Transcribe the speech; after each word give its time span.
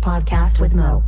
podcast 0.00 0.60
with 0.60 0.74
Mo. 0.74 1.02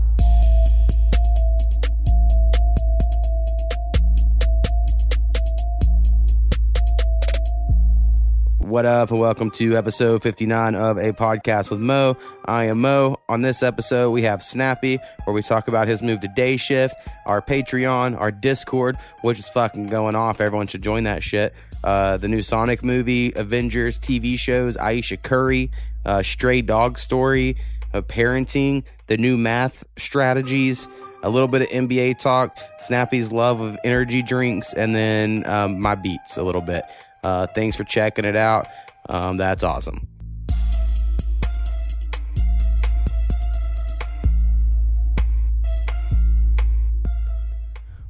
What 8.59 8.87
up, 8.87 9.11
and 9.11 9.21
welcome 9.21 9.51
to 9.53 9.77
episode 9.77 10.23
59 10.23 10.75
of 10.75 10.97
A 10.97 11.13
Podcast 11.13 11.71
with 11.71 11.81
Mo. 11.81 12.17
I 12.45 12.65
am 12.65 12.81
Mo. 12.81 13.17
On 13.29 13.43
this 13.43 13.63
episode, 13.63 14.11
we 14.11 14.23
have 14.23 14.43
Snappy, 14.43 14.99
where 15.25 15.35
we 15.35 15.43
talk 15.43 15.69
about 15.69 15.89
his 15.89 16.01
move 16.01 16.21
to 16.21 16.29
day 16.29 16.57
shift, 16.57 16.95
our 17.27 17.43
Patreon, 17.43 18.19
our 18.19 18.31
Discord, 18.31 18.97
which 19.23 19.39
is 19.39 19.49
fucking 19.49 19.89
going 19.89 20.15
off. 20.15 20.41
Everyone 20.41 20.67
should 20.69 20.83
join 20.83 21.05
that 21.05 21.23
shit. 21.23 21.55
Uh, 21.85 22.17
the 22.17 22.29
new 22.29 22.41
Sonic 22.41 22.83
movie, 22.83 23.33
Avengers, 23.37 23.99
TV 24.01 24.39
shows, 24.39 24.77
Ayesha 24.77 25.17
Curry, 25.17 25.71
uh, 26.07 26.23
Stray 26.23 26.63
Dog 26.63 26.99
Story, 26.99 27.57
uh, 27.95 28.03
parenting, 28.03 28.85
the 29.07 29.17
new 29.17 29.37
math 29.37 29.85
strategies, 29.97 30.89
a 31.23 31.31
little 31.31 31.49
bit 31.49 31.63
of 31.63 31.69
NBA 31.69 32.19
talk, 32.19 32.57
Snappy's 32.79 33.31
love 33.31 33.61
of 33.61 33.79
energy 33.85 34.23
drinks, 34.23 34.73
and 34.73 34.95
then 34.95 35.47
um, 35.47 35.81
my 35.81 35.95
beats 35.95 36.37
a 36.37 36.43
little 36.43 36.61
bit. 36.61 36.85
Uh, 37.23 37.47
thanks 37.47 37.77
for 37.77 37.85
checking 37.85 38.25
it 38.25 38.37
out. 38.37 38.67
Um, 39.09 39.37
that's 39.37 39.63
awesome. 39.63 40.09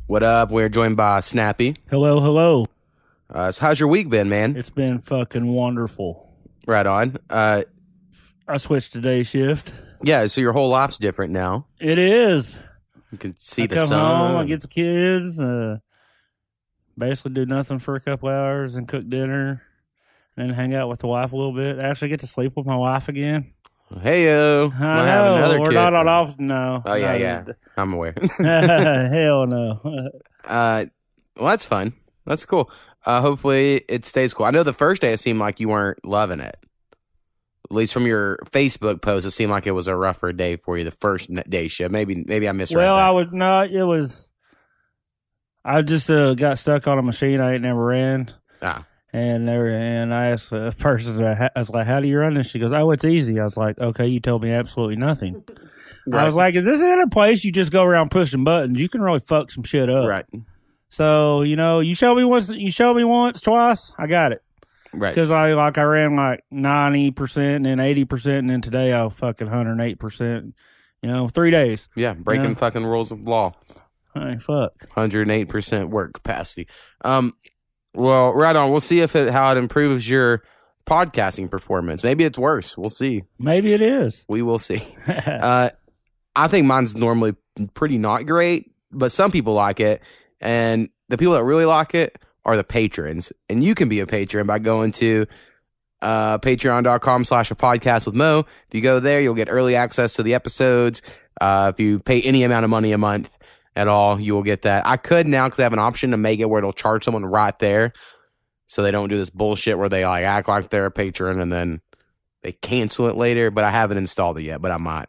What 0.07 0.23
up? 0.23 0.51
We're 0.51 0.69
joined 0.69 0.97
by 0.97 1.21
Snappy. 1.21 1.75
Hello, 1.89 2.21
hello. 2.21 2.67
Uh, 3.31 3.51
so 3.51 3.63
how's 3.63 3.81
your 3.81 3.89
week 3.89 4.11
been, 4.11 4.29
man? 4.29 4.57
It's 4.57 4.69
been 4.69 4.99
fucking 4.99 5.51
wonderful. 5.51 6.31
Right 6.67 6.87
on. 6.87 7.17
Uh, 7.31 7.63
I 8.53 8.57
switched 8.59 8.93
to 8.93 9.01
day 9.01 9.23
shift. 9.23 9.73
yeah, 10.05 10.27
so 10.27 10.41
your 10.41 10.53
whole 10.53 10.69
life's 10.69 10.99
different 10.99 11.33
now. 11.33 11.67
It 11.81 11.99
is. 11.99 12.63
You 13.11 13.19
can 13.19 13.37
see 13.39 13.63
I 13.65 13.67
the 13.67 13.75
come 13.77 13.87
sun. 13.89 14.29
home, 14.31 14.37
I 14.37 14.45
get 14.45 14.61
the 14.61 14.69
kids, 14.69 15.39
uh, 15.41 15.79
basically 16.97 17.33
do 17.33 17.47
nothing 17.47 17.79
for 17.79 17.95
a 17.97 18.01
couple 18.01 18.29
hours 18.29 18.75
and 18.77 18.87
cook 18.89 19.09
dinner, 19.09 19.63
and 20.37 20.49
then 20.49 20.55
hang 20.55 20.75
out 20.75 20.89
with 20.89 21.01
the 21.01 21.07
wife 21.09 21.33
a 21.33 21.37
little 21.37 21.53
bit. 21.55 21.79
Actually, 21.79 22.09
get 22.09 22.21
to 22.21 22.27
sleep 22.27 22.53
with 22.57 22.67
my 22.67 22.77
wife 22.77 23.09
again. 23.09 23.53
hey 24.01 24.25
yo, 24.25 24.73
I 24.75 25.05
know, 25.05 25.35
another 25.37 25.61
we're 25.61 25.69
kid. 25.69 25.75
not 25.75 25.95
on 25.95 26.09
off. 26.09 26.39
No. 26.39 26.83
Oh, 26.87 26.95
yeah, 26.95 27.13
No. 27.13 27.19
yeah. 27.19 27.45
I'm 27.77 27.93
aware. 27.93 28.15
Hell 28.39 29.47
no. 29.47 29.81
Uh, 30.47 30.87
well, 31.37 31.49
that's 31.51 31.65
fun. 31.67 31.93
That's 32.25 32.45
cool. 32.47 32.71
Uh, 33.05 33.21
hopefully 33.21 33.85
it 33.89 34.07
stays 34.07 34.33
cool. 34.33 34.47
I 34.47 34.51
know 34.53 34.63
the 34.63 34.73
first 34.73 35.03
day 35.03 35.13
it 35.13 35.19
seemed 35.21 35.41
like 35.41 35.61
you 35.61 35.69
weren't 35.69 36.05
loving 36.05 36.41
it. 36.41 36.57
At 37.71 37.75
least 37.75 37.95
from 37.95 38.07
your 38.07 38.39
Facebook 38.51 39.01
post, 39.01 39.25
it 39.25 39.31
seemed 39.31 39.51
like 39.51 39.67
it 39.67 39.73
was 39.73 39.87
a 39.87 39.97
rougher 39.97 40.33
day 40.33 40.57
for 40.57 40.77
you. 40.77 40.85
The 40.85 40.91
first 40.91 41.31
day 41.49 41.69
shift. 41.69 41.91
Maybe, 41.91 42.25
maybe 42.27 42.49
I 42.49 42.53
misread 42.53 42.85
well, 42.85 42.97
that. 42.97 43.09
I 43.09 43.11
was 43.11 43.27
not. 43.33 43.71
It 43.71 43.85
was. 43.85 44.31
I 45.65 45.83
just 45.83 46.11
uh, 46.11 46.35
got 46.35 46.59
stuck 46.59 46.87
on 46.89 46.99
a 46.99 47.03
machine 47.03 47.41
I 47.41 47.55
ain't 47.55 47.63
never 47.63 47.85
ran. 47.85 48.33
Ah. 48.61 48.85
And 49.13 49.47
there, 49.47 49.69
and 49.69 50.13
I 50.13 50.29
asked 50.29 50.53
a 50.53 50.73
person, 50.79 51.23
I 51.23 51.51
was 51.55 51.71
like, 51.71 51.87
"How 51.87 52.01
do 52.01 52.09
you 52.09 52.19
run 52.19 52.35
this?" 52.35 52.49
She 52.49 52.59
goes, 52.59 52.73
"Oh, 52.73 52.91
it's 52.91 53.05
easy." 53.05 53.39
I 53.39 53.45
was 53.45 53.57
like, 53.57 53.79
"Okay, 53.79 54.07
you 54.07 54.21
told 54.21 54.43
me 54.43 54.51
absolutely 54.51 54.97
nothing." 54.97 55.45
I 56.13 56.25
was 56.25 56.35
like, 56.35 56.55
"Is 56.57 56.65
this 56.65 56.81
in 56.81 57.01
a 57.01 57.09
place 57.09 57.45
you 57.45 57.53
just 57.53 57.71
go 57.71 57.85
around 57.85 58.11
pushing 58.11 58.43
buttons? 58.43 58.81
You 58.81 58.89
can 58.89 59.03
really 59.03 59.21
fuck 59.21 59.51
some 59.51 59.65
shit 59.65 59.91
up." 59.91 60.09
right, 60.09 60.25
So 60.89 61.43
you 61.43 61.57
know, 61.57 61.81
you 61.81 61.95
show 61.95 62.15
me 62.15 62.25
once, 62.25 62.51
you 62.51 62.71
show 62.71 62.95
me 62.95 63.05
once, 63.05 63.41
twice, 63.41 63.93
I 63.99 64.07
got 64.07 64.33
it. 64.33 64.43
Right. 64.93 65.15
Because 65.15 65.31
I 65.31 65.53
like 65.55 65.79
I 65.79 65.83
ran 65.83 66.17
like 66.17 66.45
ninety 66.51 67.11
percent, 67.11 67.57
and 67.57 67.65
then 67.67 67.81
eighty 67.81 68.05
percent, 68.05 68.39
and 68.39 68.51
then 68.51 68.61
today 68.61 68.95
I 68.95 69.09
fucking 69.09 69.49
hundred 69.49 69.81
eight 69.81 69.99
percent. 69.99 70.55
You 71.03 71.11
know, 71.11 71.29
three 71.29 71.51
days. 71.51 71.89
Yeah, 71.97 72.15
breaking 72.15 72.51
Yeah. 72.51 72.55
fucking 72.55 72.85
rules 72.87 73.11
of 73.11 73.23
law. 73.23 73.53
Hey, 74.15 74.37
fuck. 74.39 74.75
108% 74.95 75.89
work 75.89 76.13
capacity. 76.13 76.69
Um, 77.03 77.35
well, 77.95 78.33
right 78.35 78.55
on. 78.55 78.71
We'll 78.71 78.81
see 78.81 79.01
if 79.01 79.17
it 79.17 79.33
how 79.33 79.51
it 79.51 79.57
improves 79.59 80.09
your 80.09 80.43
podcasting 80.87 81.51
performance. 81.51 82.05
Maybe 82.05 82.25
it's 82.25 82.39
worse. 82.39 82.77
We'll 82.77 82.91
see. 82.91 83.25
Maybe 83.39 83.73
it 83.73 83.81
is. 83.81 84.25
We 84.29 84.43
will 84.43 84.59
see. 84.59 84.83
Uh, 85.09 85.71
I 86.37 86.49
think 86.49 86.67
mine's 86.67 86.95
normally 86.95 87.35
pretty 87.75 87.99
not 87.99 88.25
great, 88.27 88.71
but 88.91 89.13
some 89.13 89.31
people 89.31 89.55
like 89.55 89.81
it, 89.81 90.03
and 90.41 90.89
the 91.09 91.19
people 91.19 91.35
that 91.35 91.45
really 91.45 91.65
like 91.67 91.95
it 91.95 92.17
are 92.45 92.57
the 92.57 92.65
patrons. 92.65 93.33
And 93.49 93.63
you 93.63 93.75
can 93.75 93.89
be 93.89 94.01
a 94.01 94.07
patron 94.07 94.47
by 94.47 94.59
going 94.59 94.93
to 94.93 95.27
uh, 96.01 96.39
patreon.com 96.39 97.25
slash 97.25 97.51
a 97.51 97.55
podcast 97.55 98.07
with 98.07 98.15
Mo. 98.15 98.41
If 98.69 98.75
you 98.75 98.81
go 98.81 98.99
there, 99.01 99.21
you'll 99.21 99.35
get 99.35 99.49
early 99.51 99.77
access 99.77 100.15
to 100.15 100.23
the 100.23 100.35
episodes. 100.35 101.03
Uh, 101.41 101.71
if 101.73 101.81
you 101.81 101.99
pay 102.01 102.21
any 102.23 102.43
amount 102.43 102.65
of 102.65 102.71
money 102.71 102.93
a 102.93 102.99
month 102.99 103.39
at 103.77 103.89
all, 103.89 104.21
you 104.21 104.35
will 104.35 104.43
get 104.43 104.63
that. 104.63 104.87
I 104.87 104.97
could 104.97 105.27
now 105.27 105.47
because 105.47 105.61
I 105.61 105.63
have 105.63 105.73
an 105.73 105.79
option 105.79 106.11
to 106.11 106.17
make 106.17 106.41
it 106.41 106.51
where 106.51 106.59
it'll 106.59 106.73
charge 106.73 107.05
someone 107.05 107.25
right 107.25 107.57
there. 107.59 107.93
So 108.67 108.83
they 108.83 108.91
don't 108.91 109.09
do 109.09 109.17
this 109.17 109.31
bullshit 109.31 109.79
where 109.79 109.89
they 109.89 110.05
like 110.05 110.25
act 110.25 110.49
like 110.49 110.71
they're 110.71 110.87
a 110.87 110.91
patron 110.91 111.41
and 111.41 111.53
then 111.53 111.81
they 112.43 112.53
cancel 112.53 113.07
it 113.09 113.17
later. 113.17 113.51
But 113.51 113.65
I 113.65 113.71
haven't 113.71 113.99
installed 113.99 114.39
it 114.39 114.43
yet, 114.43 114.61
but 114.61 114.71
I 114.73 114.79
might. 114.79 115.07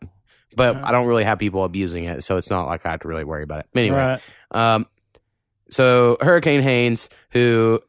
But 0.56 0.76
I 0.84 0.92
don't 0.92 1.08
really 1.08 1.24
have 1.24 1.40
people 1.40 1.64
abusing 1.64 2.04
it, 2.04 2.24
so 2.24 2.38
it's 2.38 2.52
not 2.52 2.68
like 2.68 2.86
I 2.86 2.92
have 2.92 3.00
to 3.00 3.08
really 3.08 3.24
worry 3.24 3.42
about 3.42 3.62
it. 3.62 3.68
Anyway, 3.74 3.98
Right. 3.98 4.22
um, 4.52 4.86
so 5.72 6.18
Hurricane 6.22 6.62
Haynes, 6.62 7.10
who 7.34 7.82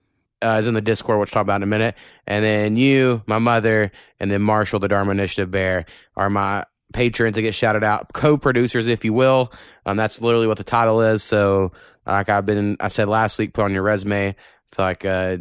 uh, 0.42 0.56
is 0.58 0.68
in 0.68 0.74
the 0.74 0.82
Discord, 0.82 1.20
which 1.20 1.30
we'll 1.30 1.40
talk 1.40 1.46
about 1.46 1.56
in 1.56 1.62
a 1.62 1.66
minute, 1.66 1.94
and 2.26 2.44
then 2.44 2.76
you, 2.76 3.22
my 3.26 3.38
mother, 3.38 3.92
and 4.20 4.30
then 4.30 4.42
Marshall, 4.42 4.80
the 4.80 4.88
Dharma 4.88 5.12
Initiative 5.12 5.50
Bear, 5.50 5.86
are 6.16 6.28
my 6.28 6.64
patrons 6.92 7.34
that 7.34 7.42
get 7.42 7.54
shouted 7.54 7.84
out, 7.84 8.12
co-producers, 8.12 8.88
if 8.88 9.04
you 9.04 9.12
will. 9.12 9.52
Um, 9.86 9.96
that's 9.96 10.20
literally 10.20 10.46
what 10.46 10.58
the 10.58 10.64
title 10.64 11.00
is. 11.00 11.22
So, 11.22 11.72
like 12.06 12.28
I've 12.28 12.46
been, 12.46 12.76
I 12.80 12.88
said 12.88 13.08
last 13.08 13.38
week, 13.38 13.54
put 13.54 13.64
on 13.64 13.72
your 13.72 13.82
resume. 13.82 14.28
I 14.28 14.34
feel 14.74 14.84
like 14.84 15.04
uh, 15.04 15.38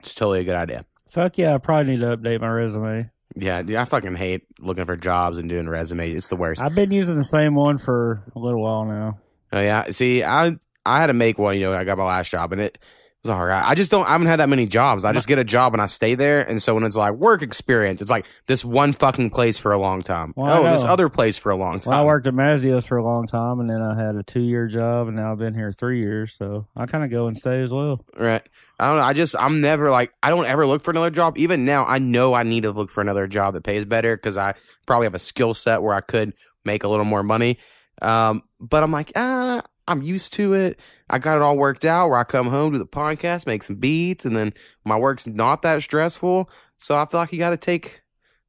it's 0.00 0.14
totally 0.14 0.40
a 0.40 0.44
good 0.44 0.54
idea. 0.56 0.82
Fuck 1.08 1.38
yeah, 1.38 1.54
I 1.54 1.58
probably 1.58 1.96
need 1.96 2.00
to 2.02 2.16
update 2.16 2.40
my 2.40 2.48
resume. 2.48 3.10
Yeah, 3.34 3.62
dude, 3.62 3.76
I 3.76 3.84
fucking 3.84 4.16
hate 4.16 4.42
looking 4.58 4.84
for 4.84 4.96
jobs 4.96 5.38
and 5.38 5.48
doing 5.48 5.68
resumes. 5.68 6.14
It's 6.14 6.28
the 6.28 6.36
worst. 6.36 6.60
I've 6.60 6.74
been 6.74 6.90
using 6.90 7.16
the 7.16 7.24
same 7.24 7.54
one 7.54 7.78
for 7.78 8.22
a 8.34 8.38
little 8.38 8.62
while 8.62 8.84
now. 8.84 9.18
Oh 9.52 9.60
yeah. 9.60 9.90
See, 9.90 10.22
I 10.22 10.58
I 10.84 11.00
had 11.00 11.06
to 11.06 11.12
make 11.12 11.38
one. 11.38 11.54
You 11.54 11.62
know, 11.62 11.72
I 11.72 11.84
got 11.84 11.98
my 11.98 12.04
last 12.04 12.30
job, 12.30 12.52
and 12.52 12.60
it 12.60 12.78
was 13.24 13.30
all 13.30 13.44
right. 13.44 13.64
I 13.64 13.74
just 13.74 13.90
don't. 13.90 14.06
I 14.06 14.12
haven't 14.12 14.28
had 14.28 14.40
that 14.40 14.48
many 14.48 14.66
jobs. 14.66 15.04
I 15.04 15.12
just 15.12 15.26
get 15.26 15.38
a 15.38 15.44
job 15.44 15.72
and 15.72 15.82
I 15.82 15.86
stay 15.86 16.14
there. 16.14 16.40
And 16.40 16.62
so 16.62 16.74
when 16.74 16.84
it's 16.84 16.96
like 16.96 17.14
work 17.14 17.42
experience, 17.42 18.00
it's 18.00 18.10
like 18.10 18.26
this 18.46 18.64
one 18.64 18.92
fucking 18.92 19.30
place 19.30 19.58
for 19.58 19.72
a 19.72 19.78
long 19.78 20.00
time. 20.00 20.32
Well, 20.36 20.64
I 20.64 20.68
oh, 20.68 20.72
this 20.72 20.84
other 20.84 21.08
place 21.08 21.36
for 21.36 21.50
a 21.50 21.56
long 21.56 21.80
time. 21.80 21.92
Well, 21.92 22.02
I 22.02 22.04
worked 22.04 22.26
at 22.26 22.34
Mazzio's 22.34 22.86
for 22.86 22.96
a 22.96 23.02
long 23.02 23.26
time, 23.26 23.60
and 23.60 23.68
then 23.68 23.82
I 23.82 24.00
had 24.00 24.14
a 24.14 24.22
two 24.22 24.40
year 24.40 24.66
job, 24.68 25.08
and 25.08 25.16
now 25.16 25.32
I've 25.32 25.38
been 25.38 25.54
here 25.54 25.72
three 25.72 26.00
years. 26.00 26.32
So 26.34 26.66
I 26.76 26.86
kind 26.86 27.04
of 27.04 27.10
go 27.10 27.26
and 27.26 27.36
stay 27.36 27.62
as 27.62 27.72
well. 27.72 28.04
Right. 28.16 28.42
I 28.78 28.88
don't 28.88 28.98
know. 28.98 29.04
I 29.04 29.12
just 29.12 29.34
I'm 29.38 29.60
never 29.60 29.90
like 29.90 30.12
I 30.22 30.30
don't 30.30 30.46
ever 30.46 30.66
look 30.66 30.82
for 30.82 30.92
another 30.92 31.10
job. 31.10 31.36
Even 31.38 31.64
now, 31.64 31.84
I 31.86 31.98
know 31.98 32.34
I 32.34 32.44
need 32.44 32.62
to 32.62 32.70
look 32.70 32.90
for 32.90 33.00
another 33.00 33.26
job 33.26 33.54
that 33.54 33.64
pays 33.64 33.84
better 33.84 34.16
because 34.16 34.36
I 34.36 34.54
probably 34.86 35.06
have 35.06 35.14
a 35.14 35.20
skill 35.20 35.54
set 35.54 35.82
where 35.82 35.94
I 35.94 36.00
could 36.00 36.34
make 36.64 36.84
a 36.84 36.88
little 36.88 37.04
more 37.04 37.24
money. 37.24 37.58
Um, 38.00 38.44
but 38.60 38.84
I'm 38.84 38.92
like, 38.92 39.10
ah, 39.16 39.62
I'm 39.88 40.02
used 40.02 40.34
to 40.34 40.54
it. 40.54 40.78
I 41.10 41.18
got 41.18 41.36
it 41.36 41.42
all 41.42 41.56
worked 41.56 41.84
out 41.84 42.08
where 42.08 42.18
I 42.18 42.24
come 42.24 42.48
home, 42.48 42.72
do 42.72 42.78
the 42.78 42.86
podcast, 42.86 43.46
make 43.46 43.62
some 43.62 43.76
beats, 43.76 44.24
and 44.24 44.36
then 44.36 44.52
my 44.84 44.96
work's 44.96 45.26
not 45.26 45.62
that 45.62 45.82
stressful. 45.82 46.50
So 46.76 46.96
I 46.96 47.06
feel 47.06 47.20
like 47.20 47.32
you 47.32 47.38
got 47.38 47.50
to 47.50 47.56
take 47.56 48.02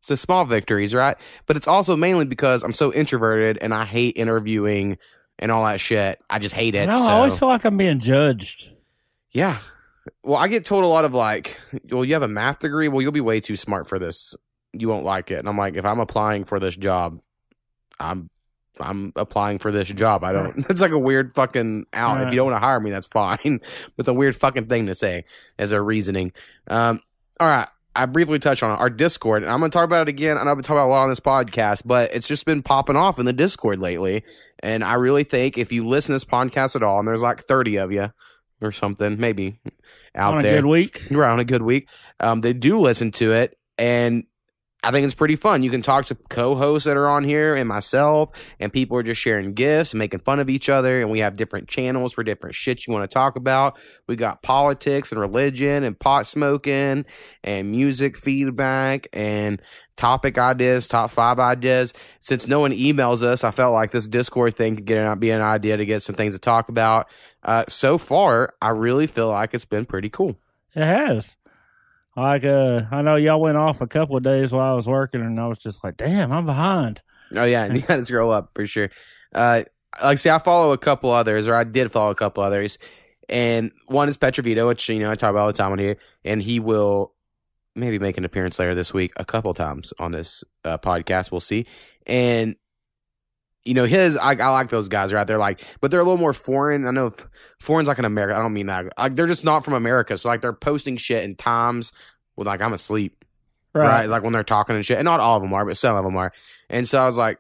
the 0.08 0.18
small 0.18 0.46
victories, 0.46 0.94
right? 0.94 1.18
But 1.46 1.56
it's 1.56 1.68
also 1.68 1.96
mainly 1.96 2.26
because 2.26 2.64
I'm 2.64 2.74
so 2.74 2.94
introverted 2.94 3.58
and 3.62 3.74
I 3.74 3.86
hate 3.86 4.18
interviewing 4.18 4.98
and 5.38 5.52
all 5.52 5.66
that 5.66 5.80
shit. 5.80 6.20
I 6.30 6.40
just 6.40 6.54
hate 6.56 6.76
it. 6.76 6.88
No, 6.88 6.96
so. 6.96 7.08
I 7.08 7.14
always 7.14 7.38
feel 7.38 7.48
like 7.48 7.66
I'm 7.66 7.78
being 7.78 8.00
judged. 8.00 8.76
Yeah. 9.32 9.58
Well, 10.24 10.38
I 10.38 10.48
get 10.48 10.66
told 10.66 10.84
a 10.84 10.88
lot 10.88 11.06
of 11.06 11.14
like, 11.14 11.60
well, 11.90 12.04
you 12.04 12.14
have 12.14 12.24
a 12.24 12.28
math 12.28 12.60
degree. 12.60 12.88
Well, 12.88 13.02
you'll 13.02 13.12
be 13.12 13.22
way 13.22 13.40
too 13.40 13.56
smart 13.56 13.88
for 13.88 14.00
this. 14.00 14.36
You 14.74 14.88
won't 14.88 15.06
like 15.06 15.32
it. 15.32 15.40
And 15.40 15.48
I'm 15.48 15.58
like, 15.58 15.76
if 15.76 15.86
I'm 15.86 16.00
applying 16.00 16.44
for 16.44 16.60
this 16.60 16.76
job, 16.76 17.20
I'm 18.00 18.30
I'm 18.80 19.14
applying 19.16 19.60
for 19.60 19.72
this 19.72 19.88
job. 19.90 20.24
I 20.24 20.32
don't. 20.32 20.66
It's 20.70 20.82
like 20.82 20.92
a 20.92 21.00
weird 21.00 21.34
fucking 21.34 21.86
out. 21.94 22.22
If 22.22 22.32
you 22.32 22.38
don't 22.38 22.52
want 22.52 22.62
to 22.62 22.66
hire 22.66 22.80
me, 22.80 22.92
that's 22.92 23.08
fine. 23.08 23.62
but 23.98 24.08
a 24.08 24.14
weird 24.14 24.36
fucking 24.36 24.68
thing 24.68 24.88
to 24.88 24.96
say 24.96 25.26
as 25.58 25.72
a 25.72 25.82
reasoning. 25.82 26.32
Um. 26.68 27.02
All 27.40 27.48
right. 27.48 27.68
I 27.96 28.06
briefly 28.06 28.40
touched 28.40 28.64
on 28.64 28.78
our 28.78 28.90
Discord, 28.90 29.44
and 29.44 29.52
I'm 29.52 29.60
going 29.60 29.72
to 29.72 29.76
talk 29.76 29.84
about 29.84 30.08
it 30.08 30.10
again. 30.10 30.38
And 30.38 30.48
I've 30.48 30.56
been 30.56 30.64
talking 30.64 30.78
about 30.78 30.86
it 30.86 30.90
a 30.90 30.92
lot 30.92 31.04
on 31.04 31.10
this 31.10 31.20
podcast, 31.20 31.82
but 31.86 32.14
it's 32.14 32.28
just 32.28 32.46
been 32.46 32.62
popping 32.62 32.96
off 32.96 33.20
in 33.20 33.26
the 33.26 33.34
Discord 33.34 33.80
lately. 33.80 34.24
And 34.60 34.84
I 34.84 34.94
really 34.94 35.24
think 35.24 35.58
if 35.58 35.72
you 35.72 35.86
listen 35.86 36.14
to 36.14 36.16
this 36.16 36.24
podcast 36.24 36.76
at 36.76 36.84
all, 36.84 37.00
and 37.00 37.08
there's 37.08 37.22
like 37.22 37.42
30 37.42 37.78
of 37.78 37.92
you 37.92 38.14
or 38.62 38.72
something, 38.72 39.20
maybe 39.20 39.60
out 40.16 40.32
there. 40.32 40.38
on 40.38 40.40
a 40.40 40.42
there, 40.44 40.62
good 40.62 40.68
week. 40.68 41.10
you're 41.10 41.26
on 41.26 41.40
a 41.40 41.44
good 41.44 41.62
week. 41.64 41.90
Um, 42.20 42.42
they 42.42 42.54
do 42.54 42.80
listen 42.80 43.12
to 43.14 43.34
it, 43.34 43.58
and 43.78 44.26
I 44.82 44.92
think 44.92 45.06
it's 45.06 45.14
pretty 45.16 45.36
fun. 45.36 45.62
You 45.62 45.70
can 45.70 45.82
talk 45.82 46.06
to 46.06 46.16
co-hosts 46.16 46.86
that 46.86 46.96
are 46.96 47.08
on 47.08 47.26
here 47.26 47.54
and 47.54 47.68
myself, 47.68 48.32
and 48.60 48.72
people 48.72 48.98
are 48.98 49.04
just 49.04 49.20
sharing 49.20 49.54
gifts 49.54 49.92
and 49.92 50.00
making 50.00 50.22
fun 50.22 50.40
of 50.40 50.50
each 50.50 50.70
other. 50.70 51.02
And 51.02 51.12
we 51.12 51.20
have 51.20 51.36
different 51.36 51.68
channels 51.68 52.14
for 52.14 52.24
different 52.24 52.56
shit 52.56 52.88
you 52.88 52.94
want 52.94 53.10
to 53.10 53.14
talk 53.14 53.36
about. 53.36 53.78
We 54.08 54.16
got 54.16 54.42
politics 54.42 55.12
and 55.12 55.20
religion 55.20 55.84
and 55.84 56.00
pot 56.00 56.28
smoking 56.28 57.06
and 57.44 57.72
music 57.72 58.18
feedback 58.18 59.08
and 59.12 59.62
topic 59.98 60.38
ideas, 60.38 60.88
top 60.88 61.12
five 61.12 61.40
ideas. 61.40 61.94
Since 62.22 62.48
no 62.48 62.62
one 62.62 62.72
emails 62.72 63.22
us, 63.22 63.44
I 63.44 63.52
felt 63.52 63.74
like 63.74 63.92
this 63.92 64.08
Discord 64.08 64.56
thing 64.56 64.78
could 64.78 64.86
get 64.86 64.98
an, 64.98 65.20
be 65.20 65.32
an 65.32 65.42
idea 65.42 65.76
to 65.76 65.86
get 65.86 66.04
some 66.04 66.16
things 66.16 66.36
to 66.36 66.40
talk 66.40 66.70
about. 66.70 67.10
Uh, 67.44 67.66
so 67.68 67.98
far, 67.98 68.54
I 68.62 68.70
really 68.70 69.08
feel 69.08 69.28
like 69.28 69.54
it's 69.54 69.66
been 69.66 69.86
pretty 69.86 70.10
cool. 70.10 70.38
It 70.74 70.86
has. 70.86 71.38
Like, 72.20 72.44
uh, 72.44 72.82
I 72.92 73.02
know 73.02 73.16
y'all 73.16 73.40
went 73.40 73.58
off 73.58 73.80
a 73.80 73.88
couple 73.88 74.18
of 74.18 74.24
days 74.24 74.52
while 74.52 74.74
I 74.74 74.76
was 74.76 74.88
working, 74.88 75.22
and 75.22 75.40
I 75.40 75.48
was 75.48 75.58
just 75.58 75.84
like, 75.84 75.96
damn, 75.96 76.34
I'm 76.34 76.46
behind. 76.46 77.02
Oh 77.36 77.46
yeah, 77.46 77.72
you 77.72 77.82
got 77.82 77.96
to 77.96 78.06
scroll 78.06 78.32
up 78.32 78.52
for 78.54 78.66
sure. 78.68 78.90
Uh, 79.34 79.64
like, 80.04 80.18
see, 80.18 80.30
I 80.30 80.38
follow 80.40 80.74
a 80.74 80.78
couple 80.78 81.12
others, 81.12 81.48
or 81.48 81.56
I 81.56 81.64
did 81.64 81.92
follow 81.92 82.12
a 82.12 82.16
couple 82.16 82.44
others, 82.44 82.78
and 83.30 83.72
one 83.88 84.10
is 84.10 84.18
Petrovito, 84.18 84.68
which 84.68 84.90
you 84.90 85.00
know 85.00 85.12
I 85.12 85.16
talk 85.16 85.30
about 85.30 85.42
all 85.42 85.48
the 85.48 85.54
time 85.54 85.72
on 85.72 85.80
here, 85.80 85.98
and 86.26 86.42
he 86.42 86.60
will 86.60 87.14
maybe 87.76 88.00
make 88.00 88.18
an 88.18 88.26
appearance 88.26 88.60
later 88.60 88.76
this 88.76 88.94
week, 88.94 89.14
a 89.16 89.24
couple 89.24 89.54
times 89.54 89.94
on 89.98 90.12
this 90.12 90.44
uh, 90.66 90.78
podcast. 90.78 91.32
We'll 91.32 91.40
see, 91.40 91.66
and 92.06 92.56
you 93.70 93.76
know 93.76 93.86
his 93.86 94.18
I, 94.18 94.32
I 94.32 94.50
like 94.50 94.70
those 94.70 94.90
guys 94.90 95.14
right 95.14 95.26
they're 95.28 95.38
like 95.38 95.62
but 95.80 95.92
they're 95.92 96.00
a 96.00 96.04
little 96.04 96.18
more 96.18 96.34
foreign 96.34 96.88
i 96.88 96.92
know 96.92 97.14
foreign's 97.60 97.88
like 97.88 98.00
an 98.00 98.06
america 98.06 98.36
i 98.36 98.42
don't 98.42 98.52
mean 98.52 98.66
that 98.66 98.86
like 98.98 99.16
they're 99.16 99.28
just 99.28 99.46
not 99.46 99.64
from 99.64 99.76
america 99.76 100.18
so 100.18 100.28
like 100.28 100.42
they're 100.42 100.54
posting 100.54 100.98
shit 100.98 101.24
in 101.24 101.36
times 101.36 101.94
when 102.34 102.48
like 102.48 102.64
i'm 102.64 102.74
asleep 102.74 103.24
right. 103.74 104.10
like 104.10 104.24
when 104.24 104.34
they're 104.34 104.44
talking 104.44 104.76
and 104.76 104.84
shit 104.84 104.98
and 104.98 105.06
not 105.06 105.20
all 105.20 105.38
of 105.38 105.44
them 105.44 105.54
are 105.54 105.66
but 105.66 105.78
some 105.78 105.96
of 105.96 106.04
them 106.04 106.18
are 106.18 106.34
and 106.68 106.88
so 106.88 107.00
i 107.00 107.06
was 107.06 107.18
like 107.18 107.40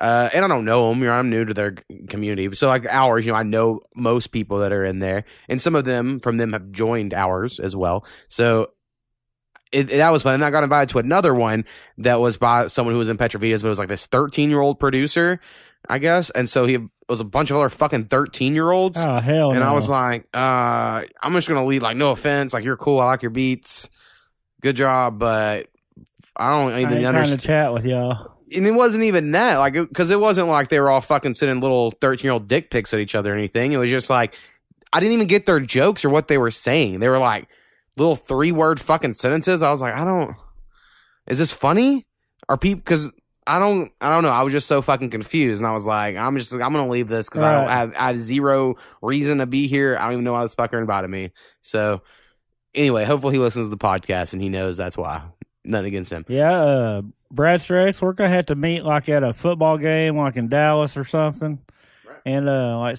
uh, 0.00 0.28
and 0.34 0.44
I 0.44 0.48
don't 0.48 0.64
know 0.64 0.88
them. 0.88 0.98
You 0.98 1.06
know, 1.06 1.12
I'm 1.12 1.30
new 1.30 1.44
to 1.44 1.54
their 1.54 1.76
community. 2.08 2.52
So 2.56 2.66
like 2.66 2.84
ours, 2.84 3.24
you 3.24 3.30
know, 3.30 3.38
I 3.38 3.44
know 3.44 3.80
most 3.94 4.28
people 4.28 4.58
that 4.58 4.72
are 4.72 4.84
in 4.84 4.98
there, 4.98 5.24
and 5.48 5.60
some 5.60 5.76
of 5.76 5.84
them 5.84 6.18
from 6.18 6.36
them 6.36 6.52
have 6.52 6.72
joined 6.72 7.14
ours 7.14 7.60
as 7.60 7.76
well. 7.76 8.04
So 8.28 8.72
it, 9.74 9.90
it, 9.90 9.96
that 9.96 10.10
was 10.10 10.22
fun. 10.22 10.34
And 10.34 10.44
I 10.44 10.50
got 10.50 10.62
invited 10.62 10.90
to 10.90 10.98
another 11.00 11.34
one 11.34 11.64
that 11.98 12.20
was 12.20 12.36
by 12.36 12.68
someone 12.68 12.94
who 12.94 12.98
was 12.98 13.08
in 13.08 13.18
Petrovitas, 13.18 13.60
but 13.60 13.66
it 13.66 13.70
was 13.70 13.78
like 13.78 13.88
this 13.88 14.06
13 14.06 14.48
year 14.48 14.60
old 14.60 14.78
producer, 14.78 15.40
I 15.88 15.98
guess. 15.98 16.30
And 16.30 16.48
so 16.48 16.64
he 16.64 16.78
was 17.08 17.20
a 17.20 17.24
bunch 17.24 17.50
of 17.50 17.56
other 17.56 17.68
fucking 17.70 18.04
13 18.06 18.54
year 18.54 18.70
olds. 18.70 18.98
Oh, 18.98 19.18
hell 19.18 19.50
And 19.50 19.60
no. 19.60 19.66
I 19.66 19.72
was 19.72 19.90
like, 19.90 20.28
uh, 20.32 21.02
I'm 21.22 21.32
just 21.32 21.48
going 21.48 21.60
to 21.60 21.66
lead, 21.66 21.82
like, 21.82 21.96
no 21.96 22.12
offense. 22.12 22.54
Like, 22.54 22.64
you're 22.64 22.76
cool. 22.76 23.00
I 23.00 23.06
like 23.06 23.22
your 23.22 23.30
beats. 23.30 23.90
Good 24.62 24.76
job. 24.76 25.18
But 25.18 25.68
I 26.36 26.58
don't 26.58 26.72
I 26.72 26.82
even 26.82 26.98
ain't 26.98 27.10
trying 27.10 27.26
to 27.26 27.36
chat 27.36 27.72
with 27.72 27.84
y'all. 27.84 28.32
And 28.54 28.66
it 28.66 28.74
wasn't 28.74 29.02
even 29.02 29.32
that. 29.32 29.58
Like, 29.58 29.72
because 29.72 30.10
it 30.10 30.20
wasn't 30.20 30.48
like 30.48 30.68
they 30.68 30.78
were 30.78 30.90
all 30.90 31.00
fucking 31.00 31.34
sending 31.34 31.60
little 31.60 31.90
13 32.00 32.22
year 32.24 32.32
old 32.32 32.46
dick 32.46 32.70
pics 32.70 32.94
at 32.94 33.00
each 33.00 33.16
other 33.16 33.32
or 33.32 33.36
anything. 33.36 33.72
It 33.72 33.78
was 33.78 33.90
just 33.90 34.08
like, 34.08 34.36
I 34.92 35.00
didn't 35.00 35.14
even 35.14 35.26
get 35.26 35.46
their 35.46 35.58
jokes 35.58 36.04
or 36.04 36.10
what 36.10 36.28
they 36.28 36.38
were 36.38 36.52
saying. 36.52 37.00
They 37.00 37.08
were 37.08 37.18
like 37.18 37.48
little 37.96 38.16
three 38.16 38.52
word 38.52 38.80
fucking 38.80 39.14
sentences. 39.14 39.62
I 39.62 39.70
was 39.70 39.80
like, 39.80 39.94
I 39.94 40.04
don't, 40.04 40.36
is 41.26 41.38
this 41.38 41.50
funny? 41.52 42.06
Are 42.48 42.56
people, 42.58 42.80
because 42.80 43.10
I 43.46 43.58
don't, 43.58 43.90
I 44.00 44.10
don't 44.10 44.22
know. 44.22 44.30
I 44.30 44.42
was 44.42 44.52
just 44.52 44.66
so 44.68 44.82
fucking 44.82 45.10
confused. 45.10 45.60
And 45.62 45.68
I 45.68 45.72
was 45.72 45.86
like, 45.86 46.16
I'm 46.16 46.36
just, 46.38 46.52
I'm 46.52 46.72
to 46.72 46.84
leave 46.86 47.08
this 47.08 47.28
because 47.28 47.42
I 47.42 47.52
don't 47.52 47.62
Right. 47.66 47.70
have, 47.70 47.94
I 47.96 48.06
have 48.08 48.20
zero 48.20 48.76
reason 49.02 49.38
to 49.38 49.46
be 49.46 49.66
here. 49.66 49.96
I 49.98 50.04
don't 50.04 50.14
even 50.14 50.24
know 50.24 50.32
why 50.32 50.42
this 50.42 50.54
fucker 50.54 50.78
invited 50.80 51.08
me. 51.08 51.30
So 51.62 52.02
anyway, 52.74 53.04
hopefully 53.04 53.34
he 53.34 53.38
listens 53.40 53.66
to 53.66 53.70
the 53.70 53.76
podcast 53.78 54.32
and 54.32 54.42
he 54.42 54.48
knows 54.48 54.76
that's 54.76 54.96
why. 54.96 55.22
Nothing 55.64 55.86
against 55.86 56.12
him. 56.12 56.26
Yeah, 56.28 56.52
uh, 56.52 57.02
Brad 57.30 57.60
Strex, 57.60 58.02
we're 58.02 58.12
gonna 58.12 58.28
have 58.28 58.46
to 58.46 58.54
meet 58.54 58.84
like 58.84 59.08
at 59.08 59.22
a 59.22 59.32
football 59.32 59.78
game, 59.78 60.16
like 60.18 60.36
in 60.36 60.48
Dallas 60.48 60.96
or 60.96 61.04
something, 61.04 61.58
Right. 62.06 62.18
and 62.26 62.46
uh, 62.48 62.78
like 62.78 62.98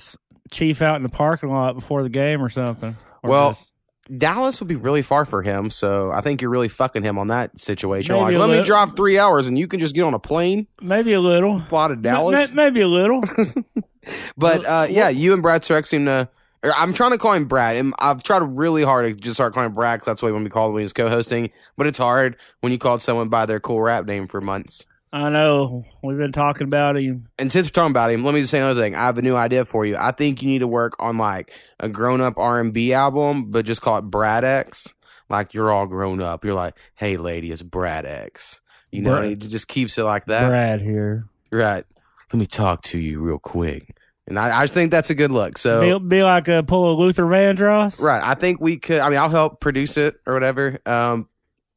chief 0.50 0.82
out 0.82 0.96
in 0.96 1.04
the 1.04 1.10
parking 1.10 1.50
lot 1.50 1.76
before 1.76 2.02
the 2.02 2.10
game 2.10 2.42
or 2.44 2.50
something. 2.50 2.96
Or 3.22 3.30
Well, 3.30 3.50
just- 3.52 3.72
Dallas 4.16 4.60
would 4.60 4.68
be 4.68 4.76
really 4.76 5.02
far 5.02 5.26
for 5.26 5.42
him, 5.42 5.70
so 5.70 6.12
I 6.12 6.22
think 6.22 6.42
you're 6.42 6.52
really 6.52 6.68
fucking 6.68 7.04
him 7.04 7.18
on 7.18 7.28
that 7.28 7.60
situation. 7.60 8.14
Maybe 8.16 8.34
like, 8.38 8.42
let 8.42 8.50
me 8.50 8.58
lit- 8.58 8.66
drive 8.66 8.96
three 8.96 9.18
hours 9.18 9.48
and 9.48 9.58
you 9.58 9.68
can 9.68 9.80
just 9.80 9.96
get 9.96 10.04
on 10.04 10.14
a 10.14 10.20
plane, 10.20 10.68
maybe 10.82 11.14
a 11.14 11.20
little, 11.20 11.62
fly 11.62 11.88
to 11.88 11.96
Dallas. 11.96 12.54
Ma- 12.54 12.64
maybe 12.64 12.82
a 12.82 12.88
little. 12.88 13.24
But 14.38 14.66
uh, 14.66 14.88
yeah, 14.90 15.10
you 15.10 15.34
and 15.34 15.42
Brad 15.42 15.62
Streck 15.64 15.88
seem 15.88 16.06
to. 16.06 16.30
Or 16.64 16.74
I'm 16.76 16.94
trying 16.94 17.12
to 17.12 17.18
call 17.18 17.34
him 17.34 17.46
Brad, 17.46 17.76
and 17.76 17.94
I've 18.00 18.24
tried 18.24 18.42
really 18.44 18.84
hard 18.84 19.06
to 19.06 19.20
just 19.20 19.36
start 19.36 19.54
calling 19.54 19.68
him 19.70 19.74
Brad 19.76 20.00
because 20.00 20.06
that's 20.08 20.22
what 20.22 20.30
he 20.30 20.34
want 20.34 20.46
to 20.46 20.50
be 20.50 20.54
called 20.54 20.74
when 20.74 20.82
he 20.82 20.84
was 20.84 20.94
co-hosting. 20.94 21.52
But 21.78 21.86
it's 21.86 21.98
hard 22.00 22.38
when 22.62 22.72
you 22.72 22.80
called 22.80 23.02
someone 23.04 23.30
by 23.30 23.46
their 23.46 23.60
cool 23.60 23.82
rap 23.82 24.06
name 24.06 24.28
for 24.28 24.42
months. 24.42 24.86
I 25.16 25.30
know 25.30 25.86
we've 26.04 26.18
been 26.18 26.34
talking 26.34 26.68
about 26.68 26.98
him. 26.98 27.30
And 27.40 27.50
since 27.50 27.68
we're 27.68 27.72
talking 27.72 27.92
about 27.92 28.12
him, 28.12 28.26
let 28.26 28.34
me 28.34 28.42
just 28.42 28.52
say 28.52 28.60
another 28.60 28.82
thing. 28.82 28.96
I 28.96 29.06
have 29.06 29.18
a 29.18 29.22
new 29.22 29.38
idea 29.38 29.64
for 29.64 29.86
you. 29.86 29.96
I 29.98 30.12
think 30.12 30.42
you 30.42 30.50
need 30.50 30.60
to 30.60 30.68
work 30.68 30.94
on 31.00 31.18
like 31.18 31.54
a 31.80 31.88
grown-up 31.88 32.38
R&B 32.38 32.92
album, 32.92 33.50
but 33.50 33.64
just 33.66 33.82
call 33.82 33.98
it 33.98 34.02
Brad 34.02 34.44
X. 34.44 34.94
Like 35.30 35.54
you're 35.54 35.72
all 35.72 35.88
grown 35.88 36.22
up. 36.22 36.44
You're 36.44 36.54
like, 36.54 36.76
hey, 36.96 37.16
lady, 37.16 37.50
it's 37.52 37.62
Brad 37.62 38.06
X. 38.06 38.60
You 38.92 39.04
know, 39.04 39.12
Brad- 39.12 39.24
and 39.24 39.44
it 39.44 39.48
just 39.48 39.70
keeps 39.70 39.98
it 39.98 40.04
like 40.04 40.26
that. 40.26 40.50
Brad 40.50 40.82
here. 40.82 41.30
Right. 41.50 41.86
Let 42.34 42.40
me 42.40 42.46
talk 42.46 42.82
to 42.84 43.00
you 43.00 43.22
real 43.22 43.40
quick. 43.40 43.96
And 44.28 44.38
I, 44.38 44.64
I 44.64 44.68
think 44.68 44.92
that's 44.92 45.12
a 45.12 45.16
good 45.16 45.32
look. 45.32 45.58
So 45.58 46.00
be, 46.00 46.08
be 46.08 46.24
like 46.24 46.50
a 46.50 46.62
pull 46.62 46.92
a 46.92 46.94
Luther 47.00 47.24
Vandross. 47.24 48.02
Right. 48.02 48.22
I 48.22 48.34
think 48.34 48.60
we 48.60 48.78
could. 48.78 49.00
I 49.00 49.10
mean, 49.10 49.20
I'll 49.20 49.30
help 49.30 49.62
produce 49.62 49.96
it 49.96 50.20
or 50.26 50.34
whatever. 50.34 50.80
Um, 50.86 51.30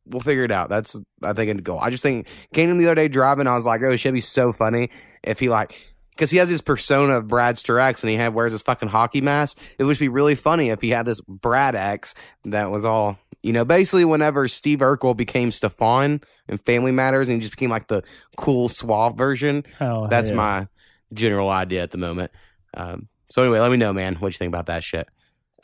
we'll 0.08 0.20
figure 0.20 0.44
it 0.44 0.50
out. 0.50 0.68
That's 0.68 0.98
I 1.22 1.32
think 1.32 1.50
a 1.50 1.62
goal. 1.62 1.78
I 1.80 1.90
just 1.90 2.02
think 2.02 2.26
came 2.52 2.70
in 2.70 2.78
the 2.78 2.86
other 2.86 2.94
day 2.96 3.08
driving. 3.08 3.46
I 3.46 3.54
was 3.54 3.66
like, 3.66 3.82
oh, 3.82 3.92
it 3.92 3.98
should 3.98 4.14
be 4.14 4.20
so 4.20 4.52
funny 4.52 4.90
if 5.22 5.40
he 5.40 5.48
like 5.48 5.74
because 6.10 6.30
he 6.30 6.38
has 6.38 6.48
his 6.48 6.60
persona 6.60 7.16
of 7.18 7.28
Brad 7.28 7.54
Sturex 7.54 8.02
and 8.02 8.10
he 8.10 8.16
had 8.16 8.34
wears 8.34 8.52
his 8.52 8.62
fucking 8.62 8.88
hockey 8.88 9.20
mask. 9.20 9.58
It 9.78 9.84
would 9.84 9.98
be 9.98 10.08
really 10.08 10.34
funny 10.34 10.70
if 10.70 10.80
he 10.80 10.90
had 10.90 11.06
this 11.06 11.20
Brad 11.20 11.74
X 11.74 12.14
that 12.44 12.70
was 12.70 12.84
all 12.84 13.18
you 13.42 13.52
know. 13.52 13.64
Basically, 13.64 14.04
whenever 14.04 14.48
Steve 14.48 14.80
Urkel 14.80 15.16
became 15.16 15.50
Stefan 15.50 16.20
in 16.48 16.58
Family 16.58 16.92
Matters 16.92 17.28
and 17.28 17.36
he 17.36 17.40
just 17.40 17.52
became 17.52 17.70
like 17.70 17.86
the 17.88 18.02
cool 18.36 18.68
suave 18.68 19.16
version. 19.16 19.64
Oh, 19.80 20.08
That's 20.08 20.30
hell. 20.30 20.36
my 20.36 20.68
general 21.12 21.48
idea 21.50 21.82
at 21.82 21.90
the 21.90 21.98
moment. 21.98 22.30
Um, 22.74 23.08
so 23.30 23.42
anyway, 23.42 23.60
let 23.60 23.70
me 23.70 23.76
know, 23.76 23.92
man, 23.92 24.16
what 24.16 24.28
you 24.28 24.38
think 24.38 24.50
about 24.50 24.66
that 24.66 24.82
shit. 24.82 25.08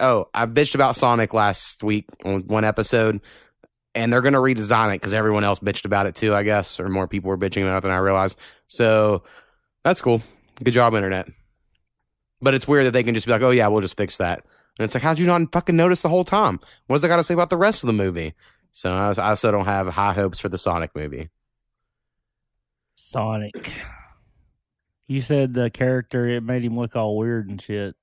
Oh, 0.00 0.28
I 0.34 0.46
bitched 0.46 0.74
about 0.74 0.96
Sonic 0.96 1.32
last 1.32 1.82
week 1.82 2.06
on 2.24 2.42
one 2.46 2.64
episode, 2.64 3.20
and 3.94 4.12
they're 4.12 4.20
gonna 4.20 4.38
redesign 4.38 4.90
it 4.90 5.00
because 5.00 5.14
everyone 5.14 5.44
else 5.44 5.60
bitched 5.60 5.84
about 5.84 6.06
it 6.06 6.14
too, 6.14 6.34
I 6.34 6.42
guess, 6.42 6.80
or 6.80 6.88
more 6.88 7.08
people 7.08 7.28
were 7.28 7.38
bitching 7.38 7.62
about 7.62 7.78
it 7.78 7.82
than 7.82 7.90
I 7.92 7.98
realized. 7.98 8.38
So 8.66 9.22
that's 9.82 10.00
cool. 10.00 10.22
Good 10.62 10.72
job, 10.72 10.94
internet. 10.94 11.28
But 12.40 12.54
it's 12.54 12.68
weird 12.68 12.86
that 12.86 12.92
they 12.92 13.02
can 13.02 13.14
just 13.14 13.26
be 13.26 13.32
like, 13.32 13.42
"Oh 13.42 13.50
yeah, 13.50 13.68
we'll 13.68 13.80
just 13.80 13.96
fix 13.96 14.18
that," 14.18 14.44
and 14.78 14.84
it's 14.84 14.94
like, 14.94 15.02
how'd 15.02 15.18
you 15.18 15.26
not 15.26 15.52
fucking 15.52 15.76
notice 15.76 16.00
the 16.00 16.08
whole 16.08 16.24
time? 16.24 16.60
What 16.86 16.96
does 16.96 17.02
that 17.02 17.08
got 17.08 17.16
to 17.16 17.24
say 17.24 17.34
about 17.34 17.50
the 17.50 17.56
rest 17.56 17.82
of 17.82 17.86
the 17.86 17.92
movie? 17.92 18.34
So 18.72 18.92
I, 18.92 19.14
I 19.16 19.34
still 19.34 19.52
don't 19.52 19.66
have 19.66 19.86
high 19.86 20.14
hopes 20.14 20.40
for 20.40 20.48
the 20.48 20.58
Sonic 20.58 20.90
movie. 20.96 21.30
Sonic. 22.96 23.72
You 25.06 25.20
said 25.20 25.54
the 25.54 25.70
character 25.70 26.26
it 26.26 26.42
made 26.42 26.64
him 26.64 26.76
look 26.76 26.96
all 26.96 27.16
weird 27.16 27.48
and 27.48 27.60
shit. 27.60 27.94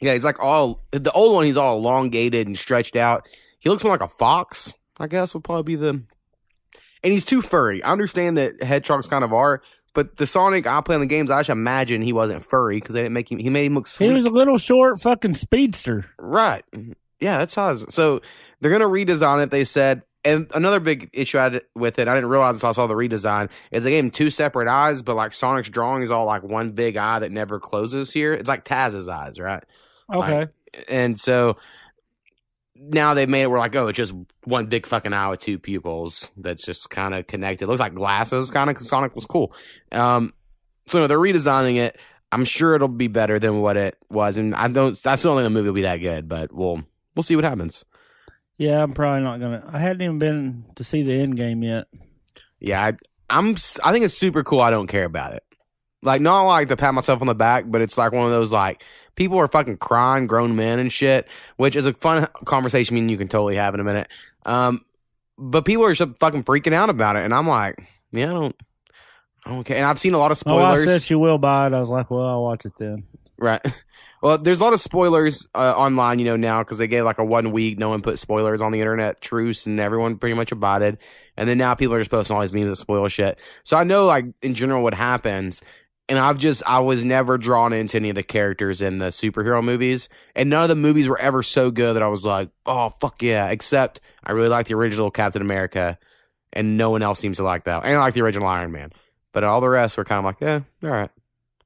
Yeah, 0.00 0.12
he's 0.12 0.24
like 0.24 0.42
all 0.42 0.84
the 0.90 1.12
old 1.12 1.34
one. 1.34 1.44
He's 1.44 1.56
all 1.56 1.78
elongated 1.78 2.46
and 2.46 2.56
stretched 2.56 2.94
out. 2.94 3.28
He 3.58 3.68
looks 3.68 3.82
more 3.82 3.92
like 3.92 4.02
a 4.02 4.08
fox. 4.08 4.74
I 4.98 5.06
guess 5.06 5.34
would 5.34 5.44
probably 5.44 5.62
be 5.62 5.76
the. 5.76 6.02
And 7.02 7.12
he's 7.12 7.24
too 7.24 7.42
furry. 7.42 7.82
I 7.82 7.92
understand 7.92 8.36
that 8.38 8.62
hedgehogs 8.62 9.06
kind 9.06 9.22
of 9.22 9.32
are, 9.32 9.62
but 9.94 10.16
the 10.16 10.26
Sonic 10.26 10.66
I 10.66 10.80
play 10.80 10.94
in 10.94 11.00
the 11.00 11.06
games, 11.06 11.30
I 11.30 11.40
just 11.40 11.50
imagine 11.50 12.02
he 12.02 12.12
wasn't 12.12 12.44
furry 12.44 12.78
because 12.78 12.94
they 12.94 13.02
didn't 13.02 13.12
make 13.14 13.30
him. 13.30 13.38
He 13.38 13.50
made 13.50 13.66
him 13.66 13.74
look 13.74 13.88
He 13.88 14.08
was 14.10 14.24
a 14.24 14.30
little 14.30 14.58
short 14.58 15.00
fucking 15.00 15.34
speedster. 15.34 16.10
right. 16.18 16.64
Yeah, 17.20 17.38
that's 17.38 17.54
how. 17.54 17.74
So 17.74 18.20
they're 18.60 18.70
gonna 18.70 18.88
redesign 18.88 19.42
it. 19.42 19.50
They 19.50 19.64
said. 19.64 20.02
And 20.24 20.50
another 20.56 20.80
big 20.80 21.08
issue 21.12 21.38
I 21.38 21.44
had 21.44 21.62
with 21.76 22.00
it, 22.00 22.08
I 22.08 22.14
didn't 22.16 22.30
realize 22.30 22.56
until 22.56 22.70
I 22.70 22.72
saw 22.72 22.88
the 22.88 22.94
redesign, 22.94 23.48
is 23.70 23.84
they 23.84 23.90
gave 23.90 24.02
him 24.02 24.10
two 24.10 24.28
separate 24.28 24.66
eyes, 24.66 25.00
but 25.00 25.14
like 25.14 25.32
Sonic's 25.32 25.70
drawing 25.70 26.02
is 26.02 26.10
all 26.10 26.26
like 26.26 26.42
one 26.42 26.72
big 26.72 26.96
eye 26.96 27.20
that 27.20 27.30
never 27.30 27.60
closes 27.60 28.12
here. 28.12 28.34
It's 28.34 28.48
like 28.48 28.64
Taz's 28.64 29.06
eyes, 29.06 29.38
right? 29.38 29.62
Okay. 30.12 30.48
and 30.88 31.20
so 31.20 31.56
now 32.78 33.14
they've 33.14 33.28
made 33.28 33.42
it 33.42 33.46
where 33.50 33.58
like 33.58 33.74
oh 33.76 33.88
it's 33.88 33.96
just 33.96 34.14
one 34.44 34.66
big 34.66 34.86
fucking 34.86 35.12
eye 35.12 35.28
with 35.28 35.40
two 35.40 35.58
pupils 35.58 36.30
that's 36.36 36.64
just 36.64 36.90
kind 36.90 37.14
of 37.14 37.26
connected. 37.26 37.66
Looks 37.66 37.80
like 37.80 37.94
glasses 37.94 38.50
kind 38.50 38.70
of 38.70 38.76
because 38.76 38.88
sonic 38.88 39.14
was 39.14 39.26
cool. 39.26 39.54
Um 39.92 40.32
so 40.88 41.06
they're 41.06 41.18
redesigning 41.18 41.76
it. 41.76 41.98
I'm 42.32 42.44
sure 42.44 42.74
it'll 42.74 42.88
be 42.88 43.08
better 43.08 43.38
than 43.38 43.60
what 43.60 43.76
it 43.76 43.96
was 44.10 44.36
and 44.36 44.54
i 44.54 44.68
don't 44.68 44.98
i 45.06 45.14
still 45.14 45.34
don't 45.34 45.42
think 45.42 45.46
the 45.46 45.58
movie 45.58 45.68
will 45.68 45.74
be 45.74 45.82
that 45.82 45.98
good 45.98 46.28
but 46.28 46.52
we'll 46.52 46.82
we'll 47.14 47.22
see 47.22 47.36
what 47.36 47.44
happens. 47.44 47.84
Yeah, 48.58 48.82
I'm 48.82 48.92
probably 48.92 49.22
not 49.22 49.38
gonna. 49.38 49.64
I 49.70 49.78
hadn't 49.78 50.02
even 50.02 50.18
been 50.18 50.64
to 50.76 50.84
see 50.84 51.02
the 51.02 51.12
end 51.12 51.36
game 51.36 51.62
yet. 51.62 51.86
yeah 52.58 52.84
I, 52.84 52.92
i'm 53.30 53.56
I 53.84 53.92
think 53.92 54.04
it's 54.04 54.16
super 54.16 54.42
cool. 54.42 54.60
I 54.60 54.70
don't 54.70 54.86
care 54.86 55.04
about 55.04 55.34
it 55.34 55.42
like 56.06 56.22
not 56.22 56.42
like 56.44 56.68
to 56.68 56.76
pat 56.76 56.94
myself 56.94 57.20
on 57.20 57.26
the 57.26 57.34
back 57.34 57.64
but 57.66 57.80
it's 57.82 57.98
like 57.98 58.12
one 58.12 58.24
of 58.24 58.30
those 58.30 58.52
like 58.52 58.82
people 59.14 59.38
are 59.38 59.48
fucking 59.48 59.76
crying 59.76 60.26
grown 60.26 60.56
men 60.56 60.78
and 60.78 60.92
shit 60.92 61.28
which 61.56 61.76
is 61.76 61.84
a 61.86 61.92
fun 61.92 62.26
conversation 62.46 62.94
I 62.94 63.00
mean 63.00 63.08
you 63.08 63.18
can 63.18 63.28
totally 63.28 63.56
have 63.56 63.74
in 63.74 63.80
a 63.80 63.84
minute 63.84 64.08
um 64.46 64.82
but 65.38 65.64
people 65.66 65.84
are 65.84 65.92
just 65.92 66.18
fucking 66.18 66.44
freaking 66.44 66.72
out 66.72 66.88
about 66.88 67.16
it, 67.16 67.24
and 67.24 67.34
I'm 67.34 67.46
like, 67.46 67.76
yeah, 68.10 68.30
I 68.30 68.32
don't, 68.32 68.56
I 69.44 69.50
don't 69.50 69.64
care. 69.64 69.76
And 69.76 69.84
I've 69.84 69.98
seen 69.98 70.14
a 70.14 70.18
lot 70.18 70.32
of 70.32 70.46
My 70.46 70.54
wife 70.54 70.78
spoilers. 70.80 70.88
said 70.88 71.02
she 71.02 71.14
will 71.14 71.38
buy 71.38 71.66
it. 71.66 71.74
I 71.74 71.78
was 71.78 71.90
like, 71.90 72.10
well, 72.10 72.24
I'll 72.26 72.42
watch 72.42 72.64
it 72.64 72.72
then. 72.78 73.04
Right. 73.38 73.60
Well, 74.22 74.38
there's 74.38 74.60
a 74.60 74.64
lot 74.64 74.72
of 74.72 74.80
spoilers 74.80 75.46
uh, 75.54 75.74
online, 75.76 76.18
you 76.18 76.24
know, 76.24 76.36
now 76.36 76.60
because 76.62 76.78
they 76.78 76.88
gave 76.88 77.04
like 77.04 77.18
a 77.18 77.24
one 77.24 77.52
week, 77.52 77.78
no 77.78 77.90
one 77.90 78.00
put 78.00 78.18
spoilers 78.18 78.62
on 78.62 78.72
the 78.72 78.80
internet 78.80 79.20
truce, 79.20 79.66
and 79.66 79.78
everyone 79.78 80.16
pretty 80.16 80.34
much 80.34 80.52
abided. 80.52 80.98
And 81.36 81.46
then 81.46 81.58
now 81.58 81.74
people 81.74 81.94
are 81.94 81.98
just 81.98 82.10
posting 82.10 82.34
all 82.34 82.40
these 82.40 82.52
memes 82.52 82.70
that 82.70 82.76
spoil 82.76 83.06
shit. 83.08 83.38
So 83.62 83.76
I 83.76 83.84
know, 83.84 84.06
like 84.06 84.24
in 84.40 84.54
general, 84.54 84.82
what 84.82 84.94
happens. 84.94 85.62
And 86.08 86.20
I've 86.20 86.38
just, 86.38 86.62
I 86.64 86.78
was 86.78 87.04
never 87.04 87.36
drawn 87.36 87.72
into 87.72 87.96
any 87.96 88.10
of 88.10 88.14
the 88.14 88.22
characters 88.22 88.80
in 88.80 88.98
the 88.98 89.06
superhero 89.06 89.62
movies, 89.62 90.08
and 90.36 90.48
none 90.48 90.62
of 90.62 90.68
the 90.68 90.76
movies 90.76 91.08
were 91.08 91.18
ever 91.18 91.42
so 91.42 91.72
good 91.72 91.96
that 91.96 92.02
I 92.02 92.06
was 92.06 92.24
like, 92.24 92.50
oh 92.64 92.90
fuck 93.00 93.22
yeah. 93.22 93.48
Except 93.48 94.00
I 94.22 94.32
really 94.32 94.48
like 94.48 94.66
the 94.66 94.74
original 94.74 95.10
Captain 95.10 95.42
America, 95.42 95.98
and 96.52 96.76
no 96.76 96.90
one 96.90 97.02
else 97.02 97.18
seems 97.18 97.38
to 97.38 97.42
like 97.42 97.64
that. 97.64 97.82
And 97.84 97.94
I 97.94 97.98
like 97.98 98.14
the 98.14 98.22
original 98.22 98.46
Iron 98.46 98.70
Man, 98.70 98.92
but 99.32 99.42
all 99.42 99.60
the 99.60 99.68
rest 99.68 99.96
were 99.96 100.04
kind 100.04 100.20
of 100.20 100.24
like, 100.24 100.40
yeah, 100.40 100.60
all 100.84 100.90
right. 100.90 101.10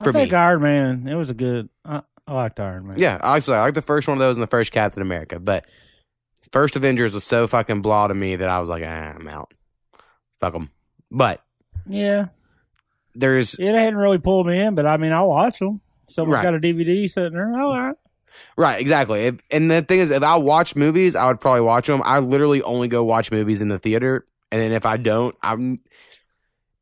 For 0.02 0.08
I 0.08 0.12
think 0.12 0.30
me. 0.30 0.36
Iron 0.36 0.62
Man, 0.62 1.06
it 1.06 1.16
was 1.16 1.28
a 1.28 1.34
good. 1.34 1.68
I, 1.84 2.00
I 2.26 2.32
liked 2.32 2.58
Iron 2.60 2.86
Man. 2.86 2.98
Yeah, 2.98 3.18
actually, 3.22 3.58
I 3.58 3.60
like 3.60 3.74
the 3.74 3.82
first 3.82 4.08
one 4.08 4.16
of 4.16 4.20
those 4.20 4.36
and 4.36 4.42
the 4.42 4.50
first 4.50 4.72
Captain 4.72 5.02
America, 5.02 5.38
but 5.38 5.66
first 6.50 6.76
Avengers 6.76 7.12
was 7.12 7.24
so 7.24 7.46
fucking 7.46 7.82
blah 7.82 8.08
to 8.08 8.14
me 8.14 8.36
that 8.36 8.48
I 8.48 8.58
was 8.60 8.70
like, 8.70 8.82
ah, 8.86 9.14
I'm 9.16 9.28
out. 9.28 9.52
Fuck 10.38 10.54
them. 10.54 10.70
But 11.10 11.44
yeah. 11.86 12.28
There's 13.14 13.54
It 13.58 13.74
hadn't 13.74 13.96
really 13.96 14.18
pulled 14.18 14.46
me 14.46 14.60
in, 14.60 14.74
but 14.74 14.86
I 14.86 14.96
mean, 14.96 15.12
I'll 15.12 15.28
watch 15.28 15.58
them. 15.58 15.80
Someone's 16.08 16.38
Right. 16.38 16.44
got 16.44 16.54
a 16.54 16.58
DVD 16.58 17.08
sitting 17.08 17.32
there. 17.34 17.52
All 17.54 17.76
right. 17.78 17.96
right, 18.56 18.80
exactly. 18.80 19.26
If, 19.26 19.36
and 19.50 19.70
the 19.70 19.82
thing 19.82 20.00
is, 20.00 20.10
if 20.10 20.22
I 20.22 20.36
watch 20.36 20.74
movies, 20.76 21.14
I 21.16 21.26
would 21.28 21.40
probably 21.40 21.60
watch 21.62 21.86
them. 21.86 22.02
I 22.04 22.18
literally 22.18 22.62
only 22.62 22.88
go 22.88 23.04
watch 23.04 23.30
movies 23.30 23.62
in 23.62 23.68
the 23.68 23.78
theater, 23.78 24.26
and 24.50 24.60
then 24.60 24.72
if 24.72 24.84
I 24.86 24.96
don't, 24.96 25.36
I'm 25.42 25.80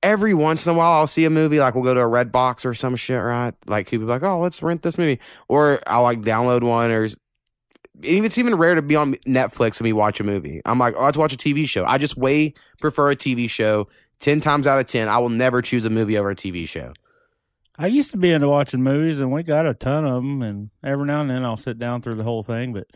every 0.02 0.32
once 0.32 0.64
in 0.64 0.72
a 0.72 0.74
while 0.76 0.92
I'll 0.92 1.06
see 1.08 1.24
a 1.24 1.30
movie 1.30 1.58
like 1.58 1.74
we'll 1.74 1.82
go 1.84 1.92
to 1.94 2.00
a 2.00 2.06
red 2.06 2.30
box 2.30 2.64
or 2.64 2.72
some 2.72 2.94
shit, 2.96 3.20
right? 3.22 3.52
Like 3.66 3.88
people 3.90 4.06
be 4.06 4.12
like, 4.12 4.22
oh, 4.22 4.38
let's 4.40 4.62
rent 4.62 4.82
this 4.82 4.96
movie, 4.96 5.20
or 5.48 5.80
I'll 5.86 6.02
like 6.02 6.20
download 6.22 6.62
one 6.62 6.90
or. 6.90 7.08
Even 8.04 8.26
it's 8.26 8.38
even 8.38 8.54
rare 8.54 8.76
to 8.76 8.82
be 8.82 8.94
on 8.94 9.14
Netflix 9.26 9.80
and 9.80 9.84
me 9.84 9.92
watch 9.92 10.20
a 10.20 10.22
movie. 10.24 10.62
I'm 10.64 10.78
like, 10.78 10.94
oh, 10.96 11.02
let's 11.02 11.16
watch 11.16 11.32
a 11.32 11.36
TV 11.36 11.68
show. 11.68 11.84
I 11.84 11.98
just 11.98 12.16
way 12.16 12.54
prefer 12.80 13.10
a 13.10 13.16
TV 13.16 13.50
show. 13.50 13.88
Ten 14.20 14.40
times 14.40 14.66
out 14.66 14.78
of 14.80 14.86
ten, 14.86 15.08
I 15.08 15.18
will 15.18 15.28
never 15.28 15.62
choose 15.62 15.84
a 15.84 15.90
movie 15.90 16.18
over 16.18 16.30
a 16.30 16.36
TV 16.36 16.66
show. 16.68 16.92
I 17.78 17.86
used 17.86 18.10
to 18.10 18.16
be 18.16 18.32
into 18.32 18.48
watching 18.48 18.82
movies, 18.82 19.20
and 19.20 19.30
we 19.30 19.44
got 19.44 19.66
a 19.66 19.74
ton 19.74 20.04
of 20.04 20.16
them. 20.16 20.42
And 20.42 20.70
every 20.82 21.06
now 21.06 21.20
and 21.20 21.30
then, 21.30 21.44
I'll 21.44 21.56
sit 21.56 21.78
down 21.78 22.02
through 22.02 22.16
the 22.16 22.24
whole 22.24 22.42
thing. 22.42 22.72
But 22.72 22.88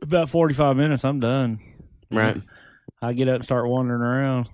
about 0.00 0.30
forty-five 0.30 0.76
minutes, 0.76 1.04
I'm 1.04 1.18
done. 1.18 1.58
Right. 2.10 2.40
I 3.02 3.12
get 3.12 3.28
up 3.28 3.36
and 3.36 3.44
start 3.44 3.68
wandering 3.68 4.02
around. 4.02 4.48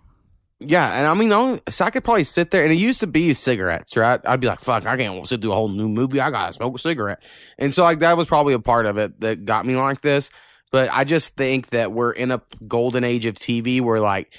Yeah, 0.58 0.90
and 0.90 1.06
I 1.06 1.12
mean, 1.12 1.30
only, 1.32 1.60
so 1.68 1.84
I 1.84 1.90
could 1.90 2.02
probably 2.02 2.24
sit 2.24 2.50
there, 2.50 2.64
and 2.64 2.72
it 2.72 2.76
used 2.76 3.00
to 3.00 3.06
be 3.06 3.34
cigarettes, 3.34 3.94
right? 3.94 4.20
I'd 4.24 4.40
be 4.40 4.46
like, 4.46 4.60
"Fuck, 4.60 4.86
I 4.86 4.96
can't 4.96 5.28
sit 5.28 5.42
through 5.42 5.52
a 5.52 5.54
whole 5.54 5.68
new 5.68 5.88
movie. 5.88 6.18
I 6.18 6.30
gotta 6.30 6.54
smoke 6.54 6.76
a 6.76 6.78
cigarette," 6.78 7.22
and 7.58 7.74
so 7.74 7.82
like 7.82 7.98
that 7.98 8.16
was 8.16 8.26
probably 8.26 8.54
a 8.54 8.58
part 8.58 8.86
of 8.86 8.96
it 8.96 9.20
that 9.20 9.44
got 9.44 9.66
me 9.66 9.76
like 9.76 10.00
this. 10.00 10.30
But 10.72 10.88
I 10.90 11.04
just 11.04 11.36
think 11.36 11.68
that 11.70 11.92
we're 11.92 12.12
in 12.12 12.30
a 12.30 12.40
golden 12.66 13.04
age 13.04 13.26
of 13.26 13.34
TV 13.34 13.82
where 13.82 14.00
like, 14.00 14.32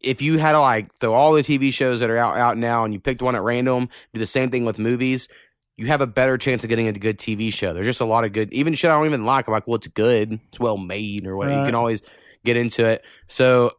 if 0.00 0.22
you 0.22 0.38
had 0.38 0.52
to 0.52 0.60
like 0.60 0.94
throw 0.98 1.14
all 1.14 1.32
the 1.32 1.42
TV 1.42 1.72
shows 1.72 2.00
that 2.00 2.10
are 2.10 2.18
out 2.18 2.36
out 2.36 2.58
now, 2.58 2.84
and 2.84 2.92
you 2.92 3.00
picked 3.00 3.22
one 3.22 3.36
at 3.36 3.42
random, 3.42 3.88
do 4.12 4.20
the 4.20 4.26
same 4.26 4.50
thing 4.50 4.64
with 4.64 4.78
movies. 4.78 5.28
You 5.76 5.86
have 5.86 6.00
a 6.00 6.06
better 6.06 6.38
chance 6.38 6.64
of 6.64 6.70
getting 6.70 6.88
a 6.88 6.92
good 6.92 7.18
TV 7.18 7.52
show. 7.52 7.74
There's 7.74 7.86
just 7.86 8.00
a 8.00 8.06
lot 8.06 8.24
of 8.24 8.32
good, 8.32 8.50
even 8.52 8.74
shit 8.74 8.90
I 8.90 8.94
don't 8.94 9.06
even 9.06 9.26
like. 9.26 9.46
I'm 9.46 9.52
like, 9.52 9.66
well, 9.66 9.76
it's 9.76 9.88
good, 9.88 10.40
it's 10.48 10.58
well 10.58 10.78
made, 10.78 11.26
or 11.26 11.36
whatever. 11.36 11.60
You 11.60 11.66
can 11.66 11.74
always 11.74 12.02
get 12.44 12.56
into 12.56 12.86
it. 12.86 13.04
So 13.26 13.72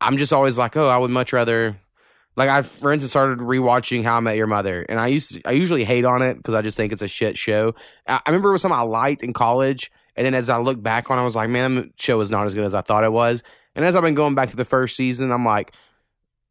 I'm 0.00 0.16
just 0.16 0.32
always 0.32 0.56
like, 0.56 0.76
oh, 0.76 0.88
I 0.88 0.96
would 0.96 1.10
much 1.10 1.32
rather. 1.32 1.76
Like 2.36 2.50
I, 2.50 2.62
for 2.62 2.92
instance, 2.92 3.10
started 3.10 3.38
rewatching 3.38 4.02
How 4.02 4.18
I 4.18 4.20
Met 4.20 4.36
Your 4.36 4.46
Mother, 4.46 4.84
and 4.88 5.00
I 5.00 5.06
used 5.06 5.34
to, 5.34 5.42
I 5.48 5.52
usually 5.52 5.84
hate 5.84 6.04
on 6.04 6.20
it 6.20 6.36
because 6.36 6.54
I 6.54 6.60
just 6.60 6.76
think 6.76 6.92
it's 6.92 7.00
a 7.00 7.08
shit 7.08 7.38
show. 7.38 7.74
I, 8.06 8.20
I 8.26 8.30
remember 8.30 8.50
it 8.50 8.52
was 8.52 8.62
something 8.62 8.78
I 8.78 8.82
liked 8.82 9.22
in 9.22 9.32
college, 9.32 9.90
and 10.16 10.26
then 10.26 10.34
as 10.34 10.50
I 10.50 10.58
look 10.58 10.82
back 10.82 11.10
on, 11.10 11.18
it, 11.18 11.22
I 11.22 11.24
was 11.24 11.34
like, 11.34 11.48
man, 11.48 11.74
the 11.74 11.90
show 11.96 12.20
is 12.20 12.30
not 12.30 12.44
as 12.44 12.54
good 12.54 12.64
as 12.64 12.74
I 12.74 12.82
thought 12.82 13.04
it 13.04 13.12
was. 13.12 13.42
And 13.76 13.84
as 13.84 13.94
I've 13.94 14.02
been 14.02 14.14
going 14.14 14.34
back 14.34 14.50
to 14.50 14.56
the 14.56 14.64
first 14.64 14.96
season, 14.96 15.30
I'm 15.30 15.44
like, 15.44 15.72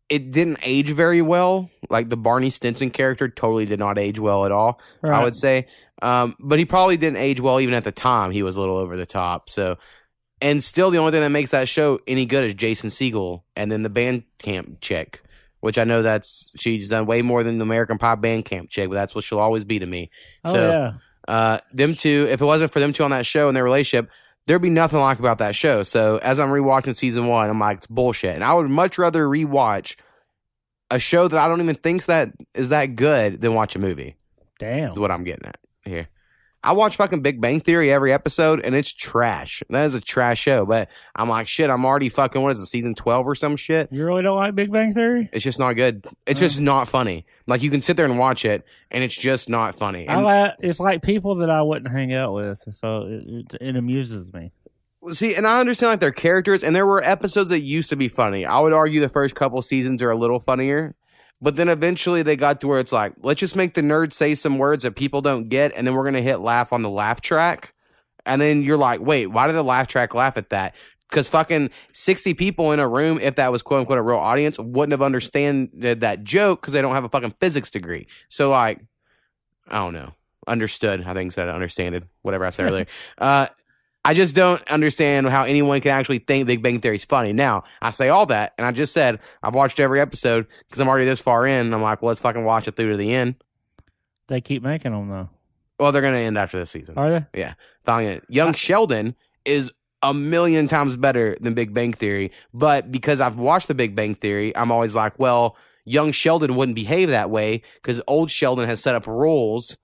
it 0.08 0.32
didn't 0.32 0.60
age 0.62 0.92
very 0.92 1.22
well. 1.22 1.72
Like 1.90 2.10
the 2.10 2.18
Barney 2.18 2.52
Stinson 2.52 2.92
character 2.92 3.28
totally 3.28 3.66
did 3.66 3.80
not 3.80 3.98
age 3.98 4.20
well 4.20 4.46
at 4.46 4.52
all. 4.52 4.80
I 5.20 5.24
would 5.24 5.36
say. 5.36 5.68
Um, 6.02 6.36
but 6.40 6.60
he 6.60 6.66
probably 6.66 6.98
didn't 6.98 7.18
age 7.18 7.42
well 7.42 7.60
even 7.60 7.74
at 7.74 7.84
the 7.84 7.92
time. 7.92 8.32
He 8.32 8.44
was 8.44 8.56
a 8.56 8.60
little 8.60 8.78
over 8.78 8.96
the 8.96 9.06
top. 9.06 9.50
So, 9.50 9.78
and 10.42 10.64
still 10.64 10.92
the 10.92 11.00
only 11.00 11.12
thing 11.12 11.22
that 11.22 11.30
makes 11.30 11.52
that 11.52 11.68
show 11.68 12.00
any 12.06 12.26
good 12.26 12.44
is 12.44 12.54
Jason 12.54 12.90
Segel 12.92 13.42
and 13.56 13.72
then 13.72 13.82
the 13.82 13.90
band 13.90 14.24
camp 14.38 14.80
chick, 14.82 15.24
which 15.62 15.80
I 15.80 15.84
know 15.84 16.04
that's 16.04 16.52
she's 16.56 16.90
done 16.90 17.08
way 17.08 17.24
more 17.24 17.44
than 17.44 17.58
the 17.58 17.64
American 17.64 17.98
Pie 17.98 18.16
band 18.16 18.46
camp 18.46 18.70
chick, 18.70 18.90
but 18.90 18.96
that's 18.96 19.16
what 19.16 19.24
she'll 19.24 19.40
always 19.40 19.64
be 19.64 19.80
to 19.80 19.86
me. 19.86 20.12
Oh 20.44 20.54
so, 20.54 20.70
yeah. 20.70 20.94
uh, 21.28 21.58
them 21.74 21.96
two, 21.96 22.28
if 22.30 22.42
it 22.42 22.46
wasn't 22.46 22.72
for 22.72 22.80
them 22.80 22.94
two 22.94 23.04
on 23.04 23.12
that 23.12 23.26
show 23.26 23.48
and 23.48 23.58
their 23.58 23.64
relationship, 23.64 24.12
there'd 24.48 24.62
be 24.62 24.70
nothing 24.70 25.00
like 25.00 25.20
about 25.20 25.40
that 25.40 25.56
show. 25.56 25.84
So 25.84 26.18
as 26.18 26.40
I'm 26.40 26.50
rewatching 26.50 26.96
season 26.96 27.28
one, 27.28 27.50
I'm 27.50 27.60
like, 27.60 27.78
it's 27.78 27.88
bullshit. 27.88 28.36
And 28.36 28.44
I 28.44 28.54
would 28.54 28.70
much 28.70 28.98
rather 28.98 29.26
rewatch 29.26 29.96
a 30.92 31.00
show 31.00 31.28
that 31.28 31.38
I 31.38 31.48
don't 31.48 31.62
even 31.62 31.76
think 31.76 32.06
that 32.06 32.32
is 32.54 32.70
that 32.70 32.96
good 32.96 33.42
than 33.42 33.54
watch 33.54 33.76
a 33.76 33.80
movie. 33.80 34.16
Damn. 34.60 34.92
Is 34.92 35.00
what 35.00 35.12
I'm 35.12 35.24
getting 35.24 35.46
at 35.46 35.60
here. 35.84 36.08
I 36.66 36.72
watch 36.72 36.96
fucking 36.96 37.22
Big 37.22 37.40
Bang 37.40 37.60
Theory 37.60 37.92
every 37.92 38.12
episode 38.12 38.60
and 38.60 38.74
it's 38.74 38.92
trash. 38.92 39.62
That 39.70 39.86
is 39.86 39.94
a 39.94 40.02
trash 40.02 40.40
show. 40.42 40.66
But 40.66 40.90
I'm 41.16 41.30
like, 41.30 41.48
shit, 41.48 41.70
I'm 41.70 41.86
already 41.86 42.10
fucking, 42.10 42.42
what 42.42 42.52
is 42.54 42.60
it, 42.60 42.66
season 42.66 42.96
12 42.96 43.28
or 43.28 43.36
some 43.36 43.56
shit? 43.56 43.88
You 43.92 44.04
really 44.04 44.24
don't 44.24 44.36
like 44.36 44.56
Big 44.56 44.72
Bang 44.72 44.92
Theory? 44.92 45.30
It's 45.32 45.44
just 45.44 45.60
not 45.60 45.74
good. 45.74 46.08
It's 46.26 46.40
just 46.40 46.60
not 46.60 46.88
funny. 46.88 47.26
Like 47.46 47.62
you 47.62 47.70
can 47.70 47.84
sit 47.84 47.98
there 47.98 48.06
and 48.06 48.18
watch 48.18 48.46
it 48.46 48.66
and 48.90 49.04
it's 49.04 49.16
just 49.16 49.48
not 49.48 49.76
funny. 49.76 50.10
I 50.10 50.16
And 50.16 50.26
like, 50.26 50.54
it's 50.60 50.80
like 50.80 51.04
people 51.04 51.36
that 51.36 51.52
I 51.52 51.62
wouldn't 51.62 51.92
hang 51.92 52.14
out 52.14 52.34
with, 52.34 52.64
so 52.72 53.04
it, 53.04 53.24
it, 53.28 53.56
it 53.62 53.76
amuses 53.76 54.34
me. 54.34 54.52
see, 55.12 55.36
and 55.36 55.46
I 55.46 55.60
understand 55.60 55.92
like 55.92 56.00
their 56.00 56.12
characters 56.12 56.64
and 56.64 56.76
there 56.76 56.88
were 56.88 57.04
episodes 57.04 57.52
that 57.52 57.62
used 57.62 57.90
to 57.92 57.96
be 57.96 58.08
funny. 58.08 58.44
I 58.44 58.60
would 58.60 58.74
argue 58.74 59.02
the 59.02 59.10
first 59.10 59.36
couple 59.36 59.62
seasons 59.62 60.02
are 60.02 60.10
a 60.10 60.16
little 60.16 60.40
funnier. 60.40 60.96
But 61.42 61.58
then 61.58 61.70
eventually 61.70 62.24
they 62.24 62.36
got 62.36 62.62
to 62.62 62.68
where 62.68 62.80
it's 62.80 62.92
like, 62.92 63.14
let's 63.22 63.40
just 63.40 63.56
make 63.56 63.74
the 63.74 63.82
nerd 63.82 64.14
say 64.14 64.36
some 64.36 64.58
words 64.58 64.84
that 64.84 64.96
people 64.96 65.22
don't 65.22 65.50
get, 65.50 65.74
and 65.76 65.86
then 65.86 65.96
we're 65.96 66.06
gonna 66.06 66.22
hit 66.22 66.38
laugh 66.38 66.72
on 66.72 66.82
the 66.82 66.90
laugh 66.90 67.22
track. 67.22 67.74
And 68.26 68.42
then 68.42 68.64
you're 68.64 68.78
like, 68.78 69.02
wait, 69.02 69.28
why 69.28 69.48
did 69.48 69.54
the 69.54 69.64
laugh 69.64 69.88
track 69.88 70.16
laugh 70.16 70.38
at 70.38 70.50
that? 70.50 70.74
Because 71.10 71.28
fucking 71.28 71.70
60 71.94 72.34
people 72.34 72.72
in 72.72 72.80
a 72.80 72.88
room, 72.88 73.20
if 73.22 73.36
that 73.36 73.52
was 73.52 73.62
quote 73.62 73.82
unquote 73.82 74.00
a 74.00 74.02
real 74.02 74.18
audience, 74.18 74.58
wouldn't 74.58 74.92
have 74.92 75.02
understood 75.02 75.70
that 76.02 76.24
joke 76.24 76.62
because 76.62 76.74
they 76.74 76.82
don't 76.82 76.96
have 76.96 77.04
a 77.04 77.10
fucking 77.10 77.36
physics 77.40 77.70
degree. 77.70 78.08
So, 78.28 78.50
like, 78.50 78.82
I 79.68 79.78
don't 79.78 79.94
know. 79.94 80.14
Understood. 80.48 81.04
I 81.06 81.14
think 81.14 81.32
said 81.32 81.50
understand 81.50 81.96
it. 81.96 82.06
Whatever 82.22 82.46
I 82.46 82.50
said 82.50 82.66
earlier. 82.66 82.86
Uh, 83.18 83.48
I 84.06 84.14
just 84.14 84.36
don't 84.36 84.66
understand 84.70 85.28
how 85.28 85.46
anyone 85.46 85.82
can 85.82 85.92
actually 85.92 86.20
think 86.20 86.46
Big 86.46 86.62
Bang 86.62 86.80
Theory 86.80 86.98
is 86.98 87.06
funny. 87.06 87.34
Now, 87.34 87.64
I 87.82 87.90
say 87.90 88.10
all 88.10 88.28
that, 88.28 88.54
and 88.58 88.66
I 88.66 88.72
just 88.72 88.94
said 88.94 89.20
I've 89.42 89.56
watched 89.56 89.80
every 89.80 90.00
episode 90.00 90.46
because 90.68 90.80
I'm 90.80 90.88
already 90.88 91.06
this 91.06 91.20
far 91.20 91.48
in. 91.48 91.66
And 91.66 91.74
I'm 91.76 91.82
like, 91.82 92.02
well, 92.04 92.10
let's 92.10 92.22
fucking 92.22 92.46
watch 92.46 92.68
it 92.68 92.76
through 92.76 92.92
to 92.92 92.98
the 92.98 93.14
end. 93.14 93.36
They 94.28 94.42
keep 94.42 94.62
making 94.62 94.92
them 94.92 95.10
though. 95.10 95.30
Well, 95.80 95.92
they're 95.92 96.04
gonna 96.04 96.18
end 96.18 96.38
after 96.38 96.60
this 96.60 96.70
season. 96.70 96.98
Are 96.98 97.10
they? 97.10 97.26
Yeah. 97.40 97.56
Finally, 97.84 98.22
Young 98.30 98.54
Sheldon 98.56 99.16
is 99.44 99.72
a 100.04 100.14
million 100.14 100.68
times 100.68 100.96
better 100.96 101.36
than 101.42 101.56
Big 101.56 101.74
Bang 101.74 101.92
Theory, 101.92 102.32
but 102.54 102.92
because 102.92 103.20
I've 103.22 103.40
watched 103.40 103.68
the 103.68 103.74
Big 103.74 103.96
Bang 103.96 104.14
Theory, 104.14 104.56
I'm 104.56 104.72
always 104.72 104.94
like, 104.94 105.18
well, 105.18 105.58
young 105.84 106.12
Sheldon 106.12 106.56
wouldn't 106.56 106.76
behave 106.76 107.10
that 107.10 107.32
way 107.32 107.64
because 107.76 108.02
old 108.08 108.30
Sheldon 108.30 108.68
has 108.70 108.80
set 108.82 108.94
up 108.94 109.08
rules. 109.08 109.78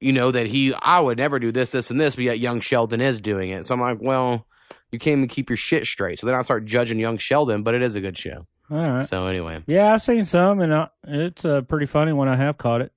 You 0.00 0.12
know 0.12 0.30
that 0.30 0.46
he, 0.46 0.72
I 0.74 1.00
would 1.00 1.18
never 1.18 1.38
do 1.38 1.50
this, 1.50 1.70
this, 1.72 1.90
and 1.90 2.00
this, 2.00 2.14
but 2.16 2.24
yet 2.24 2.38
young 2.38 2.60
Sheldon 2.60 3.00
is 3.00 3.20
doing 3.20 3.50
it. 3.50 3.64
So 3.64 3.74
I'm 3.74 3.80
like, 3.80 3.98
well, 4.00 4.46
you 4.92 4.98
can't 4.98 5.18
even 5.18 5.28
keep 5.28 5.50
your 5.50 5.56
shit 5.56 5.86
straight. 5.86 6.18
So 6.20 6.26
then 6.26 6.36
I 6.36 6.42
start 6.42 6.64
judging 6.64 6.98
young 7.00 7.18
Sheldon, 7.18 7.62
but 7.64 7.74
it 7.74 7.82
is 7.82 7.94
a 7.96 8.00
good 8.00 8.16
show. 8.16 8.46
All 8.70 8.76
right. 8.76 9.06
So 9.06 9.26
anyway, 9.26 9.64
Yeah, 9.66 9.92
I've 9.94 10.02
seen 10.02 10.24
some, 10.24 10.60
and 10.60 10.72
uh, 10.72 10.88
it's 11.06 11.44
uh, 11.44 11.62
pretty 11.62 11.86
funny 11.86 12.12
when 12.12 12.28
I 12.28 12.36
have 12.36 12.58
caught 12.58 12.80
it. 12.82 12.92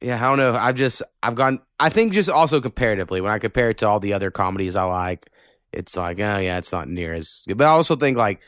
yeah, 0.00 0.16
I 0.16 0.28
don't 0.28 0.38
know. 0.38 0.54
I've 0.54 0.74
just, 0.74 1.02
I've 1.22 1.34
gone. 1.36 1.60
I 1.80 1.88
think 1.88 2.12
just 2.12 2.28
also 2.28 2.60
comparatively, 2.60 3.20
when 3.20 3.32
I 3.32 3.38
compare 3.38 3.70
it 3.70 3.78
to 3.78 3.88
all 3.88 4.00
the 4.00 4.12
other 4.12 4.30
comedies 4.30 4.76
I 4.76 4.84
like, 4.84 5.30
it's 5.72 5.96
like, 5.96 6.18
oh 6.20 6.38
yeah, 6.38 6.58
it's 6.58 6.72
not 6.72 6.88
near 6.88 7.14
as. 7.14 7.44
good. 7.46 7.56
But 7.58 7.64
I 7.66 7.70
also 7.70 7.96
think 7.96 8.16
like 8.16 8.40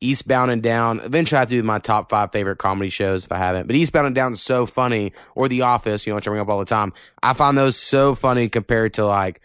Eastbound 0.00 0.50
and 0.50 0.62
Down. 0.62 1.00
Eventually, 1.00 1.36
I 1.36 1.40
have 1.40 1.48
to 1.48 1.54
do 1.54 1.62
my 1.62 1.78
top 1.78 2.10
five 2.10 2.32
favorite 2.32 2.56
comedy 2.56 2.90
shows 2.90 3.24
if 3.24 3.32
I 3.32 3.38
haven't. 3.38 3.66
But 3.66 3.76
Eastbound 3.76 4.06
and 4.06 4.14
Down 4.14 4.34
is 4.34 4.42
so 4.42 4.66
funny, 4.66 5.12
or 5.34 5.48
The 5.48 5.62
Office, 5.62 6.06
you 6.06 6.12
know, 6.12 6.16
which 6.16 6.28
I 6.28 6.30
bring 6.30 6.40
up 6.40 6.48
all 6.48 6.58
the 6.58 6.64
time. 6.64 6.92
I 7.22 7.32
find 7.32 7.56
those 7.56 7.76
so 7.76 8.14
funny 8.14 8.48
compared 8.48 8.94
to 8.94 9.06
like 9.06 9.40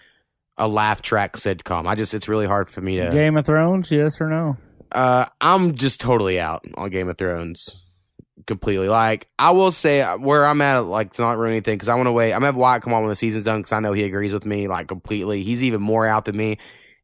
a 0.57 0.67
laugh 0.67 1.01
track 1.01 1.37
sitcom. 1.37 1.87
I 1.87 1.95
just, 1.95 2.13
it's 2.13 2.27
really 2.27 2.47
hard 2.47 2.69
for 2.69 2.81
me 2.81 2.97
to. 2.99 3.09
Game 3.09 3.37
of 3.37 3.45
Thrones, 3.45 3.91
yes 3.91 4.19
or 4.19 4.27
no? 4.27 4.57
Uh, 4.91 5.27
I'm 5.39 5.75
just 5.75 6.01
totally 6.01 6.39
out 6.39 6.65
on 6.75 6.89
Game 6.89 7.07
of 7.07 7.17
Thrones. 7.17 7.83
Completely. 8.47 8.89
Like, 8.89 9.27
I 9.37 9.51
will 9.51 9.71
say 9.71 10.01
uh, 10.01 10.17
where 10.17 10.45
I'm 10.45 10.59
at, 10.61 10.79
like, 10.79 11.13
to 11.13 11.21
not 11.21 11.37
ruin 11.37 11.51
anything, 11.51 11.75
because 11.75 11.87
I 11.87 11.95
want 11.95 12.07
to 12.07 12.11
wait. 12.11 12.33
I'm 12.33 12.39
going 12.39 12.41
to 12.41 12.47
have 12.47 12.55
Wyatt 12.55 12.81
come 12.81 12.93
on 12.93 13.03
when 13.03 13.09
the 13.09 13.15
season's 13.15 13.45
done, 13.45 13.59
because 13.59 13.73
I 13.73 13.79
know 13.79 13.93
he 13.93 14.03
agrees 14.03 14.33
with 14.33 14.45
me, 14.45 14.67
like, 14.67 14.87
completely. 14.87 15.43
He's 15.43 15.63
even 15.63 15.81
more 15.81 16.07
out 16.07 16.25
than 16.25 16.35
me. 16.35 16.57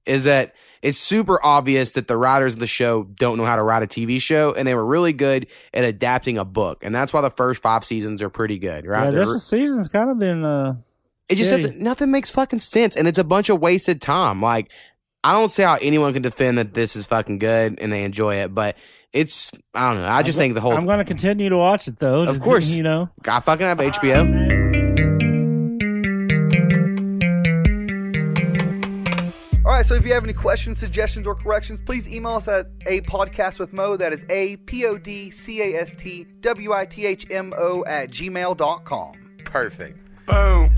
Is 0.05 0.25
that 0.25 0.53
it's 0.81 0.97
super 0.97 1.43
obvious 1.43 1.93
that 1.93 2.07
the 2.07 2.17
writers 2.17 2.53
of 2.53 2.59
the 2.59 2.67
show 2.67 3.03
don't 3.03 3.37
know 3.37 3.45
how 3.45 3.55
to 3.55 3.63
write 3.63 3.83
a 3.83 3.87
TV 3.87 4.21
show, 4.21 4.53
and 4.53 4.67
they 4.67 4.75
were 4.75 4.85
really 4.85 5.13
good 5.13 5.47
at 5.73 5.83
adapting 5.83 6.37
a 6.37 6.45
book, 6.45 6.83
and 6.83 6.93
that's 6.93 7.11
why 7.11 7.21
the 7.21 7.31
first 7.31 7.61
five 7.61 7.83
seasons 7.83 8.21
are 8.21 8.29
pretty 8.29 8.59
good, 8.59 8.85
right? 8.85 9.05
Yeah, 9.05 9.23
this 9.23 9.47
season's 9.47 9.89
kind 9.89 10.09
of 10.09 10.19
been 10.19 10.43
uh 10.45 10.75
it 11.27 11.35
just 11.35 11.49
shitty. 11.49 11.55
doesn't. 11.55 11.79
Nothing 11.79 12.11
makes 12.11 12.29
fucking 12.29 12.59
sense, 12.59 12.95
and 12.95 13.07
it's 13.07 13.17
a 13.17 13.23
bunch 13.23 13.49
of 13.49 13.59
wasted 13.59 14.01
time. 14.01 14.41
Like 14.41 14.71
I 15.25 15.31
don't 15.31 15.49
see 15.49 15.63
how 15.63 15.79
anyone 15.81 16.13
can 16.13 16.21
defend 16.21 16.59
that 16.59 16.75
this 16.75 16.95
is 16.95 17.07
fucking 17.07 17.39
good 17.39 17.79
and 17.81 17.91
they 17.91 18.03
enjoy 18.03 18.35
it, 18.35 18.53
but 18.53 18.77
it's 19.11 19.51
I 19.73 19.91
don't 19.91 20.03
know. 20.03 20.07
I 20.07 20.21
just 20.21 20.37
think 20.37 20.53
the 20.53 20.61
whole 20.61 20.73
I'm 20.73 20.85
going 20.85 20.99
to 20.99 21.05
continue 21.05 21.49
to 21.49 21.57
watch 21.57 21.87
it 21.87 21.97
though. 21.97 22.23
Of 22.23 22.39
course. 22.39 22.69
you 22.77 22.83
know. 22.83 23.09
I 23.27 23.39
fucking 23.39 23.65
have 23.65 23.79
HBO. 23.79 24.17
All 24.19 24.64
right, 29.85 29.95
so 29.95 29.95
if 29.95 30.05
you 30.05 30.13
have 30.13 30.23
any 30.23 30.33
questions, 30.33 30.79
suggestions, 30.79 31.27
or 31.27 31.35
corrections, 31.35 31.79
please 31.85 32.07
email 32.07 32.35
us 32.35 32.47
at 32.47 32.67
a 32.85 33.01
podcast 33.01 33.59
with 33.59 33.73
Mo. 33.73 33.97
That 33.97 34.13
is 34.13 34.25
a 34.29 34.57
p 34.57 34.85
o 34.85 34.97
d 34.97 35.31
c 35.31 35.61
a 35.61 35.79
s 35.79 35.95
t 35.95 36.25
w 36.41 36.73
i 36.73 36.85
t 36.85 37.05
h 37.05 37.25
m 37.29 37.53
o 37.57 37.83
at 37.85 38.09
gmail.com. 38.09 39.13
Perfect. 39.45 39.99
Boom. 40.25 40.71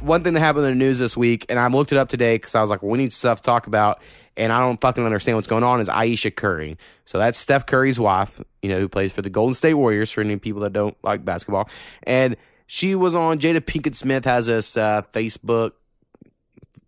one 0.00 0.22
thing 0.22 0.34
that 0.34 0.40
happened 0.40 0.66
in 0.66 0.78
the 0.78 0.84
news 0.84 0.98
this 0.98 1.16
week, 1.16 1.46
and 1.48 1.58
I 1.58 1.66
looked 1.68 1.90
it 1.90 1.96
up 1.96 2.10
today 2.10 2.36
because 2.36 2.54
I 2.54 2.60
was 2.60 2.68
like, 2.68 2.82
well, 2.82 2.90
we 2.90 2.98
need 2.98 3.10
stuff 3.14 3.40
to 3.40 3.42
talk 3.42 3.66
about, 3.66 4.02
and 4.36 4.52
I 4.52 4.60
don't 4.60 4.80
fucking 4.80 5.04
understand 5.04 5.36
what's 5.36 5.48
going 5.48 5.64
on, 5.64 5.80
is 5.80 5.88
Ayesha 5.88 6.30
Curry. 6.30 6.76
So 7.04 7.18
that's 7.18 7.38
Steph 7.38 7.66
Curry's 7.66 8.00
wife, 8.00 8.40
you 8.62 8.68
know, 8.68 8.80
who 8.80 8.88
plays 8.88 9.12
for 9.12 9.22
the 9.22 9.30
Golden 9.30 9.54
State 9.54 9.74
Warriors, 9.74 10.10
for 10.10 10.20
any 10.20 10.36
people 10.36 10.62
that 10.62 10.72
don't 10.72 10.96
like 11.02 11.24
basketball. 11.24 11.68
And 12.02 12.36
she 12.66 12.94
was 12.94 13.14
on, 13.14 13.38
Jada 13.38 13.60
Pinkett 13.60 13.94
Smith 13.94 14.24
has 14.24 14.46
this 14.46 14.76
uh, 14.76 15.02
Facebook 15.12 15.72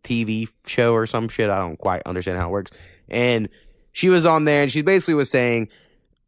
TV 0.02 0.48
show 0.66 0.94
or 0.94 1.06
some 1.06 1.28
shit. 1.28 1.50
I 1.50 1.58
don't 1.58 1.78
quite 1.78 2.02
understand 2.06 2.38
how 2.38 2.48
it 2.48 2.52
works. 2.52 2.70
And 3.08 3.48
she 3.92 4.08
was 4.08 4.26
on 4.26 4.44
there, 4.44 4.62
and 4.62 4.72
she 4.72 4.82
basically 4.82 5.14
was 5.14 5.30
saying, 5.30 5.68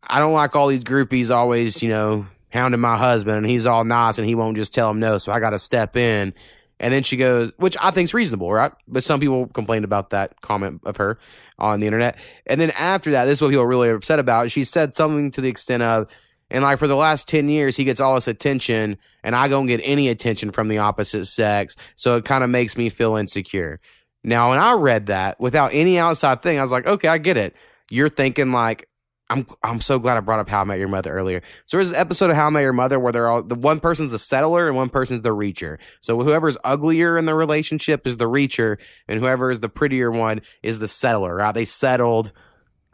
I 0.02 0.20
don't 0.20 0.32
like 0.32 0.54
all 0.54 0.68
these 0.68 0.84
groupies 0.84 1.34
always, 1.34 1.82
you 1.82 1.88
know, 1.88 2.26
hounding 2.50 2.80
my 2.80 2.96
husband, 2.96 3.38
and 3.38 3.46
he's 3.46 3.66
all 3.66 3.84
nice, 3.84 4.18
and 4.18 4.26
he 4.26 4.34
won't 4.34 4.56
just 4.56 4.72
tell 4.72 4.90
him 4.90 5.00
no, 5.00 5.18
so 5.18 5.32
I 5.32 5.40
got 5.40 5.50
to 5.50 5.58
step 5.58 5.96
in. 5.96 6.34
And 6.80 6.94
then 6.94 7.02
she 7.02 7.16
goes, 7.16 7.52
which 7.56 7.76
I 7.80 7.90
think's 7.90 8.14
reasonable, 8.14 8.52
right? 8.52 8.72
But 8.86 9.04
some 9.04 9.20
people 9.20 9.46
complained 9.48 9.84
about 9.84 10.10
that 10.10 10.40
comment 10.40 10.80
of 10.84 10.96
her 10.98 11.18
on 11.58 11.80
the 11.80 11.86
internet. 11.86 12.16
And 12.46 12.60
then 12.60 12.70
after 12.72 13.10
that, 13.12 13.24
this 13.24 13.38
is 13.38 13.42
what 13.42 13.48
people 13.48 13.64
are 13.64 13.68
really 13.68 13.90
upset 13.90 14.18
about. 14.18 14.50
She 14.50 14.64
said 14.64 14.94
something 14.94 15.30
to 15.32 15.40
the 15.40 15.48
extent 15.48 15.82
of, 15.82 16.08
and 16.50 16.62
like 16.62 16.78
for 16.78 16.86
the 16.86 16.96
last 16.96 17.28
10 17.28 17.48
years, 17.48 17.76
he 17.76 17.84
gets 17.84 18.00
all 18.00 18.14
this 18.14 18.28
attention 18.28 18.96
and 19.22 19.34
I 19.34 19.48
don't 19.48 19.66
get 19.66 19.80
any 19.82 20.08
attention 20.08 20.50
from 20.50 20.68
the 20.68 20.78
opposite 20.78 21.26
sex. 21.26 21.76
So 21.94 22.16
it 22.16 22.24
kind 22.24 22.44
of 22.44 22.50
makes 22.50 22.76
me 22.76 22.88
feel 22.88 23.16
insecure. 23.16 23.80
Now, 24.24 24.50
when 24.50 24.58
I 24.58 24.74
read 24.74 25.06
that 25.06 25.38
without 25.40 25.72
any 25.74 25.98
outside 25.98 26.42
thing, 26.42 26.58
I 26.58 26.62
was 26.62 26.72
like, 26.72 26.86
okay, 26.86 27.08
I 27.08 27.18
get 27.18 27.36
it. 27.36 27.54
You're 27.90 28.08
thinking 28.08 28.52
like, 28.52 28.88
I'm 29.30 29.46
I'm 29.62 29.80
so 29.80 29.98
glad 29.98 30.16
I 30.16 30.20
brought 30.20 30.38
up 30.40 30.48
How 30.48 30.62
I 30.62 30.64
Met 30.64 30.78
Your 30.78 30.88
Mother 30.88 31.12
earlier. 31.12 31.42
So 31.66 31.76
there's 31.76 31.90
an 31.90 31.96
episode 31.96 32.30
of 32.30 32.36
How 32.36 32.46
I 32.46 32.50
Met 32.50 32.60
Your 32.62 32.72
Mother 32.72 32.98
where 32.98 33.12
they're 33.12 33.28
all 33.28 33.42
the 33.42 33.54
one 33.54 33.78
person's 33.80 34.12
a 34.12 34.18
settler 34.18 34.68
and 34.68 34.76
one 34.76 34.88
person's 34.88 35.22
the 35.22 35.34
reacher. 35.34 35.78
So 36.00 36.22
whoever's 36.22 36.56
uglier 36.64 37.18
in 37.18 37.26
the 37.26 37.34
relationship 37.34 38.06
is 38.06 38.16
the 38.16 38.28
reacher, 38.28 38.78
and 39.06 39.20
whoever 39.20 39.50
is 39.50 39.60
the 39.60 39.68
prettier 39.68 40.10
one 40.10 40.40
is 40.62 40.78
the 40.78 40.88
settler. 40.88 41.36
Right? 41.36 41.52
They 41.54 41.66
settled, 41.66 42.32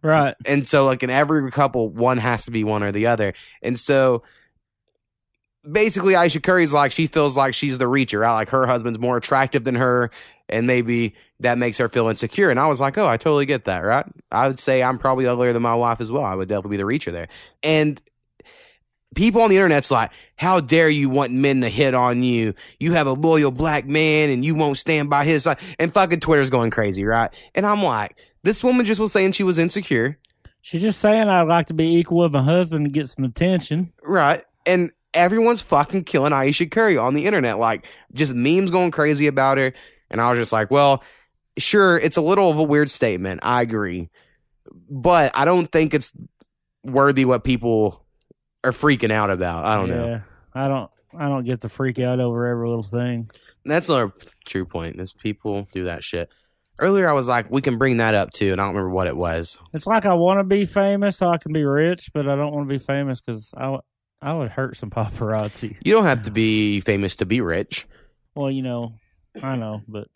Right. 0.02 0.34
and 0.44 0.66
so 0.66 0.84
like 0.86 1.02
in 1.02 1.10
every 1.10 1.50
couple, 1.52 1.88
one 1.88 2.18
has 2.18 2.44
to 2.46 2.50
be 2.50 2.64
one 2.64 2.82
or 2.82 2.90
the 2.92 3.06
other. 3.06 3.32
And 3.62 3.78
so 3.78 4.22
basically, 5.70 6.16
Ayesha 6.16 6.40
Curry's 6.40 6.72
like 6.72 6.92
she 6.92 7.06
feels 7.06 7.36
like 7.36 7.54
she's 7.54 7.78
the 7.78 7.86
reacher. 7.86 8.26
I 8.26 8.32
Like 8.32 8.48
her 8.50 8.66
husband's 8.66 8.98
more 8.98 9.16
attractive 9.16 9.64
than 9.64 9.74
her, 9.76 10.10
and 10.48 10.66
maybe 10.66 11.14
that 11.40 11.58
makes 11.58 11.78
her 11.78 11.88
feel 11.88 12.08
insecure. 12.08 12.50
And 12.50 12.60
I 12.60 12.66
was 12.66 12.80
like, 12.80 12.96
oh, 12.98 13.06
I 13.06 13.16
totally 13.16 13.46
get 13.46 13.64
that, 13.64 13.80
right? 13.80 14.06
I 14.30 14.48
would 14.48 14.60
say 14.60 14.82
I'm 14.82 14.98
probably 14.98 15.26
uglier 15.26 15.52
than 15.52 15.62
my 15.62 15.74
wife 15.74 16.00
as 16.00 16.10
well. 16.10 16.24
I 16.24 16.34
would 16.34 16.48
definitely 16.48 16.76
be 16.76 16.82
the 16.82 16.88
reacher 16.88 17.12
there. 17.12 17.28
And 17.62 18.00
people 19.14 19.42
on 19.42 19.50
the 19.50 19.56
internet's 19.56 19.90
like, 19.90 20.10
how 20.36 20.60
dare 20.60 20.88
you 20.88 21.08
want 21.08 21.32
men 21.32 21.60
to 21.60 21.68
hit 21.68 21.94
on 21.94 22.22
you? 22.22 22.54
You 22.80 22.92
have 22.92 23.06
a 23.06 23.12
loyal 23.12 23.50
black 23.50 23.86
man 23.86 24.30
and 24.30 24.44
you 24.44 24.54
won't 24.54 24.78
stand 24.78 25.08
by 25.08 25.24
his 25.24 25.44
side. 25.44 25.58
And 25.78 25.92
fucking 25.92 26.20
Twitter's 26.20 26.50
going 26.50 26.70
crazy, 26.70 27.04
right? 27.04 27.30
And 27.54 27.64
I'm 27.64 27.82
like, 27.82 28.18
this 28.42 28.64
woman 28.64 28.84
just 28.84 29.00
was 29.00 29.12
saying 29.12 29.32
she 29.32 29.44
was 29.44 29.58
insecure, 29.58 30.18
She's 30.66 30.80
just 30.80 30.98
saying 30.98 31.28
I'd 31.28 31.42
like 31.42 31.66
to 31.66 31.74
be 31.74 31.96
equal 31.96 32.22
with 32.22 32.32
my 32.32 32.42
husband 32.42 32.86
and 32.86 32.94
get 32.94 33.10
some 33.10 33.22
attention. 33.22 33.92
right? 34.02 34.42
And 34.64 34.92
everyone's 35.14 35.62
fucking 35.62 36.04
killing 36.04 36.32
Ayesha 36.32 36.66
Curry 36.66 36.98
on 36.98 37.14
the 37.14 37.24
internet, 37.24 37.58
like 37.58 37.86
just 38.12 38.34
memes 38.34 38.70
going 38.70 38.90
crazy 38.90 39.26
about 39.26 39.58
her. 39.58 39.72
And 40.10 40.20
I 40.20 40.28
was 40.30 40.38
just 40.38 40.52
like, 40.52 40.70
well, 40.70 41.02
sure, 41.58 41.98
it's 41.98 42.16
a 42.16 42.20
little 42.20 42.50
of 42.50 42.58
a 42.58 42.62
weird 42.62 42.90
statement. 42.90 43.40
I 43.42 43.62
agree. 43.62 44.10
But 44.90 45.32
I 45.34 45.44
don't 45.44 45.70
think 45.70 45.94
it's 45.94 46.12
worthy 46.84 47.24
what 47.24 47.44
people 47.44 48.04
are 48.62 48.72
freaking 48.72 49.10
out 49.10 49.30
about. 49.30 49.64
I 49.64 49.76
don't 49.76 49.88
know. 49.88 50.20
I 50.52 50.68
don't 50.68 50.90
I 51.16 51.28
don't 51.28 51.44
get 51.44 51.60
the 51.60 51.68
freak 51.68 51.98
out 51.98 52.20
over 52.20 52.46
every 52.46 52.68
little 52.68 52.82
thing. 52.82 53.30
That's 53.64 53.88
another 53.88 54.12
true 54.44 54.64
point. 54.64 55.00
Is 55.00 55.12
people 55.12 55.68
do 55.72 55.84
that 55.84 56.02
shit. 56.02 56.30
Earlier, 56.80 57.08
I 57.08 57.12
was 57.12 57.28
like, 57.28 57.50
we 57.52 57.62
can 57.62 57.78
bring 57.78 57.98
that 57.98 58.14
up 58.14 58.32
too, 58.32 58.50
and 58.50 58.60
I 58.60 58.64
don't 58.64 58.74
remember 58.74 58.92
what 58.92 59.06
it 59.06 59.16
was. 59.16 59.58
It's 59.72 59.86
like 59.86 60.06
I 60.06 60.14
want 60.14 60.40
to 60.40 60.44
be 60.44 60.66
famous 60.66 61.16
so 61.16 61.28
I 61.28 61.38
can 61.38 61.52
be 61.52 61.64
rich, 61.64 62.10
but 62.12 62.28
I 62.28 62.34
don't 62.34 62.52
want 62.52 62.68
to 62.68 62.72
be 62.72 62.82
famous 62.82 63.20
because 63.20 63.54
I, 63.56 63.78
I 64.22 64.32
would 64.32 64.50
hurt 64.50 64.76
some 64.76 64.90
paparazzi. 64.90 65.76
You 65.84 65.92
don't 65.92 66.04
have 66.04 66.22
to 66.22 66.30
be 66.30 66.80
famous 66.80 67.16
to 67.16 67.26
be 67.26 67.40
rich, 67.40 67.86
Well, 68.34 68.50
you 68.50 68.62
know, 68.62 68.94
I 69.42 69.56
know, 69.56 69.82
but 69.88 70.08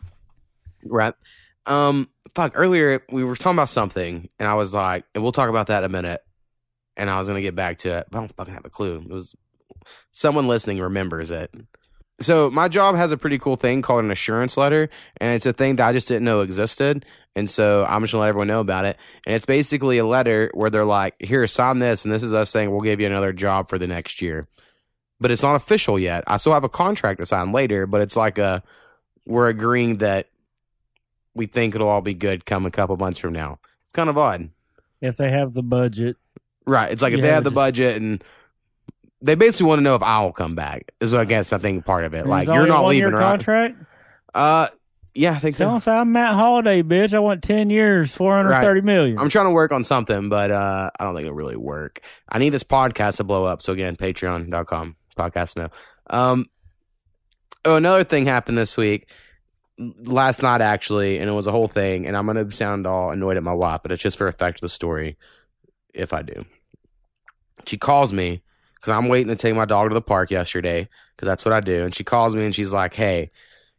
right? 0.84 1.14
Um, 1.66 2.08
fuck. 2.34 2.52
Earlier, 2.54 3.02
we 3.10 3.24
were 3.24 3.36
talking 3.36 3.56
about 3.58 3.68
something, 3.68 4.28
and 4.38 4.48
I 4.48 4.54
was 4.54 4.72
like, 4.72 5.04
and 5.14 5.22
we'll 5.22 5.32
talk 5.32 5.50
about 5.50 5.66
that 5.66 5.84
in 5.84 5.84
a 5.84 5.88
minute. 5.92 6.22
And 6.96 7.08
I 7.10 7.18
was 7.18 7.28
gonna 7.28 7.40
get 7.42 7.54
back 7.54 7.78
to 7.78 7.98
it, 7.98 8.06
but 8.10 8.18
I 8.18 8.20
don't 8.22 8.34
fucking 8.36 8.54
have 8.54 8.64
a 8.64 8.70
clue. 8.70 9.02
It 9.04 9.10
was 9.12 9.34
someone 10.12 10.48
listening 10.48 10.80
remembers 10.80 11.30
it. 11.30 11.52
So 12.20 12.50
my 12.50 12.66
job 12.68 12.96
has 12.96 13.12
a 13.12 13.16
pretty 13.16 13.38
cool 13.38 13.56
thing 13.56 13.80
called 13.80 14.04
an 14.04 14.10
assurance 14.10 14.56
letter, 14.56 14.90
and 15.18 15.34
it's 15.34 15.46
a 15.46 15.52
thing 15.52 15.76
that 15.76 15.88
I 15.88 15.92
just 15.92 16.08
didn't 16.08 16.24
know 16.24 16.40
existed. 16.40 17.04
And 17.36 17.48
so 17.48 17.86
I'm 17.88 18.02
just 18.02 18.12
gonna 18.12 18.22
let 18.22 18.28
everyone 18.28 18.48
know 18.48 18.60
about 18.60 18.84
it. 18.84 18.96
And 19.24 19.36
it's 19.36 19.46
basically 19.46 19.98
a 19.98 20.06
letter 20.06 20.50
where 20.54 20.70
they're 20.70 20.84
like, 20.84 21.14
"Here, 21.20 21.46
sign 21.46 21.78
this," 21.78 22.04
and 22.04 22.12
this 22.12 22.24
is 22.24 22.34
us 22.34 22.50
saying 22.50 22.70
we'll 22.70 22.80
give 22.80 23.00
you 23.00 23.06
another 23.06 23.32
job 23.32 23.68
for 23.68 23.78
the 23.78 23.86
next 23.86 24.20
year. 24.20 24.48
But 25.20 25.30
it's 25.30 25.42
not 25.42 25.54
official 25.54 25.98
yet. 25.98 26.24
I 26.26 26.38
still 26.38 26.52
have 26.52 26.64
a 26.64 26.68
contract 26.68 27.20
to 27.20 27.26
sign 27.26 27.52
later, 27.52 27.86
but 27.86 28.00
it's 28.00 28.16
like 28.16 28.38
a 28.38 28.64
we're 29.24 29.48
agreeing 29.48 29.98
that 29.98 30.28
we 31.34 31.46
think 31.46 31.74
it'll 31.74 31.88
all 31.88 32.00
be 32.00 32.14
good 32.14 32.44
come 32.44 32.66
a 32.66 32.70
couple 32.70 32.96
months 32.96 33.20
from 33.20 33.32
now. 33.32 33.60
It's 33.84 33.92
kind 33.92 34.08
of 34.08 34.18
odd. 34.18 34.50
if 35.00 35.16
they 35.16 35.30
have 35.30 35.52
the 35.52 35.62
budget, 35.62 36.16
Right. 36.68 36.92
It's 36.92 37.00
like 37.00 37.14
if 37.14 37.22
they 37.22 37.28
have 37.28 37.36
have 37.36 37.44
the 37.44 37.50
budget 37.50 37.96
and 37.96 38.22
they 39.20 39.34
basically 39.34 39.66
want 39.66 39.78
to 39.80 39.82
know 39.82 39.94
if 39.94 40.02
I 40.02 40.22
will 40.22 40.32
come 40.32 40.54
back. 40.54 40.92
Is 41.00 41.14
I 41.14 41.24
guess 41.24 41.52
I 41.52 41.58
think 41.58 41.84
part 41.84 42.04
of 42.04 42.14
it. 42.14 42.26
Like 42.26 42.46
you're 42.46 42.66
not 42.66 42.86
leaving, 42.86 43.12
right? 43.12 43.20
contract. 43.20 43.76
Uh, 44.34 44.68
yeah, 45.14 45.32
I 45.32 45.38
think 45.38 45.56
so. 45.56 45.70
us 45.70 45.88
I'm 45.88 46.12
Matt 46.12 46.34
Holliday, 46.34 46.82
bitch. 46.82 47.12
I 47.12 47.18
want 47.18 47.42
ten 47.42 47.70
years, 47.70 48.14
four 48.14 48.36
hundred 48.36 48.60
thirty 48.60 48.82
million. 48.82 49.18
I'm 49.18 49.28
trying 49.28 49.46
to 49.46 49.50
work 49.50 49.72
on 49.72 49.82
something, 49.82 50.28
but 50.28 50.50
uh, 50.50 50.90
I 50.98 51.04
don't 51.04 51.14
think 51.14 51.24
it'll 51.26 51.36
really 51.36 51.56
work. 51.56 52.00
I 52.28 52.38
need 52.38 52.50
this 52.50 52.62
podcast 52.62 53.16
to 53.16 53.24
blow 53.24 53.44
up. 53.44 53.60
So 53.62 53.72
again, 53.72 53.96
patreon.com 53.96 54.96
podcast 55.16 55.56
now. 55.56 55.70
Um, 56.08 56.46
oh, 57.64 57.76
another 57.76 58.04
thing 58.04 58.26
happened 58.26 58.58
this 58.58 58.76
week 58.76 59.10
last 59.78 60.42
night 60.42 60.60
actually, 60.60 61.18
and 61.18 61.28
it 61.28 61.32
was 61.32 61.48
a 61.48 61.52
whole 61.52 61.68
thing. 61.68 62.06
And 62.06 62.16
I'm 62.16 62.26
gonna 62.26 62.50
sound 62.52 62.86
all 62.86 63.10
annoyed 63.10 63.36
at 63.36 63.42
my 63.42 63.54
wife, 63.54 63.80
but 63.82 63.90
it's 63.90 64.02
just 64.02 64.18
for 64.18 64.28
effect 64.28 64.58
of 64.58 64.62
the 64.62 64.68
story. 64.68 65.16
If 65.94 66.12
I 66.12 66.22
do, 66.22 66.44
she 67.66 67.76
calls 67.76 68.12
me 68.12 68.42
because 68.80 68.92
I'm 68.92 69.08
waiting 69.08 69.28
to 69.28 69.36
take 69.36 69.54
my 69.54 69.64
dog 69.64 69.88
to 69.88 69.94
the 69.94 70.02
park 70.02 70.30
yesterday 70.30 70.88
because 71.16 71.26
that's 71.26 71.44
what 71.44 71.54
I 71.54 71.60
do. 71.60 71.84
And 71.84 71.94
she 71.94 72.04
calls 72.04 72.34
me 72.34 72.44
and 72.44 72.54
she's 72.54 72.72
like, 72.72 72.94
"Hey, 72.94 73.30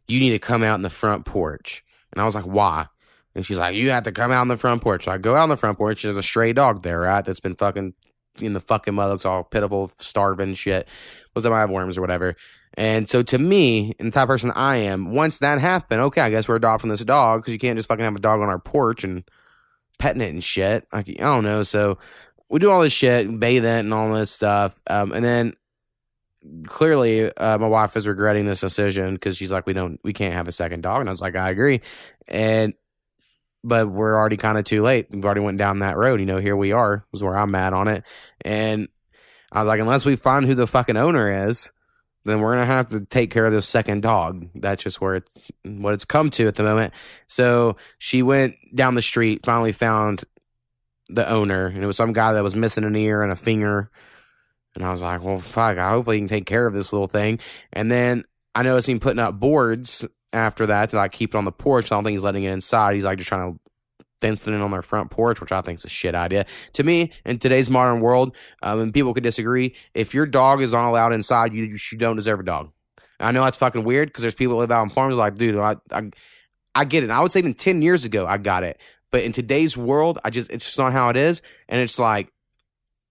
you 0.08 0.20
need 0.20 0.30
to 0.30 0.38
come 0.38 0.62
out 0.62 0.74
in 0.74 0.82
the 0.82 0.90
front 0.90 1.24
porch." 1.24 1.84
And 2.12 2.20
I 2.20 2.24
was 2.24 2.34
like, 2.34 2.44
"Why?" 2.44 2.86
And 3.34 3.46
she's 3.46 3.58
like, 3.58 3.74
"You 3.74 3.90
have 3.90 4.04
to 4.04 4.12
come 4.12 4.32
out 4.32 4.40
on 4.40 4.48
the 4.48 4.56
front 4.56 4.82
porch." 4.82 5.04
So 5.04 5.12
I 5.12 5.18
go 5.18 5.36
out 5.36 5.44
on 5.44 5.48
the 5.48 5.56
front 5.56 5.78
porch. 5.78 6.02
There's 6.02 6.16
a 6.16 6.22
stray 6.22 6.52
dog 6.52 6.82
there, 6.82 7.00
right? 7.00 7.24
That's 7.24 7.40
been 7.40 7.56
fucking 7.56 7.94
in 8.40 8.52
the 8.52 8.60
fucking 8.60 8.94
mud. 8.94 9.10
Looks 9.10 9.24
all 9.24 9.44
pitiful, 9.44 9.90
starving, 9.98 10.54
shit. 10.54 10.88
Looks 11.34 11.44
like 11.44 11.54
I 11.54 11.60
have 11.60 11.70
worms 11.70 11.98
or 11.98 12.00
whatever. 12.00 12.36
And 12.74 13.08
so 13.08 13.22
to 13.24 13.38
me, 13.38 13.94
and 13.98 14.08
the 14.08 14.12
type 14.12 14.24
of 14.24 14.28
person 14.28 14.52
I 14.52 14.76
am, 14.76 15.12
once 15.12 15.38
that 15.40 15.60
happened, 15.60 16.00
okay, 16.02 16.20
I 16.20 16.30
guess 16.30 16.48
we're 16.48 16.56
adopting 16.56 16.90
this 16.90 17.04
dog 17.04 17.40
because 17.40 17.52
you 17.52 17.58
can't 17.58 17.76
just 17.76 17.88
fucking 17.88 18.04
have 18.04 18.14
a 18.14 18.20
dog 18.20 18.40
on 18.40 18.48
our 18.48 18.60
porch 18.60 19.02
and 19.02 19.24
petting 19.98 20.22
it 20.22 20.30
and 20.30 20.42
shit. 20.42 20.86
Like 20.92 21.08
I 21.08 21.22
don't 21.22 21.44
know. 21.44 21.62
So 21.62 21.98
we 22.50 22.58
do 22.58 22.70
all 22.70 22.82
this 22.82 22.92
shit, 22.92 23.38
bathe 23.38 23.64
it 23.64 23.80
and 23.80 23.94
all 23.94 24.12
this 24.12 24.30
stuff. 24.30 24.78
Um, 24.88 25.12
and 25.12 25.24
then 25.24 25.54
clearly, 26.66 27.34
uh, 27.34 27.58
my 27.58 27.68
wife 27.68 27.96
is 27.96 28.08
regretting 28.08 28.44
this 28.44 28.60
decision 28.60 29.14
because 29.14 29.36
she's 29.36 29.52
like, 29.52 29.66
we 29.66 29.72
don't, 29.72 30.00
we 30.02 30.12
can't 30.12 30.34
have 30.34 30.48
a 30.48 30.52
second 30.52 30.82
dog. 30.82 31.00
And 31.00 31.08
I 31.08 31.12
was 31.12 31.20
like, 31.20 31.36
I 31.36 31.50
agree. 31.50 31.80
And 32.28 32.74
but 33.62 33.90
we're 33.90 34.16
already 34.16 34.36
kind 34.36 34.58
of 34.58 34.64
too 34.64 34.82
late. 34.82 35.08
We've 35.10 35.24
already 35.24 35.42
went 35.42 35.58
down 35.58 35.80
that 35.80 35.96
road. 35.96 36.20
You 36.20 36.26
know, 36.26 36.38
here 36.38 36.56
we 36.56 36.72
are. 36.72 37.04
Is 37.12 37.22
where 37.22 37.36
I'm 37.36 37.54
at 37.54 37.72
on 37.72 37.88
it. 37.88 38.04
And 38.42 38.88
I 39.52 39.60
was 39.60 39.68
like, 39.68 39.80
unless 39.80 40.04
we 40.04 40.16
find 40.16 40.46
who 40.46 40.54
the 40.54 40.66
fucking 40.66 40.96
owner 40.96 41.48
is, 41.48 41.70
then 42.24 42.40
we're 42.40 42.54
gonna 42.54 42.66
have 42.66 42.88
to 42.90 43.00
take 43.00 43.30
care 43.30 43.46
of 43.46 43.52
this 43.52 43.68
second 43.68 44.02
dog. 44.02 44.48
That's 44.54 44.82
just 44.82 45.00
where 45.00 45.16
it's 45.16 45.30
what 45.64 45.94
it's 45.94 46.04
come 46.04 46.30
to 46.30 46.46
at 46.46 46.54
the 46.54 46.62
moment. 46.62 46.94
So 47.26 47.76
she 47.98 48.22
went 48.22 48.56
down 48.74 48.94
the 48.94 49.02
street, 49.02 49.44
finally 49.44 49.72
found 49.72 50.24
the 51.14 51.28
owner, 51.28 51.66
and 51.66 51.82
it 51.82 51.86
was 51.86 51.96
some 51.96 52.12
guy 52.12 52.32
that 52.32 52.42
was 52.42 52.56
missing 52.56 52.84
an 52.84 52.96
ear 52.96 53.22
and 53.22 53.32
a 53.32 53.36
finger. 53.36 53.90
And 54.74 54.84
I 54.84 54.90
was 54.90 55.02
like, 55.02 55.22
well, 55.22 55.40
fuck, 55.40 55.78
I 55.78 55.90
hopefully 55.90 56.16
he 56.16 56.20
can 56.20 56.28
take 56.28 56.46
care 56.46 56.66
of 56.66 56.74
this 56.74 56.92
little 56.92 57.08
thing. 57.08 57.40
And 57.72 57.90
then 57.90 58.24
I 58.54 58.62
noticed 58.62 58.88
him 58.88 59.00
putting 59.00 59.18
up 59.18 59.38
boards 59.38 60.06
after 60.32 60.66
that 60.66 60.90
to 60.90 60.96
like 60.96 61.12
keep 61.12 61.34
it 61.34 61.38
on 61.38 61.44
the 61.44 61.52
porch. 61.52 61.90
I 61.90 61.96
don't 61.96 62.04
think 62.04 62.14
he's 62.14 62.22
letting 62.22 62.44
it 62.44 62.52
inside. 62.52 62.94
He's 62.94 63.04
like 63.04 63.18
just 63.18 63.28
trying 63.28 63.52
to 63.52 63.60
fence 64.20 64.46
it 64.46 64.52
in 64.52 64.60
on 64.60 64.70
their 64.70 64.82
front 64.82 65.10
porch, 65.10 65.40
which 65.40 65.50
I 65.50 65.60
think 65.60 65.78
is 65.78 65.84
a 65.84 65.88
shit 65.88 66.14
idea. 66.14 66.46
To 66.74 66.84
me, 66.84 67.12
in 67.24 67.38
today's 67.38 67.70
modern 67.70 68.00
world, 68.00 68.36
um, 68.62 68.80
and 68.80 68.94
people 68.94 69.14
could 69.14 69.22
disagree, 69.22 69.74
if 69.94 70.14
your 70.14 70.26
dog 70.26 70.62
is 70.62 70.72
not 70.72 70.88
allowed 70.88 71.12
inside, 71.12 71.52
you 71.54 71.64
you 71.64 71.98
don't 71.98 72.16
deserve 72.16 72.40
a 72.40 72.44
dog. 72.44 72.70
I 73.18 73.32
know 73.32 73.44
that's 73.44 73.58
fucking 73.58 73.84
weird 73.84 74.08
because 74.08 74.22
there's 74.22 74.34
people 74.34 74.54
that 74.54 74.60
live 74.60 74.72
out 74.72 74.82
on 74.82 74.90
farms 74.90 75.16
like, 75.16 75.36
dude, 75.36 75.56
I, 75.56 75.76
I 75.90 76.10
I 76.74 76.84
get 76.84 77.02
it. 77.04 77.10
I 77.10 77.20
would 77.20 77.32
say 77.32 77.40
even 77.40 77.54
ten 77.54 77.82
years 77.82 78.04
ago 78.04 78.26
I 78.26 78.38
got 78.38 78.62
it, 78.62 78.80
but 79.10 79.22
in 79.22 79.32
today's 79.32 79.76
world, 79.76 80.18
I 80.24 80.30
just 80.30 80.50
it's 80.50 80.64
just 80.64 80.78
not 80.78 80.92
how 80.92 81.08
it 81.10 81.16
is, 81.16 81.42
and 81.68 81.80
it's 81.80 81.98
like 81.98 82.32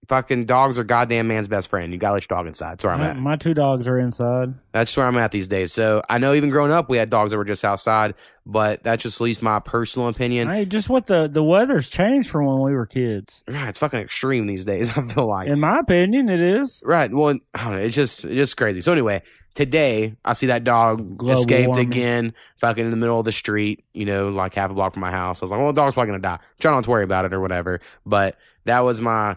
fucking 0.08 0.44
dogs 0.44 0.76
are 0.76 0.82
goddamn 0.82 1.28
man's 1.28 1.46
best 1.46 1.68
friend. 1.68 1.92
You 1.92 1.98
gotta 1.98 2.14
let 2.14 2.28
your 2.28 2.36
dog 2.36 2.46
inside. 2.48 2.72
That's 2.72 2.84
where 2.84 2.92
I'm 2.94 2.98
My, 3.00 3.08
at. 3.10 3.18
my 3.20 3.36
two 3.36 3.54
dogs 3.54 3.86
are 3.86 3.98
inside. 3.98 4.54
That's 4.72 4.96
where 4.96 5.06
I'm 5.06 5.16
at 5.18 5.30
these 5.30 5.46
days. 5.46 5.72
So 5.72 6.02
I 6.08 6.18
know 6.18 6.34
even 6.34 6.50
growing 6.50 6.72
up, 6.72 6.88
we 6.88 6.96
had 6.96 7.10
dogs 7.10 7.30
that 7.30 7.36
were 7.36 7.44
just 7.44 7.64
outside, 7.64 8.14
but 8.44 8.82
that's 8.82 9.02
just 9.04 9.20
at 9.20 9.24
least 9.24 9.40
my 9.42 9.60
personal 9.60 10.08
opinion. 10.08 10.48
Hey, 10.48 10.64
just 10.64 10.88
what 10.88 11.06
the 11.06 11.28
the 11.28 11.44
weather's 11.44 11.88
changed 11.88 12.28
from 12.28 12.46
when 12.46 12.60
we 12.60 12.72
were 12.72 12.86
kids. 12.86 13.44
God, 13.46 13.68
it's 13.68 13.78
fucking 13.78 14.00
extreme 14.00 14.46
these 14.46 14.64
days. 14.64 14.90
I 14.96 15.06
feel 15.06 15.28
like. 15.28 15.46
In 15.48 15.60
my 15.60 15.78
opinion, 15.78 16.28
it 16.28 16.40
is. 16.40 16.82
Right. 16.84 17.12
Well, 17.12 17.38
I 17.54 17.64
don't 17.64 17.72
know. 17.74 17.78
It's 17.78 17.94
just 17.94 18.24
it's 18.24 18.34
just 18.34 18.56
crazy. 18.56 18.80
So 18.80 18.90
anyway, 18.92 19.22
today 19.60 20.16
I 20.24 20.32
see 20.32 20.46
that 20.46 20.64
dog 20.64 21.18
Global 21.18 21.38
escaped 21.38 21.68
warming. 21.68 21.86
again, 21.86 22.34
fucking 22.56 22.82
in 22.82 22.90
the 22.90 22.96
middle 22.96 23.18
of 23.18 23.26
the 23.26 23.32
street. 23.32 23.84
You 23.92 24.06
know, 24.06 24.30
like 24.30 24.54
half 24.54 24.70
a 24.70 24.74
block 24.74 24.94
from 24.94 25.02
my 25.02 25.10
house. 25.10 25.42
I 25.42 25.44
was 25.44 25.50
like, 25.50 25.58
well, 25.60 25.72
the 25.72 25.80
dog's 25.80 25.94
probably 25.94 26.12
gonna 26.12 26.22
die. 26.22 26.38
Try 26.58 26.72
not 26.72 26.84
to 26.84 26.90
worry 26.90 27.04
about 27.04 27.26
it 27.26 27.34
or 27.34 27.40
whatever. 27.40 27.80
But 28.06 28.36
that 28.64 28.80
was 28.80 29.00
my. 29.00 29.36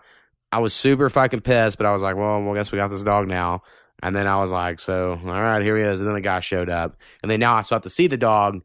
I 0.51 0.59
was 0.59 0.73
super 0.73 1.09
fucking 1.09 1.41
pissed, 1.41 1.77
but 1.77 1.85
I 1.85 1.91
was 1.91 2.01
like, 2.01 2.15
well, 2.15 2.41
well, 2.41 2.53
I 2.53 2.57
guess 2.57 2.71
we 2.71 2.77
got 2.77 2.89
this 2.89 3.03
dog 3.03 3.27
now. 3.27 3.63
And 4.01 4.15
then 4.15 4.27
I 4.27 4.37
was 4.37 4.51
like, 4.51 4.79
so 4.79 5.19
all 5.23 5.29
right, 5.29 5.61
here 5.61 5.77
he 5.77 5.83
is. 5.83 5.99
And 5.99 6.07
then 6.07 6.15
the 6.15 6.21
guy 6.21 6.39
showed 6.39 6.69
up, 6.69 6.95
and 7.21 7.29
then 7.29 7.39
now 7.39 7.55
I 7.55 7.61
still 7.61 7.75
have 7.75 7.83
to 7.83 7.89
see 7.89 8.07
the 8.07 8.17
dog, 8.17 8.55
and 8.55 8.63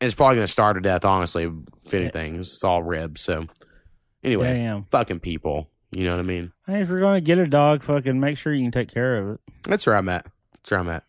it's 0.00 0.14
probably 0.14 0.36
gonna 0.36 0.46
starve 0.46 0.76
to 0.76 0.80
death. 0.80 1.04
Honestly, 1.04 1.50
if 1.84 1.94
anything, 1.94 2.36
it's 2.36 2.62
all 2.62 2.82
ribs. 2.82 3.22
So 3.22 3.46
anyway, 4.22 4.54
Damn. 4.54 4.84
fucking 4.84 5.20
people. 5.20 5.70
You 5.90 6.04
know 6.04 6.12
what 6.12 6.20
I 6.20 6.24
mean? 6.24 6.52
Hey, 6.66 6.82
if 6.82 6.88
you're 6.88 7.00
gonna 7.00 7.22
get 7.22 7.38
a 7.38 7.46
dog, 7.46 7.82
fucking 7.82 8.20
make 8.20 8.36
sure 8.36 8.52
you 8.52 8.62
can 8.62 8.72
take 8.72 8.92
care 8.92 9.16
of 9.16 9.34
it. 9.34 9.40
That's 9.62 9.86
where 9.86 9.96
I'm 9.96 10.08
at. 10.10 10.26
That's 10.62 10.70
where 10.70 10.80
I'm 10.80 10.88
at. 10.88 11.04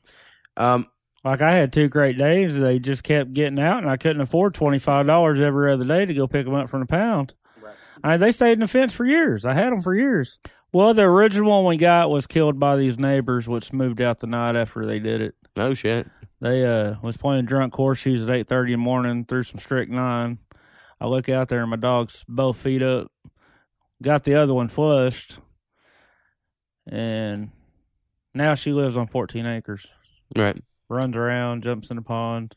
Um, 0.57 0.87
Like 1.23 1.41
I 1.41 1.53
had 1.53 1.73
two 1.73 1.89
great 1.89 2.17
days. 2.17 2.57
They 2.57 2.79
just 2.79 3.03
kept 3.03 3.33
getting 3.33 3.59
out, 3.59 3.79
and 3.83 3.89
I 3.89 3.97
couldn't 3.97 4.21
afford 4.21 4.53
twenty 4.53 4.79
five 4.79 5.05
dollars 5.05 5.39
every 5.39 5.71
other 5.71 5.85
day 5.85 6.05
to 6.05 6.13
go 6.13 6.27
pick 6.27 6.45
them 6.45 6.55
up 6.55 6.69
from 6.69 6.81
the 6.81 6.85
pound. 6.85 7.33
I 8.03 8.17
they 8.17 8.31
stayed 8.31 8.53
in 8.53 8.59
the 8.59 8.67
fence 8.67 8.93
for 8.93 9.05
years. 9.05 9.45
I 9.45 9.53
had 9.53 9.73
them 9.73 9.81
for 9.81 9.93
years. 9.93 10.39
Well, 10.71 10.93
the 10.93 11.01
original 11.03 11.49
one 11.49 11.65
we 11.65 11.77
got 11.77 12.09
was 12.09 12.27
killed 12.27 12.59
by 12.59 12.75
these 12.77 12.97
neighbors, 12.99 13.49
which 13.49 13.73
moved 13.73 13.99
out 14.01 14.19
the 14.19 14.27
night 14.27 14.55
after 14.55 14.85
they 14.85 14.99
did 14.99 15.19
it. 15.21 15.35
no 15.55 15.73
shit. 15.73 16.07
They 16.41 16.63
uh 16.65 16.95
was 17.03 17.17
playing 17.17 17.45
drunk 17.45 17.73
horseshoes 17.75 18.23
at 18.23 18.29
eight 18.29 18.47
thirty 18.47 18.71
in 18.73 18.79
the 18.79 18.83
morning 18.85 19.25
through 19.25 19.43
some 19.43 19.59
strychnine. 19.59 20.39
I 21.01 21.07
look 21.07 21.27
out 21.27 21.49
there 21.49 21.61
and 21.61 21.69
my 21.71 21.75
dog's 21.75 22.23
both 22.29 22.57
feet 22.57 22.81
up. 22.81 23.07
Got 24.01 24.23
the 24.23 24.35
other 24.35 24.53
one 24.53 24.69
flushed, 24.69 25.39
and 26.87 27.51
now 28.33 28.55
she 28.55 28.71
lives 28.71 28.97
on 28.97 29.07
fourteen 29.07 29.45
acres. 29.45 29.87
Right. 30.35 30.61
Runs 30.89 31.15
around, 31.15 31.63
jumps 31.63 31.89
in 31.89 31.95
the 31.95 32.01
pond. 32.01 32.55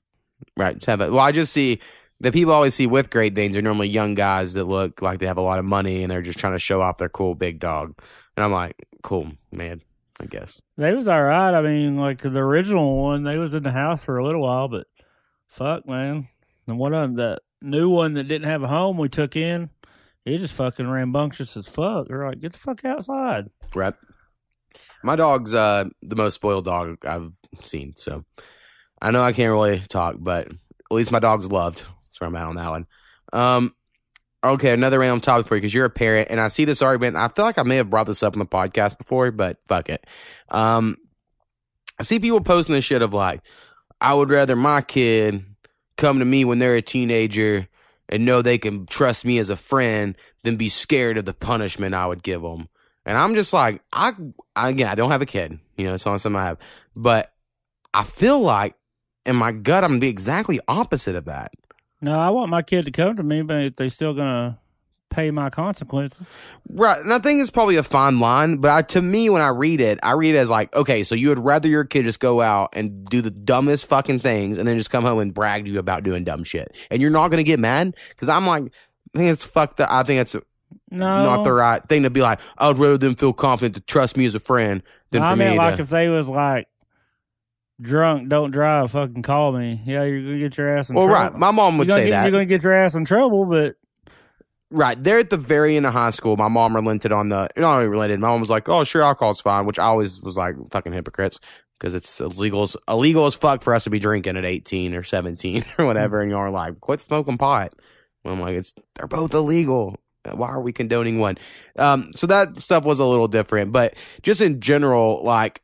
Right. 0.56 0.74
Just 0.74 0.86
have 0.86 1.00
it. 1.00 1.10
Well, 1.10 1.20
I 1.20 1.32
just 1.32 1.52
see 1.52 1.80
the 2.20 2.32
people 2.32 2.52
I 2.52 2.56
always 2.56 2.74
see 2.74 2.86
with 2.86 3.10
Great 3.10 3.34
Danes 3.34 3.56
are 3.56 3.62
normally 3.62 3.88
young 3.88 4.14
guys 4.14 4.54
that 4.54 4.64
look 4.64 5.02
like 5.02 5.18
they 5.18 5.26
have 5.26 5.38
a 5.38 5.42
lot 5.42 5.58
of 5.58 5.64
money 5.64 6.02
and 6.02 6.10
they're 6.10 6.22
just 6.22 6.38
trying 6.38 6.54
to 6.54 6.58
show 6.58 6.80
off 6.80 6.98
their 6.98 7.08
cool 7.08 7.34
big 7.34 7.58
dog. 7.58 7.94
And 8.36 8.44
I'm 8.44 8.52
like, 8.52 8.86
cool, 9.02 9.32
man. 9.50 9.80
I 10.20 10.26
guess. 10.26 10.60
They 10.76 10.94
was 10.94 11.08
all 11.08 11.22
right. 11.22 11.52
I 11.52 11.62
mean, 11.62 11.96
like 11.96 12.20
the 12.20 12.38
original 12.38 13.02
one, 13.02 13.24
they 13.24 13.38
was 13.38 13.54
in 13.54 13.64
the 13.64 13.72
house 13.72 14.04
for 14.04 14.18
a 14.18 14.24
little 14.24 14.42
while, 14.42 14.68
but 14.68 14.86
fuck, 15.48 15.88
man. 15.88 16.28
The 16.66 16.76
one 16.76 16.94
of 16.94 17.16
the 17.16 17.38
new 17.60 17.90
one 17.90 18.14
that 18.14 18.28
didn't 18.28 18.48
have 18.48 18.62
a 18.62 18.68
home 18.68 18.98
we 18.98 19.08
took 19.08 19.34
in, 19.34 19.70
he 20.24 20.38
just 20.38 20.54
fucking 20.54 20.86
rambunctious 20.86 21.56
as 21.56 21.66
fuck. 21.66 22.06
They're 22.06 22.24
like, 22.24 22.38
get 22.38 22.52
the 22.52 22.58
fuck 22.58 22.84
outside. 22.84 23.48
Right. 23.74 23.94
My 25.02 25.16
dog's 25.16 25.54
uh 25.54 25.84
the 26.02 26.16
most 26.16 26.34
spoiled 26.34 26.64
dog 26.64 27.04
I've 27.04 27.32
seen. 27.62 27.94
So 27.96 28.24
I 29.00 29.10
know 29.10 29.22
I 29.22 29.32
can't 29.32 29.52
really 29.52 29.80
talk, 29.80 30.16
but 30.18 30.48
at 30.48 30.56
least 30.90 31.12
my 31.12 31.18
dog's 31.18 31.50
loved. 31.50 31.78
That's 31.78 32.20
where 32.20 32.28
I'm 32.28 32.36
at 32.36 32.46
on 32.46 32.56
that 32.56 32.70
one. 32.70 32.86
Um, 33.32 33.74
okay, 34.44 34.72
another 34.72 34.98
random 34.98 35.20
topic 35.20 35.46
for 35.46 35.56
you 35.56 35.60
because 35.60 35.74
you're 35.74 35.86
a 35.86 35.90
parent, 35.90 36.28
and 36.30 36.40
I 36.40 36.48
see 36.48 36.64
this 36.64 36.82
argument. 36.82 37.16
I 37.16 37.28
feel 37.28 37.44
like 37.44 37.58
I 37.58 37.62
may 37.62 37.76
have 37.76 37.90
brought 37.90 38.06
this 38.06 38.22
up 38.22 38.34
on 38.34 38.38
the 38.38 38.46
podcast 38.46 38.98
before, 38.98 39.30
but 39.30 39.58
fuck 39.66 39.88
it. 39.88 40.06
Um, 40.50 40.98
I 41.98 42.04
see 42.04 42.20
people 42.20 42.40
posting 42.40 42.74
this 42.74 42.84
shit 42.84 43.02
of 43.02 43.12
like, 43.12 43.40
I 44.00 44.14
would 44.14 44.30
rather 44.30 44.56
my 44.56 44.82
kid 44.82 45.44
come 45.96 46.18
to 46.18 46.24
me 46.24 46.44
when 46.44 46.58
they're 46.58 46.76
a 46.76 46.82
teenager 46.82 47.68
and 48.08 48.24
know 48.24 48.42
they 48.42 48.58
can 48.58 48.86
trust 48.86 49.24
me 49.24 49.38
as 49.38 49.50
a 49.50 49.56
friend 49.56 50.16
than 50.42 50.56
be 50.56 50.68
scared 50.68 51.16
of 51.16 51.24
the 51.24 51.34
punishment 51.34 51.94
I 51.94 52.06
would 52.06 52.22
give 52.22 52.42
them. 52.42 52.68
And 53.04 53.18
I'm 53.18 53.34
just 53.34 53.52
like, 53.52 53.82
I, 53.92 54.12
I 54.54 54.70
again, 54.70 54.88
I 54.88 54.94
don't 54.94 55.10
have 55.10 55.22
a 55.22 55.26
kid, 55.26 55.58
you 55.76 55.86
know, 55.86 55.94
it's 55.94 56.06
not 56.06 56.20
something 56.20 56.40
I 56.40 56.46
have, 56.46 56.58
but 56.94 57.32
I 57.92 58.04
feel 58.04 58.40
like 58.40 58.74
in 59.26 59.36
my 59.36 59.52
gut, 59.52 59.84
I'm 59.84 59.90
gonna 59.90 60.00
be 60.00 60.08
exactly 60.08 60.60
opposite 60.68 61.16
of 61.16 61.26
that. 61.26 61.52
No, 62.00 62.18
I 62.18 62.30
want 62.30 62.50
my 62.50 62.62
kid 62.62 62.84
to 62.86 62.90
come 62.90 63.16
to 63.16 63.22
me, 63.22 63.42
but 63.42 63.76
they're 63.76 63.88
still 63.88 64.14
gonna 64.14 64.58
pay 65.12 65.30
my 65.30 65.50
consequences. 65.50 66.28
Right. 66.68 66.98
And 66.98 67.12
I 67.12 67.18
think 67.18 67.40
it's 67.40 67.50
probably 67.50 67.76
a 67.76 67.82
fine 67.82 68.18
line, 68.18 68.56
but 68.56 68.70
I, 68.70 68.82
to 68.82 69.02
me, 69.02 69.28
when 69.28 69.42
I 69.42 69.48
read 69.48 69.80
it, 69.80 69.98
I 70.02 70.12
read 70.12 70.34
it 70.34 70.38
as 70.38 70.50
like, 70.50 70.74
okay, 70.74 71.02
so 71.02 71.14
you 71.14 71.28
would 71.28 71.38
rather 71.38 71.68
your 71.68 71.84
kid 71.84 72.04
just 72.04 72.18
go 72.18 72.40
out 72.40 72.70
and 72.72 73.04
do 73.06 73.20
the 73.20 73.30
dumbest 73.30 73.86
fucking 73.86 74.20
things 74.20 74.58
and 74.58 74.66
then 74.66 74.78
just 74.78 74.90
come 74.90 75.04
home 75.04 75.18
and 75.18 75.32
brag 75.34 75.66
to 75.66 75.70
you 75.70 75.78
about 75.78 76.02
doing 76.02 76.24
dumb 76.24 76.44
shit. 76.44 76.74
And 76.90 77.00
you're 77.02 77.10
not 77.10 77.28
going 77.28 77.44
to 77.44 77.44
get 77.44 77.60
mad? 77.60 77.94
Cause 78.16 78.28
I'm 78.30 78.46
like, 78.46 78.72
I 79.14 79.18
think 79.18 79.30
it's 79.30 79.44
fucked 79.44 79.80
up. 79.80 79.90
I 79.92 80.02
think 80.02 80.22
it's 80.22 80.34
No, 80.90 81.22
not 81.22 81.44
the 81.44 81.52
right 81.52 81.82
thing 81.88 82.02
to 82.04 82.10
be 82.10 82.22
like, 82.22 82.40
I 82.58 82.68
would 82.68 82.78
rather 82.78 82.98
them 82.98 83.14
feel 83.14 83.32
confident 83.32 83.74
to 83.76 83.80
trust 83.80 84.16
me 84.16 84.24
as 84.24 84.34
a 84.34 84.40
friend 84.40 84.82
than 85.10 85.22
me. 85.22 85.26
I 85.28 85.30
for 85.30 85.36
mean, 85.36 85.50
me 85.52 85.58
like 85.58 85.76
to. 85.76 85.82
if 85.82 85.90
they 85.90 86.08
was 86.08 86.28
like 86.28 86.68
drunk, 87.80 88.28
don't 88.28 88.50
drive, 88.50 88.90
fucking 88.90 89.22
call 89.22 89.52
me. 89.52 89.82
Yeah, 89.84 90.04
you're 90.04 90.22
gonna 90.22 90.38
get 90.38 90.56
your 90.56 90.76
ass 90.76 90.90
in 90.90 90.96
well, 90.96 91.06
trouble. 91.06 91.30
right. 91.30 91.38
My 91.38 91.50
mom 91.50 91.78
would 91.78 91.88
you're 91.88 91.96
gonna 91.96 92.06
say 92.06 92.10
get, 92.10 92.16
that. 92.16 92.22
You're 92.22 92.32
gonna 92.32 92.46
get 92.46 92.62
your 92.62 92.74
ass 92.74 92.94
in 92.94 93.04
trouble, 93.04 93.46
but 93.46 93.76
Right. 94.72 95.02
They're 95.02 95.18
at 95.18 95.28
the 95.28 95.36
very 95.36 95.76
end 95.76 95.86
of 95.86 95.92
high 95.92 96.10
school. 96.10 96.36
My 96.36 96.48
mom 96.48 96.74
relented 96.74 97.12
on 97.12 97.28
the, 97.28 97.48
not 97.56 97.76
only 97.76 97.88
relented, 97.88 98.18
my 98.20 98.28
mom 98.28 98.40
was 98.40 98.48
like, 98.48 98.68
oh, 98.70 98.84
sure, 98.84 99.02
alcohol's 99.02 99.40
fine, 99.40 99.66
which 99.66 99.78
I 99.78 99.84
always 99.84 100.22
was 100.22 100.38
like, 100.38 100.54
fucking 100.70 100.94
hypocrites. 100.94 101.38
Because 101.78 101.94
it's 101.94 102.20
illegal 102.20 102.62
as, 102.62 102.76
illegal 102.88 103.26
as 103.26 103.34
fuck 103.34 103.62
for 103.62 103.74
us 103.74 103.84
to 103.84 103.90
be 103.90 103.98
drinking 103.98 104.38
at 104.38 104.46
18 104.46 104.94
or 104.94 105.02
17 105.02 105.64
or 105.78 105.84
whatever. 105.84 106.18
Mm. 106.18 106.22
And 106.22 106.30
y'all 106.30 106.40
are 106.40 106.50
like, 106.50 106.80
quit 106.80 107.00
smoking 107.00 107.36
pot. 107.36 107.74
And 108.24 108.32
I'm 108.32 108.40
like, 108.40 108.56
it's, 108.56 108.72
they're 108.94 109.06
both 109.06 109.34
illegal. 109.34 109.96
Why 110.30 110.48
are 110.48 110.60
we 110.60 110.72
condoning 110.72 111.18
one? 111.18 111.38
Um, 111.78 112.12
so 112.14 112.26
that 112.28 112.60
stuff 112.60 112.84
was 112.84 113.00
a 113.00 113.04
little 113.04 113.28
different. 113.28 113.72
But 113.72 113.94
just 114.22 114.40
in 114.40 114.60
general, 114.60 115.22
like, 115.24 115.62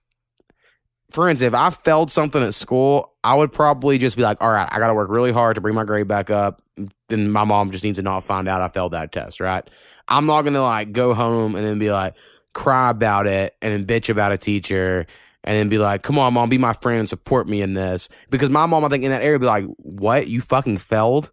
friends, 1.11 1.43
if 1.43 1.55
I 1.55 1.71
failed 1.71 2.11
something 2.11 2.43
at 2.43 2.55
school, 2.55 3.15
I 3.23 3.35
would 3.35 3.53
probably 3.53 3.99
just 3.99 4.17
be 4.17 4.23
like, 4.23 4.43
all 4.43 4.51
right, 4.51 4.69
I 4.71 4.79
got 4.79 4.89
to 4.89 4.95
work 4.95 5.11
really 5.11 5.33
hard 5.33 5.55
to 5.55 5.61
bring 5.61 5.75
my 5.75 5.85
grade 5.85 6.09
back 6.09 6.31
up. 6.31 6.63
Then 7.09 7.31
my 7.31 7.45
mom 7.45 7.71
just 7.71 7.85
needs 7.85 7.99
to 7.99 8.03
not 8.03 8.25
find 8.25 8.49
out 8.49 8.61
I 8.61 8.69
failed 8.69 8.93
that 8.93 9.13
test, 9.13 9.41
right? 9.41 9.69
I'm 10.09 10.27
not 10.27 10.43
going 10.43 10.55
to 10.55 10.63
like 10.63 10.93
go 10.93 11.15
home 11.15 11.55
and 11.55 11.67
then 11.67 11.79
be 11.79 11.91
like, 11.91 12.15
cry 12.55 12.91
about 12.91 13.27
it 13.27 13.55
and 13.63 13.73
then 13.73 13.87
bitch 13.87 14.09
about 14.09 14.33
a 14.33 14.39
teacher 14.39 15.07
and 15.45 15.57
then 15.57 15.69
be 15.69 15.79
like, 15.79 16.03
come 16.03 16.19
on, 16.19 16.35
mom, 16.35 16.49
be 16.49 16.59
my 16.59 16.73
friend 16.73 17.09
support 17.09 17.49
me 17.49 17.63
in 17.63 17.75
this. 17.75 18.09
Because 18.31 18.51
my 18.51 18.67
mom, 18.67 18.85
I 18.85 18.89
think 18.89 19.05
in 19.05 19.11
that 19.11 19.23
area 19.23 19.39
be 19.39 19.47
like, 19.47 19.65
what? 19.79 20.29
You 20.29 20.41
fucking 20.41 20.79
failed? 20.79 21.31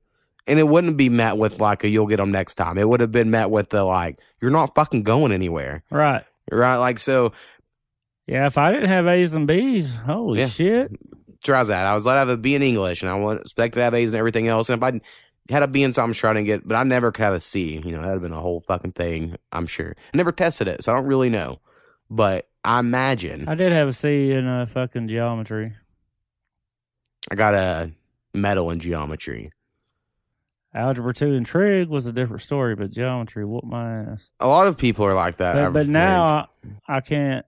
And 0.48 0.60
it 0.60 0.68
wouldn't 0.68 0.96
be 0.98 1.10
met 1.10 1.38
with 1.38 1.60
like 1.60 1.84
a 1.84 1.90
you'll 1.90 2.06
get 2.08 2.18
them 2.18 2.32
next 2.32 2.56
time. 2.56 2.78
It 2.78 2.88
would 2.88 3.00
have 3.00 3.12
been 3.12 3.32
met 3.32 3.50
with 3.50 3.70
the 3.70 3.84
like, 3.84 4.20
you're 4.42 4.52
not 4.52 4.76
fucking 4.76 5.04
going 5.04 5.32
anywhere. 5.32 5.84
right. 5.90 6.24
Right? 6.52 6.78
Like, 6.78 7.00
so 7.00 7.32
Yeah, 8.28 8.46
if 8.46 8.58
I 8.58 8.72
didn't 8.72 8.90
have 8.90 9.08
A's 9.08 9.34
and 9.34 9.48
B's, 9.48 9.96
holy 9.96 10.40
Yeah. 10.42 10.48
shit. 10.48 10.92
tries 11.44 11.68
that. 11.68 11.86
I 11.86 11.94
was 11.94 12.06
let 12.08 12.16
to 12.16 12.20
have 12.20 12.30
a 12.30 12.38
B 12.38 12.56
in 12.56 12.64
English, 12.64 13.02
and 13.04 13.10
I 13.12 13.16
would 13.16 13.42
expect 13.42 13.76
to 13.76 13.82
have 13.82 13.94
A's 13.94 14.14
and 14.14 14.18
everything 14.20 14.48
else. 14.48 14.68
And 14.70 14.82
if 14.82 14.84
I 14.84 15.00
had 15.54 15.62
a 15.64 15.68
B 15.68 15.84
in 15.84 15.94
something, 15.94 16.14
sure 16.14 16.30
I 16.32 16.34
didn't 16.34 16.48
get, 16.48 16.68
but 16.68 16.76
I 16.76 16.82
never 16.84 17.12
could 17.12 17.22
have 17.24 17.36
a 17.36 17.40
C. 17.40 17.82
You 17.86 17.92
know, 17.92 18.00
that'd 18.02 18.14
have 18.14 18.22
been 18.24 18.32
a 18.32 18.42
whole 18.42 18.62
fucking 18.62 18.94
thing. 18.94 19.36
I'm 19.52 19.68
sure. 19.68 19.96
I 20.14 20.18
never 20.18 20.32
tested 20.32 20.68
it, 20.68 20.84
so 20.84 20.92
I 20.92 20.96
don't 20.96 21.06
really 21.06 21.30
know. 21.30 21.60
But 22.10 22.48
I 22.64 22.80
imagine 22.80 23.48
I 23.48 23.54
did 23.56 23.72
have 23.74 23.88
a 23.88 23.94
C 23.94 24.32
in 24.32 24.48
uh, 24.48 24.66
fucking 24.66 25.08
geometry. 25.08 25.74
I 27.32 27.36
got 27.36 27.54
a 27.54 27.92
medal 28.34 28.72
in 28.72 28.80
geometry. 28.80 29.52
Algebra 30.76 31.14
two 31.14 31.34
and 31.34 31.46
trig 31.46 31.88
was 31.88 32.06
a 32.06 32.12
different 32.12 32.42
story, 32.42 32.76
but 32.76 32.92
geometry 32.92 33.46
whooped 33.46 33.66
my 33.66 34.04
ass. 34.04 34.32
A 34.42 34.48
lot 34.48 34.68
of 34.68 34.78
people 34.78 35.06
are 35.06 35.14
like 35.14 35.38
that. 35.38 35.56
But, 35.56 35.74
but 35.74 35.88
now 35.88 36.48
I, 36.88 36.98
I 36.98 37.02
can't. 37.02 37.46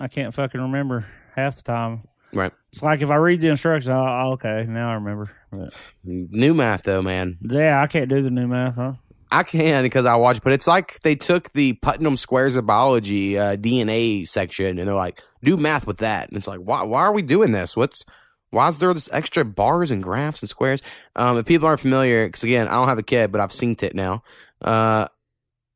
I 0.00 0.08
can't 0.08 0.32
fucking 0.32 0.60
remember 0.60 1.04
half 1.36 1.56
the 1.56 1.62
time. 1.62 2.04
right? 2.32 2.52
It's 2.72 2.82
like 2.82 3.02
if 3.02 3.10
I 3.10 3.16
read 3.16 3.42
the 3.42 3.48
instructions, 3.48 3.90
oh, 3.90 4.32
okay, 4.32 4.64
now 4.66 4.90
I 4.90 4.94
remember. 4.94 5.30
But 5.52 5.74
New 6.04 6.54
math 6.54 6.84
though, 6.84 7.02
man. 7.02 7.36
yeah, 7.42 7.82
I 7.82 7.86
can't 7.86 8.08
do 8.08 8.22
the 8.22 8.30
new 8.30 8.48
math, 8.48 8.76
huh? 8.76 8.94
I 9.30 9.42
can 9.42 9.82
because 9.84 10.06
I 10.06 10.16
watch, 10.16 10.40
but 10.42 10.52
it's 10.52 10.66
like 10.66 11.00
they 11.00 11.14
took 11.14 11.52
the 11.52 11.74
Punnett 11.74 12.18
Squares 12.18 12.56
of 12.56 12.66
Biology 12.66 13.38
uh, 13.38 13.56
DNA 13.56 14.26
section 14.26 14.78
and 14.78 14.88
they're 14.88 14.94
like, 14.94 15.22
do 15.44 15.56
math 15.56 15.86
with 15.86 15.98
that. 15.98 16.28
And 16.28 16.36
it's 16.36 16.48
like, 16.48 16.60
why? 16.60 16.82
Why 16.82 17.02
are 17.02 17.12
we 17.12 17.22
doing 17.22 17.52
this? 17.52 17.76
What's 17.76 18.04
why 18.50 18.68
is 18.68 18.78
there 18.78 18.92
this 18.92 19.08
extra 19.12 19.44
bars 19.44 19.90
and 19.90 20.02
graphs 20.02 20.42
and 20.42 20.48
squares? 20.48 20.82
Um, 21.16 21.38
if 21.38 21.46
people 21.46 21.68
aren't 21.68 21.80
familiar, 21.80 22.26
because 22.26 22.44
again, 22.44 22.68
I 22.68 22.72
don't 22.72 22.88
have 22.88 22.98
a 22.98 23.02
kid, 23.02 23.32
but 23.32 23.40
I've 23.40 23.52
seen 23.52 23.76
it 23.80 23.94
now. 23.94 24.22
Uh, 24.60 25.06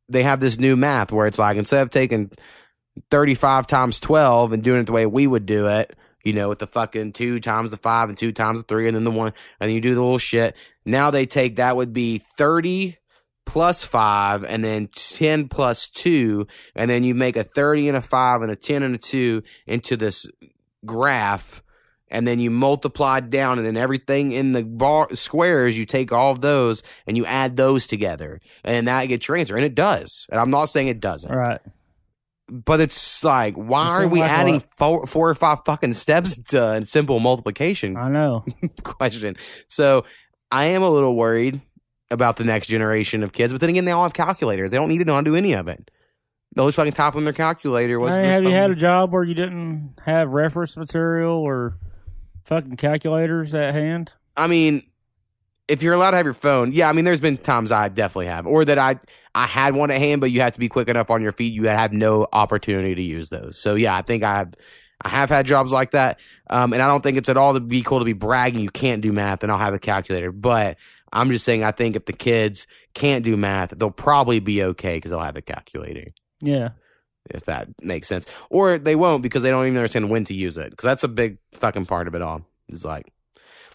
they 0.08 0.22
have 0.22 0.40
this 0.40 0.58
new 0.58 0.76
math 0.76 1.12
where 1.12 1.26
it's 1.26 1.38
like 1.38 1.56
instead 1.56 1.82
of 1.82 1.90
taking 1.90 2.30
thirty-five 3.10 3.66
times 3.66 4.00
twelve 4.00 4.52
and 4.52 4.62
doing 4.62 4.80
it 4.80 4.86
the 4.86 4.92
way 4.92 5.06
we 5.06 5.26
would 5.26 5.46
do 5.46 5.66
it, 5.66 5.96
you 6.24 6.32
know, 6.32 6.48
with 6.48 6.58
the 6.58 6.66
fucking 6.66 7.12
two 7.12 7.40
times 7.40 7.70
the 7.70 7.76
five 7.76 8.08
and 8.08 8.18
two 8.18 8.32
times 8.32 8.58
the 8.60 8.64
three 8.64 8.86
and 8.86 8.96
then 8.96 9.04
the 9.04 9.10
one, 9.10 9.32
and 9.60 9.72
you 9.72 9.80
do 9.80 9.94
the 9.94 10.02
little 10.02 10.18
shit. 10.18 10.54
Now 10.84 11.10
they 11.10 11.26
take 11.26 11.56
that 11.56 11.76
would 11.76 11.92
be 11.92 12.18
thirty 12.18 12.98
plus 13.46 13.84
five 13.84 14.42
and 14.44 14.64
then 14.64 14.88
10 14.94 15.48
plus 15.48 15.88
two. 15.88 16.46
And 16.74 16.90
then 16.90 17.04
you 17.04 17.14
make 17.14 17.36
a 17.36 17.44
30 17.44 17.88
and 17.88 17.96
a 17.96 18.00
five 18.00 18.42
and 18.42 18.50
a 18.50 18.56
10 18.56 18.82
and 18.82 18.94
a 18.94 18.98
two 18.98 19.42
into 19.66 19.96
this 19.96 20.26
graph. 20.84 21.62
And 22.14 22.28
then 22.28 22.38
you 22.38 22.48
multiply 22.48 23.18
down 23.18 23.58
and 23.58 23.66
then 23.66 23.76
everything 23.76 24.30
in 24.30 24.52
the 24.52 24.62
bar 24.62 25.08
squares, 25.14 25.76
you 25.76 25.84
take 25.84 26.12
all 26.12 26.30
of 26.30 26.40
those 26.40 26.84
and 27.08 27.16
you 27.16 27.26
add 27.26 27.56
those 27.56 27.88
together 27.88 28.40
and 28.62 28.86
that 28.86 29.06
gets 29.06 29.26
your 29.26 29.36
answer. 29.36 29.56
And 29.56 29.64
it 29.64 29.74
does. 29.74 30.24
And 30.30 30.40
I'm 30.40 30.50
not 30.50 30.66
saying 30.66 30.86
it 30.86 31.00
doesn't, 31.00 31.28
All 31.28 31.36
right. 31.36 31.60
but 32.48 32.80
it's 32.80 33.24
like, 33.24 33.56
why 33.56 33.88
are 33.88 34.06
we 34.06 34.20
like 34.20 34.30
adding 34.30 34.62
four, 34.76 35.08
four 35.08 35.28
or 35.28 35.34
five 35.34 35.58
fucking 35.66 35.92
steps 35.92 36.38
to 36.50 36.70
a 36.74 36.86
simple 36.86 37.18
multiplication? 37.18 37.96
I 37.96 38.08
know. 38.08 38.44
question. 38.84 39.34
So 39.68 40.04
I 40.52 40.66
am 40.66 40.82
a 40.82 40.90
little 40.90 41.16
worried 41.16 41.60
about 42.12 42.36
the 42.36 42.44
next 42.44 42.68
generation 42.68 43.24
of 43.24 43.32
kids, 43.32 43.52
but 43.52 43.60
then 43.60 43.70
again, 43.70 43.86
they 43.86 43.92
all 43.92 44.04
have 44.04 44.14
calculators. 44.14 44.70
They 44.70 44.76
don't 44.76 44.88
need 44.88 44.98
to 44.98 45.04
know 45.04 45.14
how 45.14 45.20
to 45.20 45.24
do 45.24 45.34
any 45.34 45.52
of 45.54 45.66
it. 45.66 45.90
They'll 46.54 46.66
just 46.68 46.76
fucking 46.76 46.92
type 46.92 47.16
on 47.16 47.24
their 47.24 47.32
calculator. 47.32 47.98
What's 47.98 48.14
Hey, 48.14 48.28
have 48.28 48.44
you 48.44 48.52
had 48.52 48.70
a 48.70 48.76
job 48.76 49.12
where 49.12 49.24
you 49.24 49.34
didn't 49.34 49.94
have 50.04 50.28
reference 50.30 50.76
material 50.76 51.38
or 51.38 51.76
fucking 52.44 52.76
calculators 52.76 53.54
at 53.54 53.74
hand? 53.74 54.12
I 54.36 54.46
mean, 54.46 54.82
if 55.68 55.82
you're 55.82 55.94
allowed 55.94 56.12
to 56.12 56.18
have 56.18 56.26
your 56.26 56.34
phone, 56.34 56.72
yeah. 56.72 56.88
I 56.88 56.92
mean, 56.92 57.04
there's 57.04 57.20
been 57.20 57.38
times 57.38 57.72
I 57.72 57.88
definitely 57.88 58.26
have, 58.26 58.46
or 58.46 58.64
that 58.64 58.78
I 58.78 58.98
I 59.34 59.46
had 59.46 59.74
one 59.74 59.90
at 59.90 60.00
hand, 60.00 60.20
but 60.20 60.30
you 60.30 60.40
had 60.40 60.52
to 60.54 60.60
be 60.60 60.68
quick 60.68 60.88
enough 60.88 61.10
on 61.10 61.22
your 61.22 61.32
feet. 61.32 61.52
You 61.52 61.64
had 61.64 61.78
have 61.78 61.92
no 61.92 62.26
opportunity 62.32 62.94
to 62.94 63.02
use 63.02 63.30
those. 63.30 63.58
So 63.58 63.74
yeah, 63.74 63.96
I 63.96 64.02
think 64.02 64.22
I 64.22 64.36
have 64.38 64.54
I 65.02 65.08
have 65.08 65.30
had 65.30 65.46
jobs 65.46 65.72
like 65.72 65.92
that, 65.92 66.18
um, 66.50 66.72
and 66.72 66.82
I 66.82 66.86
don't 66.86 67.02
think 67.02 67.16
it's 67.16 67.28
at 67.28 67.36
all 67.36 67.54
to 67.54 67.60
be 67.60 67.82
cool 67.82 67.98
to 67.98 68.04
be 68.04 68.12
bragging 68.12 68.60
you 68.60 68.70
can't 68.70 69.02
do 69.02 69.12
math 69.12 69.42
and 69.42 69.50
I'll 69.50 69.58
have 69.58 69.74
a 69.74 69.78
calculator. 69.78 70.32
But 70.32 70.76
I'm 71.12 71.30
just 71.30 71.44
saying, 71.44 71.62
I 71.64 71.70
think 71.70 71.96
if 71.96 72.06
the 72.06 72.12
kids 72.12 72.66
can't 72.92 73.24
do 73.24 73.36
math, 73.36 73.70
they'll 73.70 73.90
probably 73.90 74.40
be 74.40 74.62
okay 74.62 74.96
because 74.96 75.10
they'll 75.10 75.20
have 75.20 75.36
a 75.36 75.42
calculator. 75.42 76.12
Yeah. 76.40 76.70
If 77.30 77.44
that 77.44 77.68
makes 77.82 78.08
sense. 78.08 78.26
Or 78.50 78.78
they 78.78 78.96
won't 78.96 79.22
because 79.22 79.42
they 79.42 79.50
don't 79.50 79.66
even 79.66 79.76
understand 79.76 80.10
when 80.10 80.24
to 80.26 80.34
use 80.34 80.58
it. 80.58 80.70
Because 80.70 80.84
that's 80.84 81.04
a 81.04 81.08
big 81.08 81.38
fucking 81.52 81.86
part 81.86 82.08
of 82.08 82.14
it 82.14 82.22
all. 82.22 82.42
It's 82.68 82.84
like, 82.84 83.12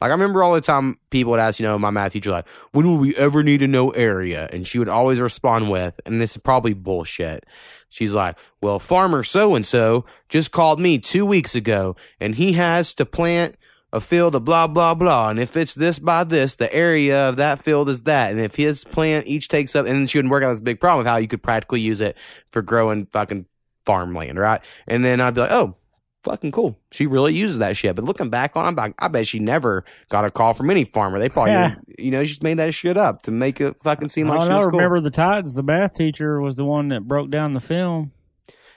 like 0.02 0.10
I 0.10 0.14
remember 0.14 0.44
all 0.44 0.54
the 0.54 0.62
time 0.62 0.98
people 1.10 1.32
would 1.32 1.40
ask, 1.40 1.60
you 1.60 1.66
know, 1.66 1.78
my 1.78 1.90
math 1.90 2.14
teacher, 2.14 2.32
like, 2.32 2.48
when 2.72 2.88
will 2.88 2.98
we 2.98 3.16
ever 3.16 3.44
need 3.44 3.60
to 3.60 3.68
know 3.68 3.90
area? 3.92 4.50
And 4.52 4.68
she 4.68 4.80
would 4.80 4.88
always 4.88 5.20
respond 5.20 5.70
with, 5.70 6.00
and 6.06 6.22
this 6.22 6.32
is 6.32 6.38
probably 6.38 6.74
bullshit. 6.74 7.46
She's 7.90 8.14
like, 8.14 8.38
well, 8.62 8.80
farmer 8.80 9.24
so 9.24 9.56
and 9.56 9.66
so 9.66 10.06
just 10.30 10.52
called 10.52 10.80
me 10.80 11.00
two 11.00 11.26
weeks 11.26 11.54
ago, 11.56 11.96
and 12.20 12.36
he 12.36 12.54
has 12.54 12.94
to 12.96 13.06
plant 13.06 13.56
a 13.92 14.00
field 14.00 14.36
of 14.36 14.46
blah 14.46 14.68
blah 14.68 14.94
blah, 14.94 15.30
and 15.30 15.40
if 15.40 15.58
it's 15.58 15.74
this 15.74 16.00
by 16.00 16.24
this, 16.24 16.56
the 16.56 16.72
area 16.74 17.30
of 17.30 17.38
that 17.38 17.64
field 17.64 17.90
is 17.90 18.04
that, 18.04 18.32
and 18.32 18.40
if 18.40 18.56
his 18.56 18.84
plant 18.84 19.28
each 19.28 19.48
takes 19.48 19.76
up, 19.76 19.86
and 19.86 19.96
then 19.96 20.08
she 20.08 20.18
wouldn't 20.18 20.32
work 20.32 20.44
out 20.44 20.50
this 20.52 20.60
big 20.60 20.80
problem 20.80 21.06
of 21.06 21.10
how 21.10 21.18
you 21.18 21.28
could 21.28 21.42
practically 21.44 21.82
use 21.82 22.02
it 22.02 22.16
for 22.52 22.62
growing 22.62 23.06
fucking 23.08 23.46
farmland, 23.86 24.38
right? 24.38 24.62
And 24.88 25.04
then 25.04 25.20
I'd 25.20 25.34
be 25.34 25.42
like, 25.42 25.52
oh, 25.52 25.76
fucking 26.24 26.52
cool. 26.52 26.78
She 26.92 27.08
really 27.08 27.34
uses 27.34 27.58
that 27.60 27.78
shit. 27.78 27.96
But 27.96 28.04
looking 28.06 28.30
back 28.30 28.56
on, 28.56 28.66
it, 28.66 28.68
I'm 28.68 28.76
like, 28.76 28.94
I 29.00 29.08
bet 29.08 29.26
she 29.26 29.40
never 29.40 29.84
got 30.10 30.26
a 30.26 30.30
call 30.30 30.54
from 30.54 30.70
any 30.70 30.84
farmer. 30.84 31.18
They 31.18 31.30
probably, 31.30 31.54
Yeah. 31.54 31.76
you 31.98 32.12
know, 32.12 32.24
she's 32.26 32.44
made 32.44 32.60
that 32.60 32.74
shit 32.76 32.98
up 32.98 33.24
to 33.24 33.32
make 33.32 33.60
it 33.62 33.82
fucking 33.82 34.10
seem 34.10 34.28
like 34.28 34.42
I 34.42 34.46
she 34.48 34.54
was 34.54 34.66
know. 34.66 34.70
cool. 34.72 34.80
Remember 34.80 35.00
the 35.00 35.10
Titans? 35.10 35.54
The 35.56 35.64
math 35.64 35.94
teacher 35.96 36.40
was 36.42 36.56
the 36.58 36.66
one 36.66 36.90
that 36.90 37.08
broke 37.08 37.30
down 37.32 37.54
the 37.54 37.60
film. 37.60 38.12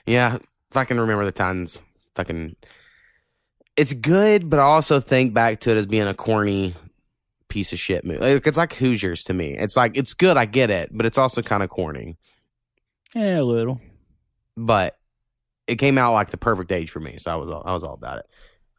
Yeah, 0.05 0.37
if 0.71 0.77
I 0.77 0.85
can 0.85 0.99
remember 0.99 1.25
the 1.25 1.31
times, 1.31 1.81
fucking, 2.15 2.55
it's 3.75 3.93
good, 3.93 4.49
but 4.49 4.59
I 4.59 4.63
also 4.63 4.99
think 4.99 5.33
back 5.33 5.59
to 5.61 5.71
it 5.71 5.77
as 5.77 5.85
being 5.85 6.07
a 6.07 6.13
corny 6.13 6.75
piece 7.49 7.73
of 7.73 7.79
shit 7.79 8.05
movie. 8.05 8.19
Like, 8.19 8.47
it's 8.47 8.57
like 8.57 8.73
Hoosiers 8.73 9.23
to 9.25 9.33
me. 9.33 9.57
It's 9.57 9.77
like 9.77 9.97
it's 9.97 10.13
good, 10.13 10.37
I 10.37 10.45
get 10.45 10.69
it, 10.69 10.89
but 10.91 11.05
it's 11.05 11.17
also 11.17 11.41
kind 11.41 11.63
of 11.63 11.69
corny. 11.69 12.17
Yeah, 13.15 13.41
a 13.41 13.43
little. 13.43 13.79
But 14.57 14.97
it 15.67 15.75
came 15.75 15.97
out 15.97 16.13
like 16.13 16.29
the 16.29 16.37
perfect 16.37 16.71
age 16.71 16.91
for 16.91 16.99
me, 16.99 17.17
so 17.19 17.31
I 17.31 17.35
was 17.35 17.49
all 17.49 17.63
I 17.65 17.73
was 17.73 17.83
all 17.83 17.93
about 17.93 18.19
it. 18.19 18.25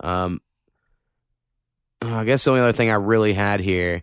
Um, 0.01 0.41
I 2.03 2.25
guess 2.25 2.45
the 2.45 2.51
only 2.51 2.63
other 2.63 2.73
thing 2.73 2.91
I 2.91 2.95
really 2.95 3.33
had 3.33 3.61
here 3.61 4.03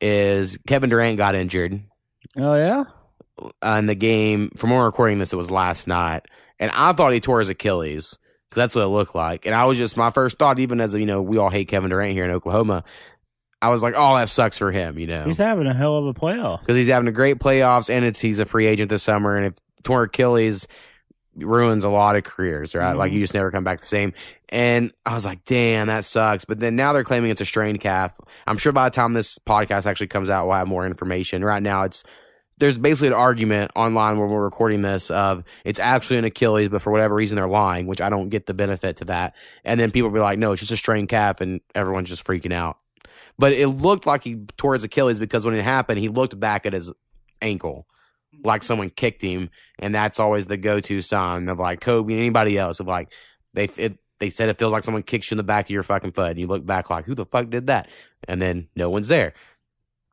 is 0.00 0.58
Kevin 0.66 0.90
Durant 0.90 1.16
got 1.16 1.34
injured. 1.34 1.80
Oh 2.36 2.54
yeah. 2.54 2.84
uh, 3.64 3.76
in 3.78 3.86
the 3.86 3.94
game. 3.94 4.50
From 4.56 4.70
when 4.70 4.78
we're 4.78 4.86
recording 4.86 5.18
this, 5.18 5.32
it 5.32 5.36
was 5.36 5.50
last 5.50 5.88
night, 5.88 6.26
and 6.58 6.70
I 6.72 6.92
thought 6.92 7.12
he 7.12 7.20
tore 7.20 7.38
his 7.38 7.48
Achilles 7.50 8.18
because 8.48 8.56
that's 8.62 8.74
what 8.74 8.82
it 8.82 8.88
looked 8.88 9.14
like. 9.14 9.46
And 9.46 9.54
I 9.54 9.64
was 9.66 9.78
just 9.78 9.96
my 9.96 10.10
first 10.10 10.38
thought, 10.38 10.58
even 10.58 10.80
as 10.80 10.94
you 10.94 11.06
know, 11.06 11.20
we 11.22 11.38
all 11.38 11.50
hate 11.50 11.68
Kevin 11.68 11.90
Durant 11.90 12.12
here 12.14 12.24
in 12.24 12.30
Oklahoma. 12.30 12.84
I 13.60 13.70
was 13.70 13.82
like, 13.82 13.94
oh, 13.96 14.16
that 14.16 14.28
sucks 14.28 14.56
for 14.58 14.70
him, 14.70 14.98
you 14.98 15.06
know, 15.08 15.24
He's 15.24 15.38
having 15.38 15.66
a 15.66 15.74
hell 15.74 15.96
of 15.96 16.06
a 16.06 16.14
playoff. 16.14 16.60
because 16.60 16.76
he's 16.76 16.86
having 16.88 17.08
a 17.08 17.12
great 17.12 17.38
playoffs, 17.40 17.90
and 17.92 18.04
it's 18.04 18.20
he's 18.20 18.38
a 18.38 18.44
free 18.44 18.66
agent 18.66 18.88
this 18.88 19.02
summer, 19.02 19.36
and 19.36 19.46
if 19.46 19.54
torn 19.82 20.04
Achilles 20.06 20.68
ruins 21.36 21.84
a 21.84 21.88
lot 21.88 22.16
of 22.16 22.24
careers, 22.24 22.74
right? 22.74 22.94
Like 22.94 23.12
Mhm. 23.12 23.14
you 23.16 23.20
just 23.20 23.34
never 23.34 23.50
come 23.52 23.62
back 23.64 23.80
the 23.80 23.86
same. 23.86 24.12
And 24.48 24.92
I 25.06 25.14
was 25.14 25.24
like, 25.24 25.44
damn, 25.44 25.86
that 25.86 26.04
sucks. 26.04 26.44
But 26.44 26.58
then 26.58 26.74
now 26.74 26.92
they're 26.92 27.04
claiming 27.04 27.30
it's 27.30 27.40
a 27.40 27.44
strained 27.46 27.80
calf. 27.80 28.12
I'm 28.46 28.58
sure 28.58 28.72
by 28.72 28.88
the 28.88 28.94
time 28.94 29.12
this 29.12 29.38
podcast 29.38 29.86
actually 29.86 30.08
comes 30.08 30.30
out, 30.30 30.46
we'll 30.46 30.56
have 30.56 30.66
more 30.66 30.84
information. 30.86 31.44
Right 31.44 31.62
now, 31.62 31.82
it's 31.82 32.02
there's 32.58 32.78
basically 32.78 33.08
an 33.08 33.14
argument 33.14 33.70
online 33.74 34.18
where 34.18 34.26
we're 34.26 34.42
recording 34.42 34.82
this 34.82 35.10
of 35.10 35.44
it's 35.64 35.80
actually 35.80 36.18
an 36.18 36.24
Achilles, 36.24 36.68
but 36.68 36.82
for 36.82 36.90
whatever 36.90 37.14
reason 37.14 37.36
they're 37.36 37.48
lying, 37.48 37.86
which 37.86 38.00
I 38.00 38.08
don't 38.08 38.28
get 38.28 38.46
the 38.46 38.54
benefit 38.54 38.96
to 38.96 39.04
that. 39.06 39.34
And 39.64 39.78
then 39.78 39.90
people 39.90 40.10
be 40.10 40.20
like, 40.20 40.38
no, 40.38 40.52
it's 40.52 40.60
just 40.60 40.72
a 40.72 40.76
strained 40.76 41.08
calf, 41.08 41.40
and 41.40 41.60
everyone's 41.74 42.08
just 42.08 42.26
freaking 42.26 42.52
out. 42.52 42.78
But 43.38 43.52
it 43.52 43.68
looked 43.68 44.06
like 44.06 44.24
he 44.24 44.44
tore 44.56 44.74
his 44.74 44.84
Achilles 44.84 45.18
because 45.18 45.44
when 45.44 45.54
it 45.54 45.62
happened, 45.62 46.00
he 46.00 46.08
looked 46.08 46.38
back 46.38 46.66
at 46.66 46.72
his 46.72 46.92
ankle 47.40 47.86
like 48.44 48.60
mm-hmm. 48.60 48.66
someone 48.66 48.90
kicked 48.90 49.22
him, 49.22 49.50
and 49.78 49.94
that's 49.94 50.20
always 50.20 50.46
the 50.46 50.56
go-to 50.56 51.00
sign 51.00 51.48
of 51.48 51.58
like 51.58 51.80
Kobe 51.80 52.12
and 52.12 52.20
anybody 52.20 52.58
else 52.58 52.80
of 52.80 52.86
like 52.86 53.10
they 53.54 53.64
it, 53.76 53.98
they 54.18 54.30
said 54.30 54.48
it 54.48 54.58
feels 54.58 54.72
like 54.72 54.84
someone 54.84 55.02
kicks 55.02 55.30
you 55.30 55.34
in 55.34 55.38
the 55.38 55.44
back 55.44 55.66
of 55.66 55.70
your 55.70 55.82
fucking 55.82 56.12
foot, 56.12 56.30
and 56.30 56.38
you 56.38 56.46
look 56.46 56.64
back 56.64 56.90
like 56.90 57.04
who 57.04 57.14
the 57.14 57.26
fuck 57.26 57.50
did 57.50 57.66
that, 57.68 57.88
and 58.26 58.40
then 58.40 58.68
no 58.76 58.90
one's 58.90 59.08
there. 59.08 59.34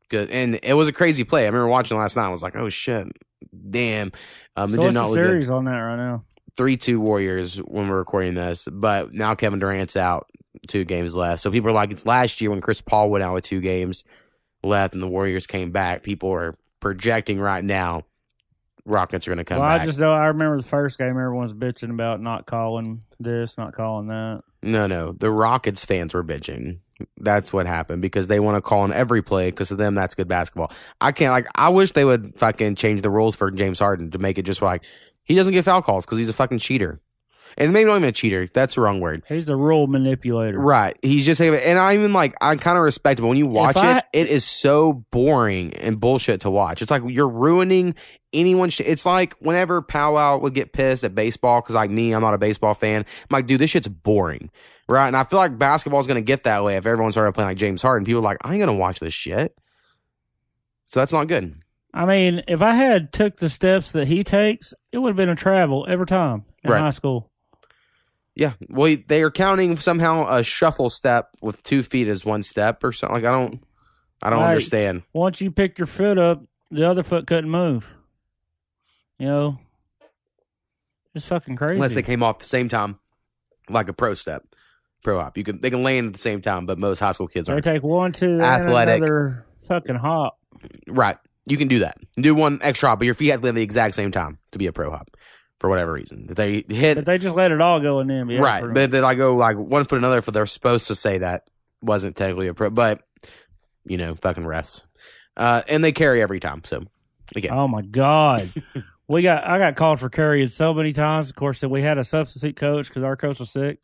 Good, 0.08 0.30
and 0.30 0.60
it 0.62 0.74
was 0.74 0.88
a 0.88 0.92
crazy 0.92 1.24
play. 1.24 1.42
I 1.42 1.46
remember 1.46 1.68
watching 1.68 1.98
last 1.98 2.16
night. 2.16 2.26
I 2.26 2.30
was 2.30 2.42
like, 2.42 2.56
oh 2.56 2.68
shit, 2.68 3.06
damn. 3.70 4.12
Um, 4.56 4.72
it 4.72 4.76
did 4.76 4.94
not 4.94 5.02
the 5.04 5.08
look 5.08 5.16
good 5.16 5.26
series 5.28 5.50
on 5.50 5.64
that 5.64 5.78
right 5.78 5.96
now? 5.96 6.24
three 6.56 6.76
two 6.76 7.00
Warriors 7.00 7.58
when 7.58 7.88
we're 7.88 7.98
recording 7.98 8.34
this, 8.34 8.68
but 8.70 9.12
now 9.12 9.34
Kevin 9.34 9.58
Durant's 9.58 9.96
out, 9.96 10.28
two 10.68 10.84
games 10.84 11.14
left. 11.14 11.42
So 11.42 11.50
people 11.50 11.70
are 11.70 11.74
like, 11.74 11.90
it's 11.90 12.06
last 12.06 12.40
year 12.40 12.50
when 12.50 12.60
Chris 12.60 12.80
Paul 12.80 13.10
went 13.10 13.24
out 13.24 13.34
with 13.34 13.44
two 13.44 13.60
games 13.60 14.04
left 14.62 14.94
and 14.94 15.02
the 15.02 15.08
Warriors 15.08 15.46
came 15.46 15.70
back. 15.70 16.02
People 16.02 16.30
are 16.30 16.54
projecting 16.80 17.40
right 17.40 17.62
now 17.62 18.04
Rockets 18.86 19.26
are 19.26 19.32
going 19.32 19.38
to 19.38 19.44
come 19.44 19.58
well, 19.58 19.68
back. 19.68 19.82
I 19.82 19.86
just 19.86 19.98
know 19.98 20.12
I 20.12 20.26
remember 20.26 20.56
the 20.56 20.62
first 20.62 20.96
game. 20.96 21.10
Everyone's 21.10 21.52
bitching 21.52 21.90
about 21.90 22.20
not 22.20 22.46
calling 22.46 23.02
this, 23.18 23.58
not 23.58 23.72
calling 23.72 24.06
that. 24.08 24.42
no, 24.62 24.86
no, 24.86 25.12
the 25.12 25.30
Rockets 25.30 25.84
fans 25.84 26.14
were 26.14 26.24
bitching. 26.24 26.78
That's 27.18 27.52
what 27.52 27.66
happened 27.66 28.00
because 28.02 28.28
they 28.28 28.40
want 28.40 28.56
to 28.56 28.60
call 28.62 28.80
on 28.80 28.92
every 28.92 29.22
play 29.22 29.50
because 29.50 29.68
to 29.68 29.76
them 29.76 29.94
that's 29.94 30.14
good 30.14 30.28
basketball. 30.28 30.72
I 31.00 31.12
can't 31.12 31.32
like. 31.32 31.46
I 31.54 31.68
wish 31.68 31.92
they 31.92 32.04
would 32.04 32.38
fucking 32.38 32.76
change 32.76 33.02
the 33.02 33.10
rules 33.10 33.36
for 33.36 33.50
James 33.50 33.78
Harden 33.78 34.10
to 34.12 34.18
make 34.18 34.38
it 34.38 34.42
just 34.44 34.62
like 34.62 34.82
he 35.24 35.34
doesn't 35.34 35.52
get 35.52 35.64
foul 35.64 35.82
calls 35.82 36.06
because 36.06 36.18
he's 36.18 36.28
a 36.30 36.32
fucking 36.32 36.58
cheater, 36.58 37.00
and 37.58 37.72
maybe 37.72 37.86
not 37.88 37.96
even 37.96 38.08
a 38.08 38.12
cheater. 38.12 38.46
That's 38.52 38.76
the 38.76 38.80
wrong 38.80 39.00
word. 39.00 39.24
He's 39.28 39.48
a 39.50 39.56
rule 39.56 39.86
manipulator. 39.88 40.58
Right. 40.58 40.96
He's 41.02 41.26
just 41.26 41.38
and 41.40 41.78
I 41.78 41.92
even 41.94 42.14
like 42.14 42.34
I 42.40 42.56
kind 42.56 42.78
of 42.78 42.84
respect 42.84 43.18
it. 43.18 43.22
But 43.22 43.28
when 43.28 43.36
you 43.38 43.46
watch 43.46 43.76
I- 43.76 43.98
it, 43.98 44.04
it 44.14 44.28
is 44.28 44.44
so 44.44 45.04
boring 45.10 45.74
and 45.74 46.00
bullshit 46.00 46.40
to 46.42 46.50
watch. 46.50 46.80
It's 46.80 46.90
like 46.90 47.02
you're 47.06 47.28
ruining 47.28 47.94
anyone's. 48.32 48.72
sh- 48.72 48.80
It's 48.86 49.04
like 49.04 49.34
whenever 49.40 49.82
Powwow 49.82 50.38
would 50.38 50.54
get 50.54 50.72
pissed 50.72 51.04
at 51.04 51.14
baseball 51.14 51.60
because 51.60 51.74
like 51.74 51.90
me, 51.90 52.12
I'm 52.12 52.22
not 52.22 52.32
a 52.32 52.38
baseball 52.38 52.72
fan. 52.72 53.02
I'm 53.02 53.26
like, 53.30 53.46
dude, 53.46 53.60
this 53.60 53.70
shit's 53.70 53.88
boring, 53.88 54.50
right? 54.88 55.06
And 55.06 55.16
I 55.16 55.24
feel 55.24 55.38
like 55.38 55.58
basketball 55.58 56.00
is 56.00 56.06
gonna 56.06 56.20
get 56.22 56.44
that 56.44 56.64
way 56.64 56.76
if 56.76 56.86
everyone 56.86 57.12
started 57.12 57.32
playing 57.32 57.48
like 57.50 57.56
James 57.58 57.82
Harden. 57.82 58.04
People 58.04 58.20
are 58.20 58.24
like, 58.24 58.38
I 58.42 58.52
ain't 58.54 58.60
gonna 58.60 58.74
watch 58.78 59.00
this 59.00 59.14
shit. 59.14 59.56
So 60.86 61.00
that's 61.00 61.12
not 61.12 61.26
good. 61.28 61.60
I 61.92 62.04
mean, 62.04 62.42
if 62.46 62.60
I 62.62 62.74
had 62.74 63.12
took 63.12 63.36
the 63.38 63.48
steps 63.48 63.92
that 63.92 64.06
he 64.08 64.22
takes, 64.22 64.74
it 64.92 64.98
would 64.98 65.08
have 65.10 65.16
been 65.16 65.28
a 65.30 65.34
travel 65.36 65.86
every 65.88 66.06
time 66.06 66.44
in 66.62 66.70
Right. 66.70 66.80
high 66.80 66.90
school. 66.90 67.30
Yeah. 68.34 68.52
Well, 68.68 68.94
they 69.06 69.22
are 69.22 69.30
counting 69.30 69.76
somehow 69.78 70.26
a 70.28 70.42
shuffle 70.42 70.90
step 70.90 71.30
with 71.40 71.62
two 71.62 71.82
feet 71.82 72.06
as 72.06 72.24
one 72.24 72.42
step 72.42 72.84
or 72.84 72.92
something. 72.92 73.14
Like 73.16 73.24
I 73.24 73.30
don't, 73.32 73.62
I 74.22 74.28
don't 74.30 74.40
Right. 74.40 74.48
understand. 74.50 75.04
Once 75.14 75.40
you 75.40 75.50
pick 75.50 75.78
your 75.78 75.86
foot 75.86 76.18
up, 76.18 76.42
the 76.70 76.86
other 76.88 77.02
foot 77.02 77.26
couldn't 77.26 77.50
move. 77.50 77.96
You 79.18 79.26
know, 79.28 79.58
it's 81.14 81.26
fucking 81.28 81.56
crazy. 81.56 81.74
Unless 81.76 81.94
they 81.94 82.02
came 82.02 82.22
off 82.22 82.38
the 82.40 82.44
same 82.46 82.68
time, 82.68 82.98
like 83.70 83.88
a 83.88 83.94
pro 83.94 84.12
step, 84.12 84.44
pro 85.06 85.20
hop. 85.20 85.38
You 85.38 85.44
can 85.44 85.60
they 85.60 85.70
can 85.70 85.82
land 85.82 86.08
at 86.08 86.12
the 86.14 86.18
same 86.18 86.40
time, 86.42 86.66
but 86.66 86.78
most 86.78 86.98
high 86.98 87.12
school 87.12 87.28
kids 87.28 87.46
They 87.46 87.52
aren't. 87.52 87.64
take 87.64 87.82
one, 87.82 88.12
two, 88.12 88.40
Athletic. 88.40 88.96
another 88.96 89.46
fucking 89.66 89.94
hop. 89.96 90.38
Right. 90.88 91.16
You 91.48 91.56
can 91.56 91.68
do 91.68 91.78
that. 91.80 91.96
Do 92.16 92.34
one 92.34 92.58
extra 92.60 92.88
hop, 92.88 92.98
but 92.98 93.04
your 93.06 93.14
feet 93.14 93.28
have 93.28 93.40
to 93.40 93.46
land 93.46 93.56
at 93.56 93.60
the 93.60 93.62
exact 93.64 93.94
same 93.94 94.10
time 94.10 94.38
to 94.50 94.58
be 94.58 94.66
a 94.66 94.72
pro 94.72 94.90
hop 94.90 95.16
for 95.60 95.70
whatever 95.70 95.92
reason. 95.92 96.26
If 96.28 96.34
they 96.36 96.64
hit 96.68 96.96
But 96.96 97.04
they 97.06 97.18
just 97.18 97.36
let 97.36 97.52
it 97.52 97.60
all 97.60 97.78
go 97.80 98.00
in 98.00 98.08
the 98.08 98.14
NBA. 98.14 98.40
right, 98.40 98.64
but 98.66 98.82
if 98.82 98.90
they 98.90 99.00
like 99.00 99.16
go 99.16 99.36
like 99.36 99.56
one 99.56 99.84
foot 99.84 99.98
another 99.98 100.20
foot, 100.22 100.34
they're 100.34 100.46
supposed 100.46 100.88
to 100.88 100.94
say 100.96 101.18
that 101.18 101.48
wasn't 101.82 102.16
technically 102.16 102.48
a 102.48 102.54
pro, 102.54 102.70
but 102.70 103.00
you 103.84 103.96
know, 103.96 104.16
fucking 104.16 104.42
refs. 104.44 104.82
Uh, 105.36 105.62
and 105.68 105.84
they 105.84 105.92
carry 105.92 106.20
every 106.20 106.40
time. 106.40 106.62
So 106.64 106.82
again, 107.36 107.52
Oh 107.52 107.68
my 107.68 107.82
god, 107.82 108.52
we 109.08 109.22
got 109.22 109.44
I 109.46 109.58
got 109.58 109.76
called 109.76 110.00
for 110.00 110.08
carrying 110.08 110.48
so 110.48 110.74
many 110.74 110.92
times. 110.92 111.30
Of 111.30 111.36
course, 111.36 111.60
that 111.60 111.68
we 111.68 111.82
had 111.82 111.96
a 111.98 112.02
substitute 112.04 112.56
coach 112.56 112.88
because 112.88 113.04
our 113.04 113.14
coach 113.16 113.38
was 113.38 113.50
sick. 113.50 113.78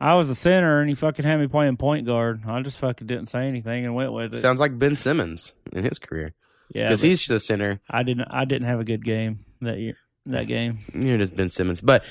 I 0.00 0.14
was 0.14 0.28
the 0.28 0.34
center, 0.34 0.80
and 0.80 0.88
he 0.88 0.94
fucking 0.94 1.24
had 1.24 1.38
me 1.38 1.46
playing 1.46 1.76
point 1.76 2.06
guard. 2.06 2.42
I 2.46 2.62
just 2.62 2.78
fucking 2.78 3.06
didn't 3.06 3.26
say 3.26 3.46
anything 3.46 3.84
and 3.84 3.94
went 3.94 4.12
with 4.12 4.32
it. 4.32 4.40
sounds 4.40 4.60
like 4.60 4.78
Ben 4.78 4.96
Simmons 4.96 5.52
in 5.72 5.84
his 5.84 5.98
career 5.98 6.34
yeah, 6.74 6.88
because 6.88 7.02
he's 7.02 7.26
the 7.26 7.38
center. 7.38 7.80
I 7.88 8.02
didn't. 8.02 8.28
I 8.30 8.44
didn't 8.44 8.68
have 8.68 8.80
a 8.80 8.84
good 8.84 9.04
game 9.04 9.44
that 9.60 9.78
year. 9.78 9.96
That 10.26 10.44
game. 10.44 10.78
You're 10.94 11.18
just 11.18 11.36
Ben 11.36 11.50
Simmons, 11.50 11.80
but 11.80 12.04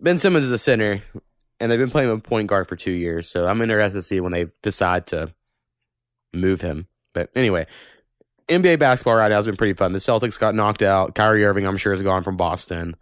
Ben 0.00 0.18
Simmons 0.18 0.44
is 0.44 0.52
a 0.52 0.58
center, 0.58 1.02
and 1.58 1.70
they've 1.70 1.78
been 1.78 1.90
playing 1.90 2.10
him 2.10 2.20
point 2.20 2.48
guard 2.48 2.68
for 2.68 2.76
two 2.76 2.92
years. 2.92 3.28
So 3.28 3.46
I'm 3.46 3.60
interested 3.60 3.98
to 3.98 4.02
see 4.02 4.20
when 4.20 4.32
they 4.32 4.46
decide 4.62 5.06
to 5.08 5.34
move 6.32 6.60
him. 6.60 6.86
But 7.12 7.30
anyway, 7.34 7.66
NBA 8.48 8.78
basketball 8.78 9.14
right 9.16 9.28
now 9.28 9.36
has 9.36 9.46
been 9.46 9.56
pretty 9.56 9.74
fun. 9.74 9.92
The 9.92 9.98
Celtics 9.98 10.38
got 10.38 10.54
knocked 10.54 10.82
out. 10.82 11.14
Kyrie 11.14 11.44
Irving, 11.44 11.66
I'm 11.66 11.76
sure, 11.76 11.92
is 11.92 12.02
gone 12.02 12.22
from 12.22 12.36
Boston. 12.36 12.96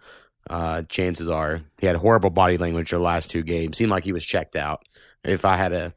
Uh, 0.49 0.83
chances 0.83 1.29
are 1.29 1.63
he 1.79 1.87
had 1.87 1.97
horrible 1.97 2.31
body 2.31 2.59
language 2.59 2.91
the 2.91 2.99
last 2.99 3.31
two 3.31 3.43
games. 3.43 3.79
Seemed 3.79 3.91
like 3.91 4.05
he 4.05 4.13
was 4.13 4.25
checked 4.25 4.57
out. 4.57 4.85
If 5.25 5.45
I 5.45 5.57
had 5.57 5.73
a 5.73 5.95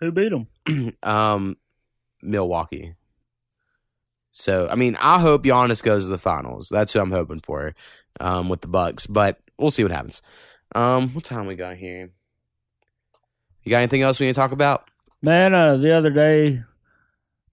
Who 0.00 0.12
beat 0.12 0.32
him? 0.32 0.94
um, 1.02 1.56
Milwaukee. 2.22 2.94
So 4.32 4.68
I 4.70 4.76
mean, 4.76 4.96
I 5.00 5.20
hope 5.20 5.44
Giannis 5.44 5.82
goes 5.82 6.04
to 6.04 6.10
the 6.10 6.18
finals. 6.18 6.68
That's 6.70 6.92
who 6.92 7.00
I'm 7.00 7.10
hoping 7.10 7.40
for 7.40 7.74
um, 8.20 8.48
with 8.48 8.60
the 8.60 8.68
Bucks. 8.68 9.06
But 9.06 9.40
we'll 9.58 9.70
see 9.70 9.82
what 9.82 9.92
happens. 9.92 10.22
Um, 10.74 11.10
what 11.10 11.24
time 11.24 11.46
we 11.46 11.56
got 11.56 11.76
here? 11.76 12.10
You 13.62 13.70
got 13.70 13.78
anything 13.78 14.02
else 14.02 14.20
we 14.20 14.26
need 14.26 14.34
to 14.34 14.40
talk 14.40 14.52
about? 14.52 14.88
Man, 15.20 15.54
uh, 15.54 15.76
the 15.76 15.94
other 15.94 16.10
day, 16.10 16.62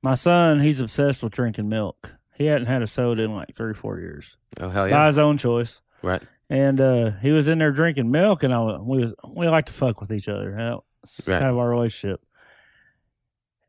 my 0.02 0.14
son 0.14 0.60
he's 0.60 0.80
obsessed 0.80 1.24
with 1.24 1.34
drinking 1.34 1.68
milk. 1.68 2.16
He 2.36 2.46
hadn't 2.46 2.68
had 2.68 2.84
a 2.84 2.88
soda 2.88 3.24
in 3.24 3.36
like 3.36 3.54
three, 3.56 3.74
four 3.74 4.00
years. 4.00 4.38
Oh 4.60 4.70
hell 4.70 4.88
yeah! 4.88 4.96
By 4.96 5.08
his 5.08 5.18
own 5.18 5.38
choice. 5.38 5.82
Right. 6.02 6.22
and 6.50 6.80
uh, 6.80 7.12
he 7.22 7.32
was 7.32 7.48
in 7.48 7.60
there 7.60 7.72
drinking 7.72 8.12
milk, 8.12 8.44
and 8.44 8.54
I 8.54 8.60
wa- 8.60 8.80
we 8.82 9.00
was 9.02 9.14
we 9.28 9.48
like 9.48 9.66
to 9.66 9.74
fuck 9.74 10.00
with 10.02 10.12
each 10.12 10.28
other. 10.30 10.52
That's 10.56 11.22
Right. 11.26 11.40
kind 11.40 11.50
of 11.52 11.58
our 11.58 11.70
relationship. 11.70 12.22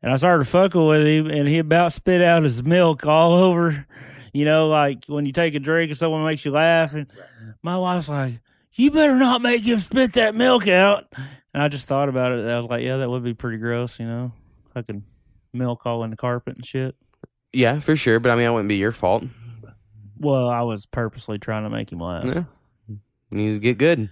And 0.01 0.13
I 0.13 0.15
started 0.15 0.45
fucking 0.45 0.85
with 0.87 1.05
him, 1.05 1.27
and 1.27 1.47
he 1.47 1.57
about 1.59 1.91
spit 1.91 2.21
out 2.21 2.43
his 2.43 2.63
milk 2.63 3.05
all 3.05 3.33
over. 3.45 3.85
You 4.31 4.45
know, 4.45 4.67
like 4.67 5.05
when 5.07 5.25
you 5.25 5.33
take 5.33 5.55
a 5.55 5.59
drink 5.59 5.89
and 5.89 5.97
someone 5.97 6.23
makes 6.23 6.45
you 6.45 6.51
laugh, 6.51 6.93
and 6.93 7.07
my 7.63 7.77
wife's 7.77 8.09
like, 8.09 8.39
"You 8.73 8.91
better 8.91 9.15
not 9.15 9.41
make 9.41 9.63
him 9.63 9.77
spit 9.79 10.13
that 10.13 10.35
milk 10.35 10.67
out." 10.67 11.05
And 11.53 11.63
I 11.63 11.67
just 11.67 11.87
thought 11.87 12.09
about 12.09 12.31
it. 12.33 12.45
I 12.47 12.57
was 12.57 12.67
like, 12.67 12.83
"Yeah, 12.83 12.97
that 12.97 13.09
would 13.09 13.23
be 13.23 13.33
pretty 13.33 13.57
gross." 13.57 13.99
You 13.99 14.05
know, 14.05 14.31
fucking 14.73 15.03
milk 15.51 15.85
all 15.85 16.03
in 16.03 16.11
the 16.11 16.15
carpet 16.15 16.55
and 16.55 16.65
shit. 16.65 16.95
Yeah, 17.51 17.79
for 17.79 17.95
sure. 17.95 18.19
But 18.19 18.31
I 18.31 18.35
mean, 18.35 18.43
that 18.45 18.53
wouldn't 18.53 18.69
be 18.69 18.75
your 18.77 18.91
fault. 18.91 19.23
Well, 20.19 20.49
I 20.49 20.61
was 20.61 20.85
purposely 20.85 21.39
trying 21.39 21.63
to 21.63 21.69
make 21.69 21.91
him 21.91 21.99
laugh. 21.99 22.25
Yeah. 22.25 22.43
You 22.87 22.99
need 23.31 23.53
to 23.53 23.59
get 23.59 23.77
good. 23.77 24.11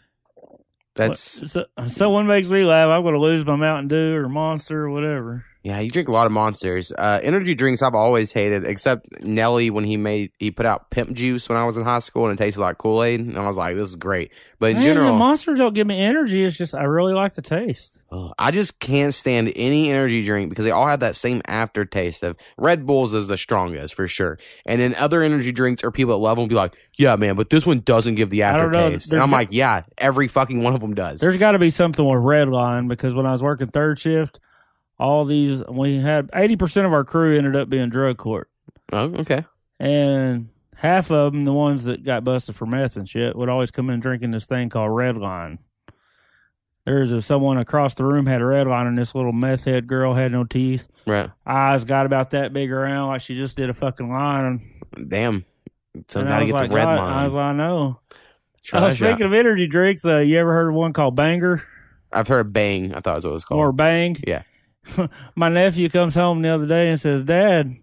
That's 0.95 1.51
so, 1.51 1.65
someone 1.85 2.25
makes 2.25 2.49
me 2.49 2.63
laugh. 2.63 2.89
I'm 2.89 3.03
going 3.03 3.13
to 3.13 3.19
lose 3.19 3.45
my 3.45 3.55
Mountain 3.55 3.89
Dew 3.89 4.15
or 4.15 4.27
Monster 4.27 4.85
or 4.85 4.89
whatever. 4.89 5.45
Yeah, 5.63 5.79
you 5.79 5.91
drink 5.91 6.07
a 6.07 6.13
lot 6.13 6.25
of 6.27 6.31
monsters. 6.31 6.93
Uh, 6.97 7.19
energy 7.21 7.53
drinks 7.53 7.81
I've 7.81 7.95
always 7.95 8.31
hated, 8.31 8.63
except 8.63 9.07
Nelly 9.23 9.69
when 9.69 9.83
he 9.83 9.97
made 9.97 10.31
he 10.39 10.49
put 10.49 10.65
out 10.65 10.89
Pimp 10.91 11.11
Juice 11.13 11.49
when 11.49 11.57
I 11.57 11.65
was 11.65 11.75
in 11.75 11.83
high 11.83 11.99
school 11.99 12.25
and 12.27 12.39
it 12.39 12.41
tasted 12.41 12.61
like 12.61 12.77
Kool 12.77 13.03
Aid, 13.03 13.19
and 13.19 13.37
I 13.37 13.45
was 13.47 13.57
like, 13.57 13.75
this 13.75 13.89
is 13.89 13.95
great. 13.97 14.31
But 14.59 14.67
in 14.71 14.73
Man, 14.77 14.83
general, 14.83 15.11
the 15.13 15.17
monsters 15.17 15.59
don't 15.59 15.73
give 15.73 15.85
me 15.85 15.99
energy. 15.99 16.43
It's 16.45 16.57
just 16.57 16.73
I 16.73 16.83
really 16.83 17.13
like 17.13 17.33
the 17.33 17.41
taste. 17.41 18.01
ugh, 18.11 18.31
I 18.39 18.51
just 18.51 18.79
can't 18.79 19.13
stand 19.13 19.51
any 19.55 19.91
energy 19.91 20.23
drink 20.23 20.49
because 20.49 20.63
they 20.63 20.71
all 20.71 20.87
have 20.87 21.01
that 21.01 21.15
same 21.17 21.41
aftertaste 21.45 22.23
of 22.23 22.37
Red 22.57 22.85
Bulls 22.85 23.13
is 23.13 23.27
the 23.27 23.37
strongest 23.37 23.93
for 23.93 24.07
sure, 24.07 24.39
and 24.65 24.79
then 24.79 24.95
other 24.95 25.21
energy 25.21 25.51
drinks 25.51 25.83
are 25.83 25.91
people 25.91 26.13
that 26.13 26.23
love 26.23 26.37
them 26.37 26.47
be 26.47 26.55
like, 26.55 26.73
yeah, 26.97 27.15
man, 27.17 27.35
but 27.35 27.49
this 27.49 27.65
one 27.65 27.81
doesn't 27.81 28.15
give 28.15 28.29
the 28.29 28.43
I 28.43 28.57
don't 28.57 28.71
know. 28.71 28.79
aftertaste, 28.85 29.11
and 29.11 29.21
I'm 29.21 29.31
got- 29.31 29.35
like, 29.37 29.49
yeah, 29.51 29.81
every 29.97 30.27
fucking 30.29 30.63
one 30.63 30.75
of 30.75 30.79
them 30.81 30.93
does. 30.93 31.19
There's 31.19 31.37
got 31.37 31.51
to 31.51 31.59
be 31.59 31.69
something 31.71 32.05
with 32.05 32.19
Redline 32.19 32.87
because 32.87 33.13
when 33.13 33.25
I 33.25 33.31
was 33.31 33.43
working 33.43 33.67
third 33.67 33.99
shift, 33.99 34.39
all 34.99 35.25
these 35.25 35.63
we 35.69 35.97
had 35.99 36.29
eighty 36.33 36.55
percent 36.55 36.85
of 36.87 36.93
our 36.93 37.03
crew 37.03 37.37
ended 37.37 37.55
up 37.55 37.69
being 37.69 37.89
drug 37.89 38.17
court, 38.17 38.49
Oh, 38.91 39.13
okay, 39.19 39.45
and 39.79 40.49
half 40.75 41.11
of 41.11 41.33
them, 41.33 41.43
the 41.45 41.53
ones 41.53 41.83
that 41.85 42.03
got 42.03 42.23
busted 42.23 42.55
for 42.55 42.65
meth 42.65 42.97
and 42.97 43.07
shit, 43.09 43.35
would 43.35 43.49
always 43.49 43.71
come 43.71 43.89
in 43.89 43.99
drinking 43.99 44.31
this 44.31 44.45
thing 44.45 44.69
called 44.69 44.95
red 44.95 45.17
line 45.17 45.59
There's 46.85 47.11
a, 47.11 47.21
someone 47.21 47.57
across 47.57 47.93
the 47.95 48.03
room 48.05 48.25
had 48.27 48.41
a 48.41 48.45
red 48.45 48.67
line 48.67 48.87
and 48.87 48.97
this 48.97 49.13
little 49.15 49.31
meth 49.33 49.63
head 49.65 49.87
girl 49.87 50.13
had 50.13 50.31
no 50.31 50.43
teeth. 50.43 50.87
right, 51.05 51.29
Eyes 51.45 51.83
got 51.83 52.05
about 52.05 52.29
that 52.31 52.53
big 52.53 52.71
around, 52.71 53.09
like 53.09 53.21
she 53.21 53.35
just 53.35 53.57
did 53.57 53.69
a 53.69 53.73
fucking 53.73 54.09
line. 54.09 54.61
damn. 55.07 55.43
So 56.07 56.19
and 56.19 56.29
gotta 56.29 56.43
was 56.43 56.51
get 56.51 56.59
like, 56.61 56.69
the 56.69 56.75
red 56.75 56.85
line. 56.85 56.99
I 56.99 57.23
was 57.23 57.33
like, 57.33 57.43
I 57.43 57.53
know. 57.53 57.99
Try 58.63 58.79
Uh, 58.81 58.89
speaking 58.91 59.25
of 59.25 59.33
energy 59.33 59.65
drinks, 59.65 60.05
uh, 60.05 60.17
you 60.17 60.37
ever 60.37 60.53
heard 60.53 60.69
of 60.69 60.75
one 60.75 60.93
called 60.93 61.15
Banger 61.15 61.63
I've 62.13 62.27
heard 62.27 62.53
Bang. 62.53 62.93
I 62.93 62.99
thought 62.99 63.15
was 63.15 63.23
what 63.23 63.31
it 63.31 63.33
was 63.33 63.45
called. 63.45 63.59
or 63.59 63.71
Bang? 63.71 64.15
Yeah. 64.27 64.43
my 65.35 65.49
nephew 65.49 65.89
comes 65.89 66.15
home 66.15 66.41
the 66.41 66.49
other 66.49 66.65
day 66.67 66.89
and 66.89 66.99
says, 66.99 67.23
"Dad," 67.23 67.75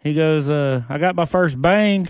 he 0.00 0.14
goes, 0.14 0.48
uh, 0.48 0.82
"I 0.88 0.98
got 0.98 1.14
my 1.16 1.24
first 1.24 1.60
Bang." 1.60 2.08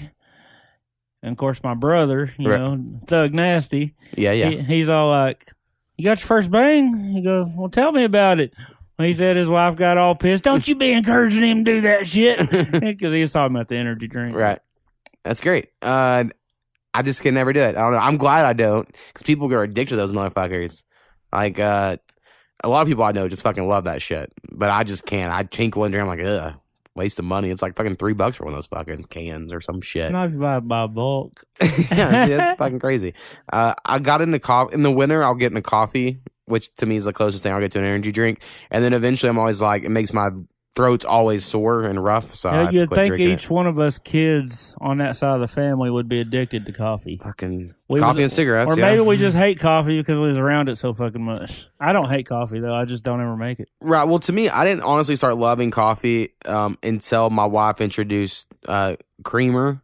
And 1.23 1.33
of 1.33 1.39
course, 1.39 1.63
my 1.63 1.75
brother, 1.75 2.33
you 2.39 2.51
Right. 2.51 2.61
know, 2.61 3.01
Thug 3.07 3.35
Nasty, 3.35 3.95
yeah, 4.17 4.33
yeah. 4.33 4.51
he, 4.51 4.63
he's 4.63 4.89
all 4.89 5.11
like, 5.11 5.51
"You 5.97 6.05
got 6.05 6.19
your 6.21 6.27
first 6.27 6.51
Bang?" 6.51 6.95
He 7.13 7.23
goes, 7.23 7.49
"Well, 7.57 7.69
tell 7.69 7.93
me 7.93 8.05
about 8.05 8.39
it." 8.41 8.55
He 8.99 9.13
said 9.13 9.37
his 9.37 9.49
wife 9.49 9.77
got 9.77 9.99
all 9.99 10.15
pissed. 10.15 10.43
Don't 10.45 10.67
you 10.67 10.75
be 10.75 10.91
encouraging 10.93 11.43
him 11.43 11.65
to 11.67 11.71
do 11.71 11.81
that 11.83 12.07
shit 12.07 12.39
because 12.81 13.13
he 13.13 13.21
was 13.21 13.33
talking 13.33 13.55
about 13.55 13.69
the 13.69 13.77
energy 13.77 14.09
drink. 14.09 14.35
Right. 14.35 14.59
That's 15.23 15.41
great. 15.43 15.69
Uh, 15.83 16.25
I 16.95 17.03
just 17.03 17.21
can 17.21 17.35
never 17.35 17.53
do 17.53 17.61
it. 17.61 17.77
I 17.77 17.81
don't 17.81 17.93
know. 17.93 17.99
I'm 17.99 18.17
glad 18.17 18.47
I 18.47 18.55
don't 18.55 18.87
because 18.87 19.23
people 19.23 19.49
get 19.49 19.59
addicted 19.59 19.91
to 19.91 19.97
those 19.97 20.13
motherfuckers. 20.13 20.85
Like, 21.31 21.59
uh, 21.61 21.99
a 22.65 22.69
lot 22.69 22.83
of 22.83 22.89
people 22.89 23.05
I 23.05 23.13
know 23.13 23.29
just 23.29 23.43
fucking 23.43 23.67
love 23.67 23.85
that 23.85 24.03
shit, 24.03 24.33
but 24.51 24.71
I 24.71 24.85
just 24.85 25.07
can't. 25.07 25.33
I 25.33 25.45
chink 25.45 25.77
one 25.77 25.91
drink. 25.91 26.03
I'm 26.03 26.09
like, 26.09 26.27
ugh, 26.27 26.55
waste 26.95 27.19
of 27.19 27.25
money. 27.25 27.51
It's 27.51 27.63
like 27.63 27.77
fucking 27.77 27.97
three 27.97 28.15
bucks 28.15 28.37
for 28.37 28.45
one 28.45 28.55
of 28.55 28.57
those 28.57 28.67
fucking 28.67 29.05
cans 29.05 29.53
or 29.53 29.61
some 29.61 29.81
shit. 29.81 30.11
Not 30.11 30.29
if 30.29 30.33
you 30.33 30.39
buy 30.41 30.61
by 30.61 30.87
bulk. 30.87 31.45
yeah, 31.61 32.27
see, 32.27 32.35
that's 32.35 32.59
fucking 32.59 32.81
crazy. 32.81 33.15
Uh, 33.53 33.75
I 33.85 33.99
got 33.99 34.23
into 34.23 34.39
coffee 34.39 34.75
in 34.75 34.83
the 34.83 34.91
winter. 34.91 35.23
I'll 35.23 35.35
get 35.35 35.53
into 35.53 35.63
coffee, 35.63 36.21
which 36.47 36.75
to 36.77 36.87
me 36.87 36.97
is 36.97 37.05
the 37.05 37.13
closest 37.13 37.43
thing 37.43 37.53
I'll 37.53 37.61
get 37.61 37.73
to 37.73 37.79
an 37.79 37.85
energy 37.85 38.13
drink. 38.13 38.41
And 38.71 38.83
then 38.83 38.93
eventually, 38.93 39.31
I'm 39.31 39.39
always 39.39 39.61
like, 39.61 39.85
it 39.85 39.91
makes 39.91 40.13
my 40.13 40.31
throat's 40.77 41.05
always 41.07 41.43
sore 41.45 41.85
and 41.85 42.05
rough. 42.05 42.35
So 42.37 42.51
Yeah, 42.53 42.71
you'd 42.71 42.91
think 42.91 43.19
each 43.19 43.49
one 43.49 43.67
of 43.67 43.79
us 43.79 43.99
kids 43.99 44.77
on 44.79 44.99
that 44.99 45.17
side 45.17 45.35
of 45.35 45.41
the 45.41 45.49
family 45.49 45.91
would 45.91 46.07
be 46.09 46.21
addicted 46.21 46.67
to 46.67 46.73
coffee. 46.73 47.15
it. 47.15 47.23
fucking 47.23 47.75
We 47.89 47.99
coffee 47.99 48.17
was- 48.19 48.25
and 48.25 48.33
cigarettes. 48.33 48.75
Or 48.75 48.79
yeah. 48.79 48.85
maybe 48.91 49.01
we 49.01 49.17
just 49.17 49.37
hate 49.37 49.59
coffee 49.59 49.99
because 49.99 50.21
we 50.21 50.29
was 50.29 50.37
around 50.39 50.69
it 50.69 50.77
so 50.77 50.93
fucking 50.93 51.25
much. 51.25 51.67
I 51.81 51.93
don't 51.95 52.11
hate 52.11 52.27
coffee 52.27 52.61
though. 52.61 52.75
I 52.75 52.85
just 52.85 53.03
don't 53.05 53.21
ever 53.23 53.37
make 53.37 53.59
it. 53.59 53.69
Right. 53.81 54.05
Well, 54.05 54.19
to 54.21 54.33
me, 54.33 54.51
I 54.51 54.65
didn't 54.65 54.83
honestly 54.83 55.17
start 55.17 55.37
loving 55.39 55.71
coffee 55.71 56.35
um, 56.45 56.79
until 56.83 57.31
my 57.31 57.47
wife 57.47 57.81
introduced 57.81 58.47
uh, 58.69 58.97
creamer. 59.25 59.81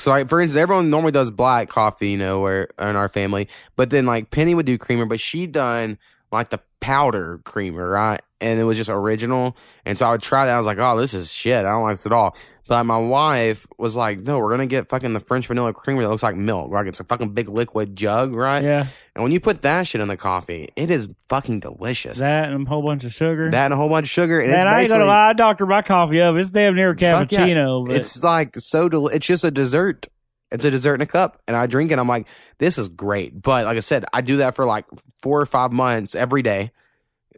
So, 0.00 0.10
like 0.10 0.28
for 0.28 0.40
instance, 0.40 0.60
everyone 0.60 0.90
normally 0.90 1.12
does 1.12 1.30
black 1.30 1.68
coffee, 1.68 2.10
you 2.10 2.18
know, 2.18 2.40
where 2.40 2.68
in 2.80 2.96
our 2.96 3.08
family, 3.08 3.48
but 3.76 3.90
then 3.90 4.06
like 4.06 4.30
Penny 4.30 4.54
would 4.56 4.66
do 4.66 4.76
creamer, 4.76 5.04
but 5.06 5.20
she 5.20 5.46
done 5.46 5.98
like 6.34 6.50
the 6.50 6.60
powder 6.80 7.40
creamer, 7.44 7.88
right? 7.88 8.20
And 8.40 8.60
it 8.60 8.64
was 8.64 8.76
just 8.76 8.90
original. 8.90 9.56
And 9.86 9.96
so 9.96 10.04
I 10.04 10.10
would 10.10 10.20
try 10.20 10.44
that. 10.44 10.54
I 10.54 10.58
was 10.58 10.66
like, 10.66 10.76
oh, 10.78 10.98
this 10.98 11.14
is 11.14 11.32
shit. 11.32 11.64
I 11.64 11.70
don't 11.70 11.82
like 11.82 11.92
this 11.92 12.04
at 12.04 12.12
all. 12.12 12.36
But 12.66 12.84
my 12.84 12.98
wife 12.98 13.66
was 13.78 13.96
like, 13.96 14.20
no, 14.20 14.38
we're 14.38 14.50
gonna 14.50 14.66
get 14.66 14.88
fucking 14.88 15.12
the 15.12 15.20
French 15.20 15.46
vanilla 15.46 15.72
creamer 15.72 16.02
that 16.02 16.08
looks 16.08 16.22
like 16.22 16.36
milk. 16.36 16.70
Like 16.70 16.86
it's 16.86 17.00
a 17.00 17.04
fucking 17.04 17.30
big 17.30 17.48
liquid 17.48 17.96
jug, 17.96 18.34
right? 18.34 18.62
Yeah, 18.62 18.86
And 19.14 19.22
when 19.22 19.32
you 19.32 19.40
put 19.40 19.62
that 19.62 19.86
shit 19.86 20.00
in 20.00 20.08
the 20.08 20.16
coffee, 20.16 20.68
it 20.76 20.90
is 20.90 21.08
fucking 21.28 21.60
delicious. 21.60 22.18
That, 22.18 22.50
and 22.50 22.66
a 22.66 22.68
whole 22.68 22.82
bunch 22.82 23.04
of 23.04 23.12
sugar. 23.12 23.50
That 23.50 23.66
and 23.66 23.74
a 23.74 23.76
whole 23.76 23.88
bunch 23.88 24.04
of 24.04 24.10
sugar. 24.10 24.40
And 24.40 24.50
it's 24.50 24.62
Man, 24.62 24.72
I 24.72 24.80
ain't 24.80 24.90
gonna 24.90 25.04
lie, 25.04 25.30
I 25.30 25.32
doctored 25.34 25.68
my 25.68 25.82
coffee 25.82 26.20
up. 26.20 26.36
It's 26.36 26.50
damn 26.50 26.74
near 26.74 26.90
a 26.90 26.96
yeah. 26.98 27.24
cappuccino. 27.24 27.86
But 27.86 27.96
it's 27.96 28.22
like 28.22 28.58
so 28.58 28.88
del- 28.88 29.08
it's 29.08 29.26
just 29.26 29.44
a 29.44 29.50
dessert 29.50 30.06
it's 30.54 30.64
a 30.64 30.70
dessert 30.70 30.94
in 30.94 31.00
a 31.00 31.06
cup 31.06 31.42
and 31.46 31.56
i 31.56 31.66
drink 31.66 31.90
it 31.90 31.98
i'm 31.98 32.08
like 32.08 32.26
this 32.58 32.78
is 32.78 32.88
great 32.88 33.42
but 33.42 33.64
like 33.66 33.76
i 33.76 33.80
said 33.80 34.04
i 34.12 34.20
do 34.20 34.38
that 34.38 34.54
for 34.54 34.64
like 34.64 34.86
four 35.20 35.40
or 35.40 35.46
five 35.46 35.72
months 35.72 36.14
every 36.14 36.42
day 36.42 36.70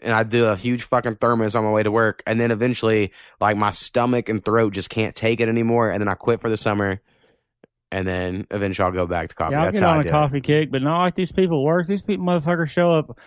and 0.02 0.12
i 0.12 0.22
do 0.22 0.44
a 0.46 0.54
huge 0.56 0.82
fucking 0.82 1.16
thermos 1.16 1.56
on 1.56 1.64
my 1.64 1.70
way 1.70 1.82
to 1.82 1.90
work 1.90 2.22
and 2.26 2.38
then 2.38 2.50
eventually 2.50 3.10
like 3.40 3.56
my 3.56 3.70
stomach 3.70 4.28
and 4.28 4.44
throat 4.44 4.72
just 4.74 4.90
can't 4.90 5.14
take 5.16 5.40
it 5.40 5.48
anymore 5.48 5.90
and 5.90 6.00
then 6.00 6.08
i 6.08 6.14
quit 6.14 6.40
for 6.40 6.50
the 6.50 6.56
summer 6.56 7.00
and 7.90 8.06
then 8.06 8.46
eventually 8.50 8.84
i'll 8.84 8.92
go 8.92 9.06
back 9.06 9.28
to 9.28 9.34
coffee 9.34 9.52
yeah, 9.52 9.60
I'll 9.60 9.66
that's 9.66 9.80
get 9.80 9.86
how 9.86 9.92
on 9.92 9.98
i 9.98 10.00
a 10.02 10.04
do 10.04 10.10
coffee 10.10 10.40
kick, 10.40 10.70
but 10.70 10.82
not 10.82 11.02
like 11.02 11.14
these 11.14 11.32
people 11.32 11.64
work. 11.64 11.86
These 11.86 12.02
people 12.02 12.26
motherfuckers 12.26 12.68
show 12.68 12.92
up 12.92 13.18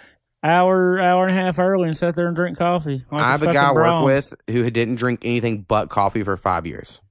hour, 0.44 1.00
hour 1.00 1.26
and 1.26 1.32
a 1.32 1.42
half 1.42 1.60
early 1.60 1.88
and 1.88 1.98
sit 1.98 2.16
there 2.16 2.28
and 2.28 2.36
drink 2.36 2.58
coffee. 2.58 3.04
Like 3.10 3.22
i 3.22 3.32
have 3.32 3.42
a 3.42 3.52
guy 3.52 3.70
i 3.70 3.74
work 3.74 4.06
with 4.06 4.34
who 4.48 4.70
didn't 4.70 4.96
drink 4.96 5.22
anything 5.24 5.64
but 5.68 5.90
coffee 5.90 6.24
for 6.24 6.38
five 6.38 6.68
years 6.68 7.02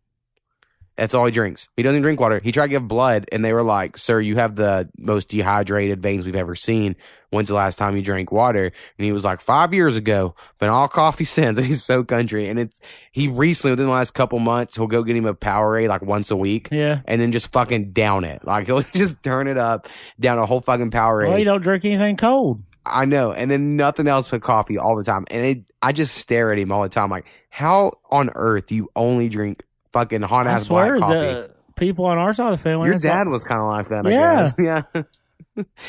That's 0.99 1.15
all 1.15 1.25
he 1.25 1.31
drinks. 1.31 1.69
He 1.77 1.85
doesn't 1.85 2.03
drink 2.03 2.19
water. 2.21 2.41
He 2.43 2.51
tried 2.51 2.67
to 2.67 2.71
give 2.71 2.89
blood, 2.89 3.27
and 3.31 3.45
they 3.45 3.53
were 3.53 3.63
like, 3.63 3.97
"Sir, 3.97 4.21
you 4.21 4.35
have 4.37 4.57
the 4.57 4.91
most 4.99 5.29
dehydrated 5.29 6.03
veins 6.03 6.27
we've 6.27 6.35
ever 6.35 6.57
seen. 6.57 6.97
When's 7.31 7.49
the 7.49 7.55
last 7.55 7.77
time 7.77 7.95
you 7.97 8.03
drank 8.03 8.33
water?" 8.33 8.65
And 8.65 9.05
he 9.05 9.13
was 9.13 9.25
like, 9.25 9.41
five 9.41 9.73
years 9.73 9.97
ago. 9.97 10.35
Been 10.59 10.69
all 10.71 10.89
coffee 10.89 11.23
since." 11.25 11.57
And 11.57 11.67
he's 11.67 11.85
so 11.85 12.03
country. 12.03 12.49
And 12.49 12.59
it's 12.59 12.81
he 13.13 13.29
recently, 13.29 13.71
within 13.73 13.87
the 13.87 13.93
last 13.93 14.11
couple 14.11 14.41
months, 14.41 14.75
he'll 14.77 14.89
go 14.89 15.05
get 15.05 15.15
him 15.17 15.25
a 15.25 15.35
Powerade 15.35 15.89
like 15.89 16.03
once 16.03 16.31
a 16.33 16.37
week, 16.37 16.69
Yeah. 16.73 17.01
and 17.07 17.21
then 17.21 17.31
just 17.31 17.53
fucking 17.53 17.93
down 17.93 18.25
it. 18.25 18.45
Like 18.45 18.67
he'll 18.67 18.83
just 18.83 19.23
turn 19.23 19.47
it 19.47 19.57
up, 19.57 19.89
down 20.19 20.39
a 20.39 20.47
whole 20.47 20.61
fucking 20.61 20.91
Powerade. 20.91 21.29
Well, 21.29 21.39
you 21.39 21.45
don't 21.45 21.63
drink 21.63 21.85
anything 21.85 22.17
cold. 22.17 22.61
I 22.85 23.05
know, 23.05 23.33
and 23.33 23.49
then 23.51 23.77
nothing 23.77 24.09
else 24.09 24.27
but 24.29 24.41
coffee 24.43 24.79
all 24.79 24.97
the 24.97 25.05
time. 25.05 25.27
And 25.31 25.45
it, 25.47 25.65
I 25.81 25.93
just 25.93 26.17
stare 26.17 26.51
at 26.53 26.59
him 26.59 26.73
all 26.73 26.83
the 26.83 26.89
time, 26.89 27.11
like, 27.11 27.27
how 27.51 27.93
on 28.11 28.31
earth 28.35 28.67
do 28.67 28.75
you 28.75 28.89
only 28.97 29.29
drink 29.29 29.63
fucking 29.93 30.23
hot 30.23 30.47
ass 30.47 30.69
black 30.69 30.99
coffee? 30.99 31.15
the 31.17 31.55
people 31.77 32.05
on 32.07 32.19
our 32.19 32.33
side 32.33 32.53
of 32.53 32.59
the 32.59 32.63
family. 32.63 32.89
Your 32.89 32.99
dad 32.99 33.27
like, 33.27 33.33
was 33.33 33.45
kind 33.45 33.61
of 33.61 33.69
like 33.69 33.89
that, 33.89 34.07
I 34.07 34.11
Yeah. 34.11 34.37
guess. 34.45 34.59
Yeah. 34.59 35.03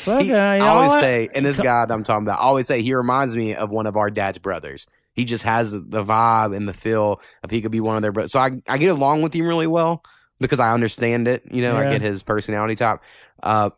fuck, 0.04 0.22
He- 0.22 0.32
uh, 0.32 0.36
I 0.38 0.58
always 0.60 0.98
say, 1.00 1.28
and 1.34 1.44
this 1.44 1.58
guy 1.58 1.86
that 1.86 1.92
I'm 1.92 2.04
talking 2.04 2.26
about, 2.26 2.38
I 2.38 2.42
always 2.42 2.66
say 2.66 2.82
he 2.82 2.94
reminds 2.94 3.36
me 3.36 3.54
of 3.54 3.70
one 3.70 3.86
of 3.86 3.96
our 3.96 4.10
dad's 4.10 4.38
brothers. 4.38 4.86
He 5.14 5.24
just 5.24 5.42
has 5.42 5.72
the 5.72 6.04
vibe 6.04 6.56
and 6.56 6.68
the 6.68 6.72
feel 6.72 7.20
of 7.42 7.50
he 7.50 7.60
could 7.60 7.72
be 7.72 7.80
one 7.80 7.96
of 7.96 8.02
their 8.02 8.12
brothers. 8.12 8.32
So 8.32 8.38
I, 8.40 8.52
I 8.68 8.78
get 8.78 8.88
along 8.90 9.22
with 9.22 9.34
him 9.34 9.46
really 9.46 9.66
well 9.66 10.02
because 10.38 10.60
I 10.60 10.72
understand 10.72 11.28
it. 11.28 11.42
You 11.50 11.62
know, 11.62 11.76
I 11.76 11.90
get 11.90 12.00
his 12.00 12.22
personality 12.22 12.76
type. 12.76 13.00
Uh, 13.42 13.70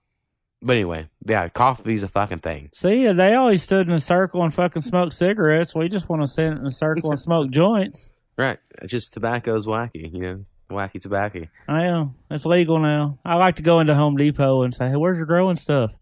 but 0.61 0.75
anyway, 0.77 1.09
yeah, 1.27 1.49
coffee's 1.49 2.03
a 2.05 2.09
fucking 2.09 2.39
thing. 2.39 2.70
See, 2.75 3.11
they 3.11 3.35
always 3.35 3.62
stood 3.62 3.89
in 3.89 3.95
a 3.95 3.99
circle 4.01 4.45
and 4.45 4.55
fucking 4.55 4.83
smoked 4.83 5.14
cigarettes. 5.14 5.75
We 5.75 5.89
just 5.89 6.09
want 6.09 6.23
to 6.23 6.29
sit 6.29 6.45
in 6.47 6.66
a 6.66 6.70
circle 6.70 7.11
and 7.11 7.18
smoke 7.18 7.51
joints. 7.51 8.12
Right. 8.37 8.59
Just 8.87 9.12
tobacco's 9.12 9.66
wacky, 9.66 10.12
you 10.12 10.20
know, 10.20 10.45
wacky 10.70 11.01
tobacco. 11.01 11.47
I 11.68 11.85
am. 11.85 12.14
It's 12.30 12.47
legal 12.47 12.78
now. 12.78 13.18
I 13.24 13.35
like 13.37 13.57
to 13.57 13.62
go 13.62 13.80
into 13.80 13.95
Home 13.95 14.16
Depot 14.16 14.62
and 14.62 14.72
say, 14.74 14.89
"Hey, 14.89 14.97
where's 14.97 15.18
your 15.18 15.26
growing 15.26 15.57
stuff?" 15.57 15.93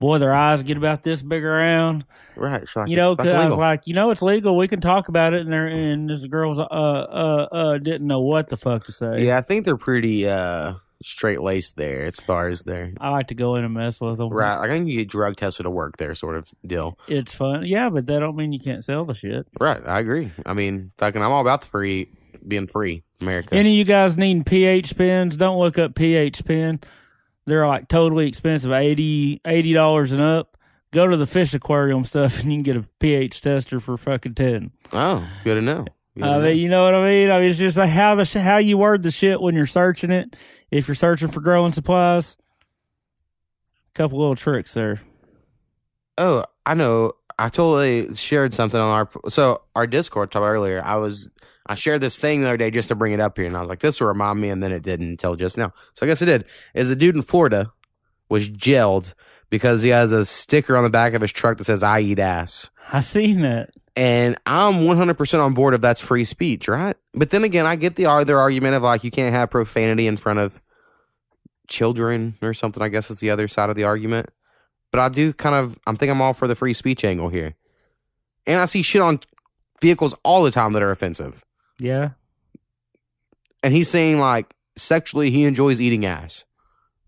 Boy, 0.00 0.18
their 0.18 0.32
eyes 0.32 0.62
get 0.62 0.76
about 0.76 1.02
this 1.02 1.22
big 1.22 1.42
around. 1.44 2.04
Right. 2.36 2.64
Like, 2.76 2.88
You 2.88 2.94
know, 2.96 3.10
it's 3.12 3.16
'cause 3.16 3.26
I 3.26 3.46
was 3.46 3.56
like, 3.56 3.88
you 3.88 3.94
know, 3.94 4.12
it's 4.12 4.22
legal. 4.22 4.56
We 4.56 4.68
can 4.68 4.80
talk 4.80 5.08
about 5.08 5.34
it. 5.34 5.40
And 5.40 5.52
there, 5.52 5.66
and 5.66 6.08
this 6.08 6.24
girl's, 6.26 6.60
uh, 6.60 6.62
uh, 6.62 7.48
uh, 7.50 7.78
didn't 7.78 8.06
know 8.06 8.20
what 8.20 8.46
the 8.48 8.56
fuck 8.56 8.84
to 8.84 8.92
say. 8.92 9.24
yeah, 9.26 9.38
I 9.38 9.40
think 9.40 9.64
they're 9.64 9.76
pretty 9.76 10.28
uh 10.28 10.74
straight 11.02 11.40
laced 11.40 11.76
there 11.76 12.04
as 12.04 12.16
far 12.16 12.48
as 12.48 12.62
their 12.64 12.92
I 13.00 13.10
like 13.10 13.28
to 13.28 13.34
go 13.34 13.54
in 13.56 13.64
and 13.64 13.74
mess 13.74 14.00
with 14.00 14.18
them. 14.18 14.30
right. 14.30 14.58
I 14.58 14.68
think 14.68 14.88
you 14.88 14.96
get 14.98 15.08
drug 15.08 15.36
tested 15.36 15.64
to 15.64 15.70
work 15.70 15.96
there, 15.96 16.14
sort 16.14 16.36
of 16.36 16.50
deal. 16.66 16.98
It's 17.06 17.34
fun. 17.34 17.64
Yeah, 17.66 17.90
but 17.90 18.06
that 18.06 18.18
don't 18.20 18.36
mean 18.36 18.52
you 18.52 18.58
can't 18.60 18.84
sell 18.84 19.04
the 19.04 19.14
shit. 19.14 19.46
Right. 19.60 19.80
I 19.86 20.00
agree. 20.00 20.32
I 20.44 20.54
mean, 20.54 20.90
fucking, 20.98 21.22
I'm 21.22 21.30
all 21.30 21.40
about 21.40 21.60
the 21.62 21.68
free 21.68 22.10
being 22.46 22.66
free, 22.66 23.04
America. 23.20 23.54
Any 23.54 23.70
of 23.72 23.76
you 23.78 23.84
guys 23.84 24.16
needing 24.16 24.44
pH 24.44 24.96
pens? 24.96 25.36
Don't 25.36 25.58
look 25.58 25.78
up 25.78 25.94
pH 25.94 26.44
pen. 26.44 26.80
They're 27.46 27.66
like 27.66 27.88
totally 27.88 28.26
expensive, 28.28 28.72
80 28.72 29.40
dollars 29.72 30.12
and 30.12 30.20
up. 30.20 30.56
Go 30.90 31.06
to 31.06 31.16
the 31.16 31.26
fish 31.26 31.52
aquarium 31.54 32.04
stuff, 32.04 32.40
and 32.42 32.50
you 32.52 32.58
can 32.58 32.62
get 32.62 32.76
a 32.76 32.84
pH 32.98 33.40
tester 33.40 33.78
for 33.80 33.96
fucking 33.96 34.34
ten. 34.34 34.70
oh, 34.92 35.28
good 35.44 35.54
to 35.56 35.60
know. 35.62 35.86
I 36.22 36.38
mean, 36.38 36.46
uh, 36.46 36.48
you 36.48 36.68
know 36.68 36.84
what 36.84 36.94
I 36.94 37.04
mean? 37.04 37.30
I 37.30 37.40
mean, 37.40 37.50
it's 37.50 37.58
just 37.58 37.78
like 37.78 37.90
how 37.90 38.14
the 38.14 38.24
sh- 38.24 38.34
how 38.34 38.58
you 38.58 38.78
word 38.78 39.02
the 39.02 39.10
shit 39.10 39.40
when 39.40 39.54
you're 39.54 39.66
searching 39.66 40.10
it. 40.10 40.36
If 40.70 40.88
you're 40.88 40.94
searching 40.94 41.28
for 41.28 41.40
growing 41.40 41.72
supplies, 41.72 42.36
a 43.90 43.94
couple 43.94 44.18
little 44.18 44.36
tricks 44.36 44.74
there. 44.74 45.00
Oh, 46.16 46.44
I 46.66 46.74
know. 46.74 47.12
I 47.38 47.48
totally 47.48 48.14
shared 48.14 48.52
something 48.52 48.80
on 48.80 48.88
our 48.88 49.30
so 49.30 49.62
our 49.76 49.86
Discord 49.86 50.34
about 50.34 50.46
earlier. 50.46 50.82
I 50.84 50.96
was 50.96 51.30
I 51.66 51.74
shared 51.74 52.00
this 52.00 52.18
thing 52.18 52.40
the 52.40 52.48
other 52.48 52.56
day 52.56 52.70
just 52.70 52.88
to 52.88 52.94
bring 52.94 53.12
it 53.12 53.20
up 53.20 53.36
here, 53.36 53.46
and 53.46 53.56
I 53.56 53.60
was 53.60 53.68
like, 53.68 53.80
"This 53.80 54.00
will 54.00 54.08
remind 54.08 54.40
me," 54.40 54.48
and 54.48 54.62
then 54.62 54.72
it 54.72 54.82
didn't 54.82 55.10
until 55.10 55.36
just 55.36 55.56
now. 55.56 55.72
So 55.94 56.04
I 56.04 56.08
guess 56.08 56.22
it 56.22 56.26
did. 56.26 56.46
Is 56.74 56.90
a 56.90 56.96
dude 56.96 57.14
in 57.14 57.22
Florida 57.22 57.72
was 58.28 58.48
jailed 58.48 59.14
because 59.50 59.82
he 59.82 59.90
has 59.90 60.10
a 60.10 60.24
sticker 60.24 60.76
on 60.76 60.82
the 60.82 60.90
back 60.90 61.14
of 61.14 61.22
his 61.22 61.32
truck 61.32 61.58
that 61.58 61.64
says 61.64 61.82
"I 61.82 62.00
eat 62.00 62.18
ass," 62.18 62.70
I 62.92 63.00
seen 63.00 63.42
that. 63.42 63.70
And 63.98 64.38
I'm 64.46 64.84
100 64.84 65.14
percent 65.18 65.42
on 65.42 65.54
board 65.54 65.74
if 65.74 65.80
that's 65.80 66.00
free 66.00 66.22
speech, 66.22 66.68
right? 66.68 66.96
But 67.14 67.30
then 67.30 67.42
again, 67.42 67.66
I 67.66 67.74
get 67.74 67.96
the 67.96 68.06
other 68.06 68.38
argument 68.38 68.76
of 68.76 68.84
like 68.84 69.02
you 69.02 69.10
can't 69.10 69.34
have 69.34 69.50
profanity 69.50 70.06
in 70.06 70.16
front 70.16 70.38
of 70.38 70.60
children 71.66 72.38
or 72.40 72.54
something. 72.54 72.80
I 72.80 72.88
guess 72.90 73.10
is 73.10 73.18
the 73.18 73.30
other 73.30 73.48
side 73.48 73.70
of 73.70 73.76
the 73.76 73.82
argument. 73.82 74.28
But 74.92 75.00
I 75.00 75.08
do 75.08 75.32
kind 75.32 75.56
of, 75.56 75.76
I'm 75.84 75.96
think 75.96 76.10
I'm 76.10 76.22
all 76.22 76.32
for 76.32 76.46
the 76.46 76.54
free 76.54 76.74
speech 76.74 77.04
angle 77.04 77.28
here. 77.28 77.56
And 78.46 78.60
I 78.60 78.66
see 78.66 78.82
shit 78.82 79.02
on 79.02 79.18
vehicles 79.82 80.14
all 80.22 80.44
the 80.44 80.52
time 80.52 80.72
that 80.74 80.82
are 80.82 80.92
offensive. 80.92 81.44
Yeah, 81.78 82.10
And 83.62 83.74
he's 83.74 83.90
saying 83.90 84.20
like 84.20 84.54
sexually 84.76 85.30
he 85.30 85.44
enjoys 85.44 85.80
eating 85.80 86.06
ass. 86.06 86.44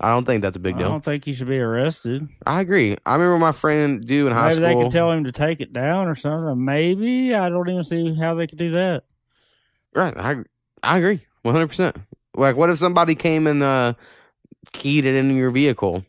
I 0.01 0.09
don't 0.09 0.25
think 0.25 0.41
that's 0.43 0.57
a 0.57 0.61
big 0.61 0.79
deal. 0.79 0.87
I 0.87 0.91
don't 0.91 1.05
think 1.05 1.27
he 1.27 1.35
should 1.35 1.49
be 1.49 1.59
arrested. 1.59 2.27
I 2.47 2.61
agree. 2.61 2.97
I 3.05 3.15
remember 3.15 3.39
my 3.39 3.53
friend 3.53 4.05
do 4.05 4.27
in 4.27 4.33
high 4.33 4.51
school. 4.51 4.63
Maybe 4.63 4.75
they 4.75 4.83
could 4.85 4.93
tell 4.93 5.11
him 5.13 5.25
to 5.25 5.33
take 5.33 5.61
it 5.61 5.73
down 5.75 6.09
or 6.09 6.15
something. 6.15 6.65
Maybe 6.65 7.35
I 7.35 7.51
don't 7.51 7.69
even 7.69 7.85
see 7.85 8.15
how 8.15 8.35
they 8.35 8.47
could 8.47 8.59
do 8.59 8.71
that. 8.71 9.05
right. 9.95 10.17
I 10.17 10.37
I 10.83 10.99
agree. 10.99 11.27
100%. 11.45 11.97
Like 12.35 12.57
what 12.57 12.71
if 12.71 12.79
somebody 12.79 13.15
came 13.15 13.47
and 13.47 13.63
uh 13.63 13.95
keyed 14.73 15.05
it 15.05 15.15
into 15.15 15.35
your 15.35 15.51
vehicle? 15.51 16.05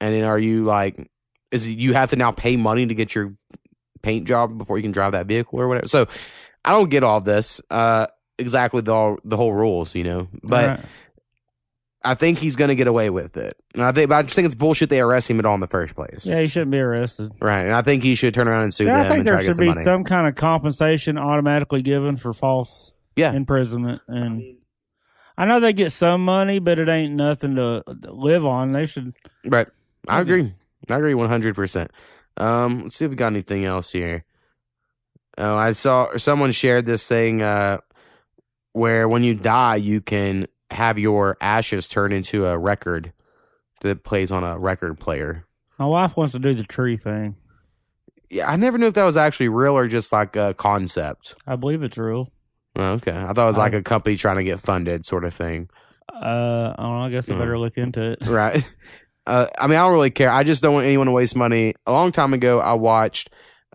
And 0.00 0.14
then 0.14 0.24
are 0.24 0.38
you 0.38 0.64
like 0.64 1.10
is 1.50 1.66
it, 1.66 1.78
you 1.78 1.94
have 1.94 2.10
to 2.10 2.16
now 2.16 2.30
pay 2.30 2.56
money 2.56 2.86
to 2.86 2.94
get 2.94 3.14
your 3.14 3.34
paint 4.02 4.26
job 4.26 4.56
before 4.58 4.78
you 4.78 4.82
can 4.82 4.92
drive 4.92 5.12
that 5.12 5.26
vehicle 5.26 5.60
or 5.60 5.66
whatever. 5.66 5.88
So 5.88 6.06
I 6.64 6.70
don't 6.72 6.88
get 6.90 7.02
all 7.02 7.20
this. 7.20 7.60
Uh 7.68 8.06
exactly 8.38 8.80
the 8.80 8.92
all, 8.92 9.18
the 9.24 9.36
whole 9.36 9.52
rules, 9.52 9.94
you 9.96 10.04
know. 10.04 10.28
But 10.42 10.68
Right. 10.70 10.86
I 12.04 12.14
think 12.14 12.38
he's 12.38 12.56
going 12.56 12.68
to 12.68 12.74
get 12.74 12.86
away 12.88 13.10
with 13.10 13.36
it. 13.36 13.56
And 13.74 13.82
I 13.82 13.92
think, 13.92 14.08
but 14.08 14.16
I 14.16 14.22
just 14.22 14.34
think 14.34 14.46
it's 14.46 14.54
bullshit 14.54 14.88
they 14.90 15.00
arrest 15.00 15.30
him 15.30 15.38
at 15.38 15.44
all 15.44 15.54
in 15.54 15.60
the 15.60 15.66
first 15.68 15.94
place. 15.94 16.26
yeah, 16.26 16.40
he 16.40 16.46
shouldn't 16.48 16.72
be 16.72 16.78
arrested. 16.80 17.30
Right. 17.40 17.60
And 17.62 17.72
I 17.72 17.82
think 17.82 18.02
he 18.02 18.14
should 18.14 18.34
turn 18.34 18.48
around 18.48 18.64
and 18.64 18.74
sue 18.74 18.84
See, 18.84 18.90
them 18.90 19.00
I 19.00 19.02
think 19.04 19.18
and 19.20 19.26
try 19.28 19.36
there 19.36 19.38
to 19.38 19.44
should 19.44 19.54
some 19.54 19.62
be 19.64 19.68
money. 19.68 19.82
some 19.84 20.04
kind 20.04 20.26
of 20.26 20.34
compensation 20.34 21.16
automatically 21.18 21.80
given 21.82 22.16
for 22.16 22.32
false 22.32 22.92
Yeah. 23.14 23.32
imprisonment. 23.32 24.02
And 24.08 24.56
I 25.38 25.46
know 25.46 25.60
they 25.60 25.72
get 25.72 25.92
some 25.92 26.24
money, 26.24 26.58
but 26.58 26.78
it 26.78 26.88
ain't 26.88 27.14
nothing 27.14 27.54
to 27.56 27.82
to 28.02 28.12
live 28.12 28.44
on. 28.44 28.72
They 28.72 28.84
should. 28.86 29.14
Right. 29.44 29.68
I 30.08 30.20
agree. 30.20 30.52
I 30.90 30.96
agree 30.96 31.14
100%. 31.14 31.88
Um, 32.36 32.82
let's 32.84 32.96
see 32.96 33.04
if 33.04 33.10
we 33.10 33.16
got 33.16 33.28
anything 33.28 33.64
else 33.64 33.92
here. 33.92 34.24
Oh, 35.38 35.56
I 35.56 35.72
saw 35.72 36.16
someone 36.16 36.52
shared 36.52 36.84
this 36.86 37.06
thing 37.06 37.40
uh, 37.40 37.78
where 38.72 39.08
when 39.08 39.22
you 39.22 39.34
die, 39.34 39.76
you 39.76 40.00
can 40.00 40.46
have 40.72 40.98
your 40.98 41.36
ashes 41.40 41.88
turn 41.88 42.12
into 42.12 42.46
a 42.46 42.58
record 42.58 43.12
that 43.80 44.04
plays 44.04 44.30
on 44.32 44.44
a 44.44 44.58
record 44.58 44.98
player. 44.98 45.44
My 45.78 45.86
wife 45.86 46.16
wants 46.16 46.32
to 46.32 46.38
do 46.38 46.54
the 46.54 46.64
tree 46.64 46.96
thing. 46.96 47.36
Yeah, 48.30 48.50
I 48.50 48.56
never 48.56 48.78
knew 48.78 48.86
if 48.86 48.94
that 48.94 49.04
was 49.04 49.16
actually 49.16 49.48
real 49.48 49.76
or 49.76 49.88
just 49.88 50.12
like 50.12 50.36
a 50.36 50.54
concept. 50.54 51.34
I 51.46 51.56
believe 51.56 51.82
it's 51.82 51.98
real. 51.98 52.30
Oh, 52.76 52.92
okay. 52.92 53.12
I 53.16 53.32
thought 53.32 53.44
it 53.44 53.46
was 53.46 53.58
like 53.58 53.74
I- 53.74 53.78
a 53.78 53.82
company 53.82 54.16
trying 54.16 54.36
to 54.38 54.44
get 54.44 54.60
funded 54.60 55.04
sort 55.04 55.24
of 55.24 55.34
thing. 55.34 55.68
Uh, 56.12 56.74
I 56.78 56.82
don't 56.82 56.98
know. 56.98 57.04
I 57.04 57.10
guess 57.10 57.28
I 57.28 57.34
Mm. 57.34 57.38
better 57.38 57.58
look 57.58 57.76
into 57.76 58.12
it. 58.12 58.26
Right. 58.26 58.62
Uh, 59.24 59.46
I 59.56 59.68
mean, 59.68 59.78
I 59.78 59.82
don't 59.84 59.92
really 59.92 60.10
care. 60.10 60.28
I 60.28 60.42
just 60.42 60.64
don't 60.64 60.74
want 60.74 60.84
anyone 60.84 61.06
to 61.06 61.12
waste 61.12 61.36
money. 61.36 61.74
A 61.86 61.92
long 61.92 62.10
time 62.10 62.34
ago, 62.34 62.58
I 62.58 62.72
watched 62.72 63.30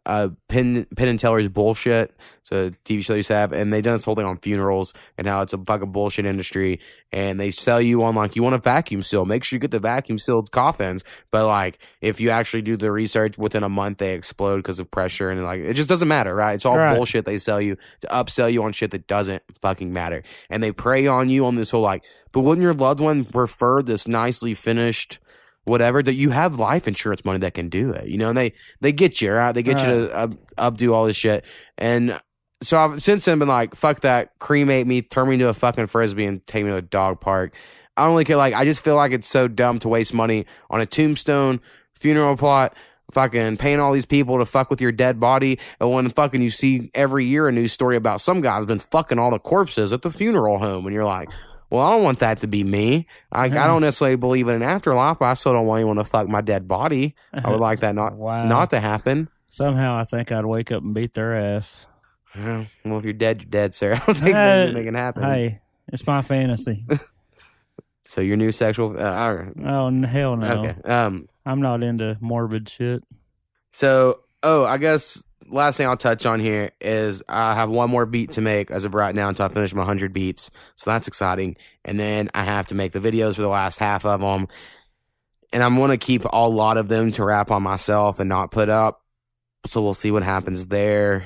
uh, 0.08 0.30
Penn 0.48 0.86
Penn 0.96 1.08
and 1.10 1.20
Teller's 1.20 1.48
bullshit. 1.50 2.16
It's 2.42 2.52
a 2.52 2.74
TV 2.86 3.04
show 3.04 3.14
they 3.14 3.20
used 3.20 3.28
to 3.28 3.36
have, 3.36 3.52
and 3.52 3.72
they 3.74 3.82
done 3.82 3.94
this 3.96 4.06
whole 4.06 4.16
thing 4.16 4.26
on 4.26 4.38
funerals 4.38 4.94
and 5.18 5.28
how 5.28 5.42
it's 5.42 5.52
a 5.54 5.58
fucking 5.58 5.92
bullshit 5.92 6.26
industry. 6.26 6.80
And 7.12 7.40
they 7.40 7.52
sell 7.52 7.82
you 7.82 8.02
on 8.04 8.16
like 8.16 8.36
you 8.36 8.42
want 8.42 8.56
a 8.56 8.60
vacuum 8.60 9.04
seal, 9.04 9.26
make 9.26 9.44
sure 9.44 9.58
you 9.58 9.60
get 9.60 9.72
the 9.72 9.80
vacuum 9.80 10.18
sealed 10.18 10.52
coffins. 10.52 11.04
But 11.30 11.46
like 11.46 11.80
if 12.02 12.20
you 12.22 12.30
actually 12.30 12.62
do 12.62 12.78
the 12.78 12.92
research 12.92 13.38
within 13.38 13.64
a 13.64 13.70
month, 13.70 13.98
they 13.98 14.14
explode 14.14 14.58
because 14.58 14.80
of 14.80 14.90
pressure 14.90 15.30
and 15.30 15.44
like 15.44 15.60
it 15.60 15.74
just 15.74 15.90
doesn't 15.90 16.08
matter, 16.08 16.34
right? 16.34 16.54
It's 16.54 16.66
all 16.66 16.78
Right. 16.78 16.96
bullshit 16.96 17.26
they 17.26 17.38
sell 17.38 17.62
you 17.62 17.76
to 18.02 18.08
upsell 18.08 18.52
you 18.52 18.64
on 18.64 18.72
shit 18.72 18.92
that 18.92 19.08
doesn't 19.08 19.44
fucking 19.62 19.92
matter. 19.92 20.24
And 20.50 20.64
they 20.64 20.72
prey 20.72 21.06
on 21.06 21.28
you 21.30 21.46
on 21.46 21.56
this 21.56 21.72
whole 21.72 21.82
like, 21.82 22.04
but 22.32 22.42
wouldn't 22.42 22.64
your 22.64 22.74
loved 22.74 23.00
one 23.02 23.26
prefer 23.26 23.82
this 23.82 24.08
nicely 24.08 24.54
finished? 24.54 25.20
Whatever 25.68 26.02
that 26.02 26.14
you 26.14 26.30
have 26.30 26.58
life 26.60 26.88
insurance 26.88 27.26
money 27.26 27.40
that 27.40 27.54
can 27.54 27.68
do 27.68 27.92
it, 27.92 28.08
you 28.08 28.18
know, 28.18 28.30
and 28.30 28.38
they 28.38 28.54
they 28.80 28.92
get 28.92 29.22
you 29.22 29.34
right. 29.34 29.52
They 29.52 29.64
get 29.64 29.80
you 29.82 29.86
to 29.86 30.16
up, 30.16 30.32
updo 30.56 30.94
all 30.94 31.06
this 31.06 31.18
shit, 31.18 31.44
and 31.78 32.20
so 32.62 32.78
I've 32.78 33.04
since 33.04 33.26
then 33.26 33.40
been 33.40 33.48
like, 33.48 33.76
fuck 33.76 34.00
that, 34.02 34.32
cremate 34.40 34.88
me, 34.88 35.02
turn 35.02 35.28
me 35.28 35.36
into 35.36 35.50
a 35.50 35.54
fucking 35.54 35.88
frisbee, 35.88 36.26
and 36.26 36.46
take 36.48 36.64
me 36.64 36.72
to 36.72 36.78
a 36.78 36.82
dog 36.82 37.20
park. 37.20 37.54
I 37.96 38.04
don't 38.04 38.12
really 38.12 38.26
care. 38.26 38.38
Like, 38.38 38.54
I 38.54 38.64
just 38.64 38.84
feel 38.84 38.96
like 38.96 39.12
it's 39.12 39.28
so 39.28 39.48
dumb 39.48 39.80
to 39.80 39.90
waste 39.90 40.14
money 40.14 40.46
on 40.70 40.80
a 40.82 40.86
tombstone, 40.86 41.60
funeral 41.96 42.38
plot, 42.38 42.76
fucking 43.12 43.58
paying 43.58 43.80
all 43.80 43.92
these 43.92 44.06
people 44.06 44.38
to 44.38 44.46
fuck 44.46 44.70
with 44.70 44.80
your 44.80 44.92
dead 44.92 45.20
body. 45.20 45.60
And 45.80 45.92
when 45.92 46.10
fucking 46.10 46.42
you 46.42 46.50
see 46.50 46.92
every 46.94 47.26
year 47.26 47.48
a 47.48 47.52
news 47.52 47.74
story 47.74 47.96
about 47.96 48.22
some 48.22 48.42
guy's 48.42 48.66
been 48.66 48.80
fucking 48.80 49.20
all 49.20 49.32
the 49.32 49.40
corpses 49.40 49.92
at 49.92 50.02
the 50.02 50.12
funeral 50.12 50.60
home, 50.60 50.86
and 50.86 50.94
you're 50.94 51.06
like, 51.06 51.30
well, 51.70 51.86
I 51.86 51.92
don't 51.92 52.04
want 52.04 52.20
that 52.20 52.42
to 52.42 52.48
be 52.48 52.64
me. 52.64 53.08
I, 53.32 53.46
I 53.46 53.50
don't 53.68 53.82
necessarily 53.88 54.16
believe 54.16 54.48
in 54.48 54.56
an 54.56 54.64
afterlife, 54.64 55.20
but 55.20 55.26
I 55.26 55.34
still 55.36 55.54
don't 55.54 55.66
want 55.66 55.80
anyone 55.80 55.98
to 55.98 56.04
fuck 56.04 56.28
my 56.30 56.42
dead 56.42 56.68
body. 56.68 57.16
I 57.34 57.50
would 57.50 57.60
like 57.60 57.80
that 57.82 57.96
not 57.96 58.16
Wow. 58.18 58.46
not 58.46 58.70
to 58.72 58.80
happen. 58.80 59.30
Somehow 59.50 59.98
I 59.98 60.04
think 60.04 60.32
I'd 60.32 60.46
wake 60.46 60.72
up 60.72 60.84
and 60.84 60.94
beat 60.94 61.14
their 61.14 61.36
ass. 61.36 61.88
Yeah, 62.36 62.66
Well, 62.86 62.98
if 63.00 63.04
you're 63.06 63.14
dead, 63.14 63.42
you're 63.42 63.50
dead, 63.50 63.74
sir. 63.74 63.94
I 63.96 63.98
don't 64.06 64.16
think 64.18 64.36
Uh, 64.36 64.72
that 64.74 64.84
can 64.84 64.94
happen. 64.96 65.24
Hey, 65.24 65.62
it's 65.88 66.06
my 66.06 66.22
fantasy. 66.22 66.86
So 68.04 68.22
your 68.22 68.38
new 68.38 68.52
sexual. 68.52 68.96
Uh, 68.98 69.46
oh 69.66 70.02
hell 70.06 70.38
no! 70.38 70.64
Okay. 70.66 70.82
Um. 70.84 71.28
I'm 71.46 71.62
not 71.62 71.84
into 71.84 72.18
morbid 72.22 72.70
shit. 72.70 73.04
So, 73.72 74.22
oh, 74.44 74.66
I 74.66 74.78
guess 74.78 75.28
last 75.50 75.78
thing 75.78 75.88
I'll 75.88 75.98
touch 75.98 76.26
on 76.26 76.40
here 76.40 76.72
is 76.82 77.24
I 77.28 77.56
have 77.56 77.70
one 77.70 77.90
more 77.90 78.06
beat 78.06 78.34
to 78.34 78.42
make 78.42 78.72
as 78.72 78.86
of 78.86 78.94
right 78.94 79.14
now 79.14 79.30
until 79.30 79.46
I 79.46 79.50
finish 79.50 79.74
my 79.74 79.86
hundred 79.86 80.14
beats. 80.14 80.52
So 80.76 80.92
that's 80.92 81.08
exciting. 81.08 81.58
And 81.86 82.00
then 82.00 82.30
I 82.34 82.44
have 82.44 82.68
to 82.68 82.76
make 82.76 82.92
the 82.92 83.00
videos 83.00 83.36
for 83.36 83.42
the 83.42 83.48
last 83.48 83.80
half 83.80 84.06
of 84.06 84.22
them, 84.22 84.48
and 85.54 85.64
I'm 85.64 85.76
going 85.76 85.92
to 85.92 85.98
keep 85.98 86.24
a 86.26 86.50
lot 86.50 86.78
of 86.78 86.88
them 86.88 87.12
to 87.14 87.24
rap 87.24 87.52
on 87.52 87.64
myself 87.64 88.20
and 88.20 88.30
not 88.30 88.52
put 88.52 88.70
up. 88.70 89.04
So 89.66 89.82
we'll 89.82 89.94
see 89.94 90.12
what 90.12 90.24
happens 90.24 90.68
there. 90.68 91.26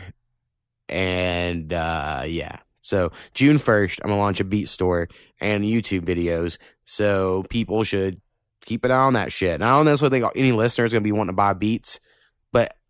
And 0.89 1.71
uh 1.71 2.23
yeah. 2.27 2.57
So 2.81 3.11
June 3.33 3.57
1st, 3.57 4.01
I'm 4.03 4.09
gonna 4.09 4.19
launch 4.21 4.39
a 4.39 4.43
beat 4.43 4.67
store 4.67 5.07
and 5.39 5.63
YouTube 5.63 6.01
videos. 6.01 6.57
So 6.83 7.43
people 7.49 7.83
should 7.83 8.19
keep 8.61 8.83
an 8.83 8.91
eye 8.91 8.95
on 8.95 9.13
that 9.13 9.31
shit. 9.31 9.53
And 9.53 9.63
I 9.63 9.77
don't 9.77 9.85
necessarily 9.85 10.19
think 10.19 10.31
any 10.35 10.51
listener 10.51 10.85
is 10.85 10.91
gonna 10.91 11.01
be 11.01 11.11
wanting 11.11 11.27
to 11.27 11.33
buy 11.33 11.53
beats, 11.53 11.99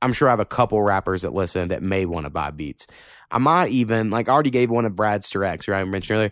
I'm 0.01 0.13
sure 0.13 0.27
I 0.27 0.31
have 0.31 0.39
a 0.39 0.45
couple 0.45 0.81
rappers 0.81 1.21
that 1.21 1.33
listen 1.33 1.69
that 1.69 1.83
may 1.83 2.05
want 2.05 2.25
to 2.25 2.29
buy 2.29 2.51
beats. 2.51 2.87
I 3.29 3.37
might 3.37 3.69
even 3.71 4.09
like 4.09 4.27
I 4.29 4.33
already 4.33 4.49
gave 4.49 4.69
one 4.69 4.85
of 4.85 4.95
Brad 4.95 5.21
Sturex, 5.21 5.67
right? 5.67 5.81
I 5.81 5.83
mentioned 5.83 6.17
earlier. 6.17 6.31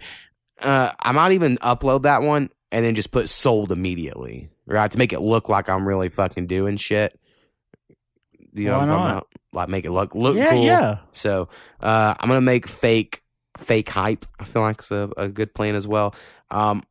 Uh, 0.62 0.92
I 1.00 1.12
might 1.14 1.32
even 1.32 1.58
upload 1.58 2.04
that 2.04 2.22
one 2.22 2.50
and 2.72 2.84
then 2.84 2.96
just 2.96 3.12
put 3.12 3.30
sold 3.30 3.72
immediately, 3.72 4.50
right? 4.66 4.92
To 4.92 4.98
make 4.98 5.14
it 5.14 5.22
look 5.22 5.48
like 5.50 5.70
I'm 5.70 5.88
really 5.88 6.10
fucking 6.10 6.48
doing 6.48 6.78
shit. 6.78 7.18
You 8.54 8.66
know 8.66 8.72
Why 8.72 8.78
what 8.78 8.82
I'm 8.82 8.88
talking 8.88 9.04
not? 9.06 9.12
about? 9.12 9.28
Like 9.54 9.70
make 9.70 9.86
it 9.86 9.92
look 9.92 10.16
look 10.16 10.36
yeah, 10.36 10.52
cool. 10.52 10.66
yeah. 10.66 10.98
So 11.12 11.50
uh, 11.80 12.16
I'm 12.20 12.28
gonna 12.28 12.42
make 12.42 12.68
fake 12.68 13.22
fake 13.58 13.90
hype. 13.90 14.26
I 14.40 14.44
feel 14.46 14.62
like 14.62 14.80
it's 14.80 14.92
a, 14.92 15.10
a 15.18 15.28
good 15.28 15.54
plan 15.54 15.76
as 15.76 15.88
well. 15.88 16.14
Um, 16.52 16.84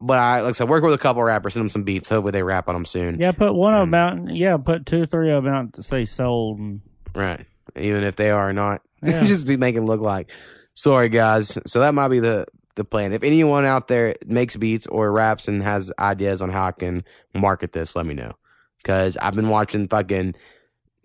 but 0.00 0.18
I 0.18 0.40
like 0.42 0.50
I 0.50 0.52
said, 0.52 0.68
work 0.68 0.82
with 0.84 0.94
a 0.94 0.98
couple 0.98 1.22
rappers, 1.22 1.54
send 1.54 1.62
them 1.62 1.68
some 1.70 1.82
beats. 1.84 2.08
Hopefully 2.08 2.32
they 2.32 2.42
rap 2.42 2.68
on 2.68 2.74
them 2.74 2.84
soon. 2.84 3.18
Yeah, 3.18 3.32
put 3.32 3.52
one 3.54 3.74
of 3.74 3.80
them 3.80 3.94
out. 3.94 4.34
Yeah, 4.34 4.56
put 4.56 4.86
two, 4.86 5.06
three 5.06 5.30
of 5.30 5.44
them 5.44 5.52
out 5.54 5.72
to 5.74 5.82
say 5.82 6.04
sold. 6.04 6.58
And, 6.58 6.80
Right. 7.14 7.46
Even 7.76 8.04
if 8.04 8.16
they 8.16 8.30
are 8.30 8.52
not, 8.52 8.82
Yeah. 9.02 9.22
just 9.24 9.46
be 9.46 9.56
making 9.56 9.86
look 9.86 10.00
like. 10.00 10.30
Sorry 10.74 11.08
guys. 11.08 11.58
So 11.66 11.80
that 11.80 11.94
might 11.94 12.08
be 12.08 12.20
the 12.20 12.46
the 12.76 12.84
plan. 12.84 13.12
If 13.12 13.24
anyone 13.24 13.64
out 13.64 13.88
there 13.88 14.14
makes 14.26 14.56
beats 14.56 14.86
or 14.86 15.10
raps 15.10 15.48
and 15.48 15.62
has 15.62 15.92
ideas 15.98 16.40
on 16.42 16.50
how 16.50 16.66
I 16.66 16.72
can 16.72 17.02
market 17.34 17.72
this, 17.72 17.96
let 17.96 18.06
me 18.06 18.14
know. 18.14 18.32
Because 18.76 19.16
I've 19.16 19.34
been 19.34 19.48
watching 19.48 19.88
fucking 19.88 20.36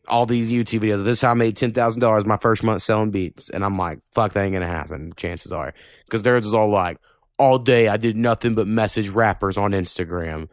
all 0.07 0.25
these 0.27 0.51
YouTube 0.51 0.81
videos. 0.81 1.03
This 1.03 1.17
is 1.17 1.21
how 1.21 1.31
I 1.31 1.33
made 1.33 1.57
ten 1.57 1.73
thousand 1.73 2.01
dollars 2.01 2.25
my 2.25 2.37
first 2.37 2.63
month 2.63 2.83
selling 2.83 3.09
beats, 3.09 3.49
and 3.49 3.65
I'm 3.65 3.77
like, 3.77 3.99
fuck, 4.11 4.33
that 4.33 4.43
ain't 4.43 4.53
gonna 4.53 4.67
happen. 4.67 5.13
Chances 5.15 5.51
are, 5.51 5.73
because 6.05 6.21
theirs 6.21 6.45
is 6.45 6.53
all 6.53 6.69
like, 6.69 6.97
all 7.43 7.59
day 7.59 7.87
I 7.89 7.97
did 7.97 8.15
nothing 8.15 8.55
but 8.55 8.67
message 8.67 9.09
rappers 9.09 9.57
on 9.57 9.71
Instagram, 9.71 10.47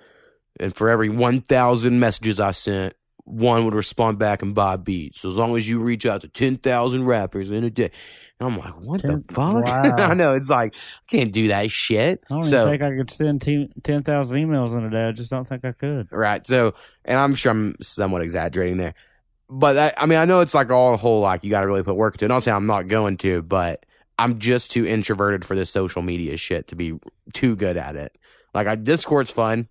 and 0.59 0.75
for 0.75 0.91
every 0.91 1.09
one 1.09 1.41
thousand 1.41 2.01
messages 2.01 2.41
I 2.41 2.51
sent, 2.51 2.95
one 3.25 3.65
would 3.65 3.75
respond 3.75 4.19
back 4.19 4.43
and 4.43 4.55
buy 4.55 4.77
beats. 4.77 5.21
So 5.21 5.29
as 5.29 5.37
long 5.37 5.57
as 5.57 5.69
you 5.69 5.81
reach 5.81 6.05
out 6.05 6.23
to 6.23 6.29
ten 6.29 6.57
thousand 6.57 7.05
rappers 7.05 7.51
in 7.51 7.63
a 7.63 7.71
day, 7.71 7.91
and 8.41 8.53
I'm 8.53 8.59
like, 8.59 8.75
what 8.81 9.03
Ten- 9.03 9.25
the 9.27 9.35
fuck? 9.35 9.55
wow. 9.65 9.97
I 9.97 10.15
know 10.15 10.35
it's 10.35 10.51
like 10.51 10.75
I 10.75 11.11
can't 11.11 11.33
do 11.33 11.49
that 11.49 11.71
shit. 11.71 12.25
I 12.29 12.35
don't 12.35 12.43
so 12.43 12.61
even 12.61 12.71
think 12.73 12.83
I 12.83 12.97
could 12.97 13.11
send 13.11 13.43
te- 13.43 13.71
10,000 13.85 14.37
emails 14.37 14.77
in 14.77 14.85
a 14.85 14.91
day. 14.91 15.09
I 15.09 15.13
just 15.13 15.31
don't 15.31 15.45
think 15.45 15.65
I 15.65 15.73
could. 15.73 16.11
Right. 16.11 16.45
So, 16.47 16.75
and 17.05 17.19
I'm 17.19 17.35
sure 17.37 17.53
I'm 17.53 17.77
somewhat 17.81 18.23
exaggerating 18.23 18.79
there, 18.79 18.95
but 19.49 19.75
that, 19.75 19.95
I 20.03 20.07
mean, 20.07 20.19
I 20.19 20.25
know 20.25 20.41
it's 20.41 20.55
like 20.55 20.71
all 20.71 20.95
a 20.95 20.97
whole 20.97 21.21
like 21.21 21.45
you 21.45 21.51
got 21.51 21.61
to 21.61 21.67
really 21.67 21.83
put 21.83 21.97
work 21.97 22.15
into. 22.15 22.25
it. 22.25 22.29
Not 22.29 22.43
saying 22.43 22.57
I'm 22.57 22.67
not 22.67 22.89
going 22.89 23.19
to, 23.19 23.43
but 23.43 23.85
I'm 24.21 24.39
just 24.39 24.71
too 24.71 24.87
introverted 24.87 25.45
for 25.45 25.57
this 25.57 25.71
social 25.71 26.03
media 26.03 26.37
shit 26.37 26.69
to 26.69 26.77
be 26.77 26.99
too 27.33 27.57
good 27.57 27.77
at 27.77 27.97
it. 27.97 28.17
Like, 28.55 28.67
I, 28.67 28.75
Discord's 28.75 29.31
fun. 29.31 29.69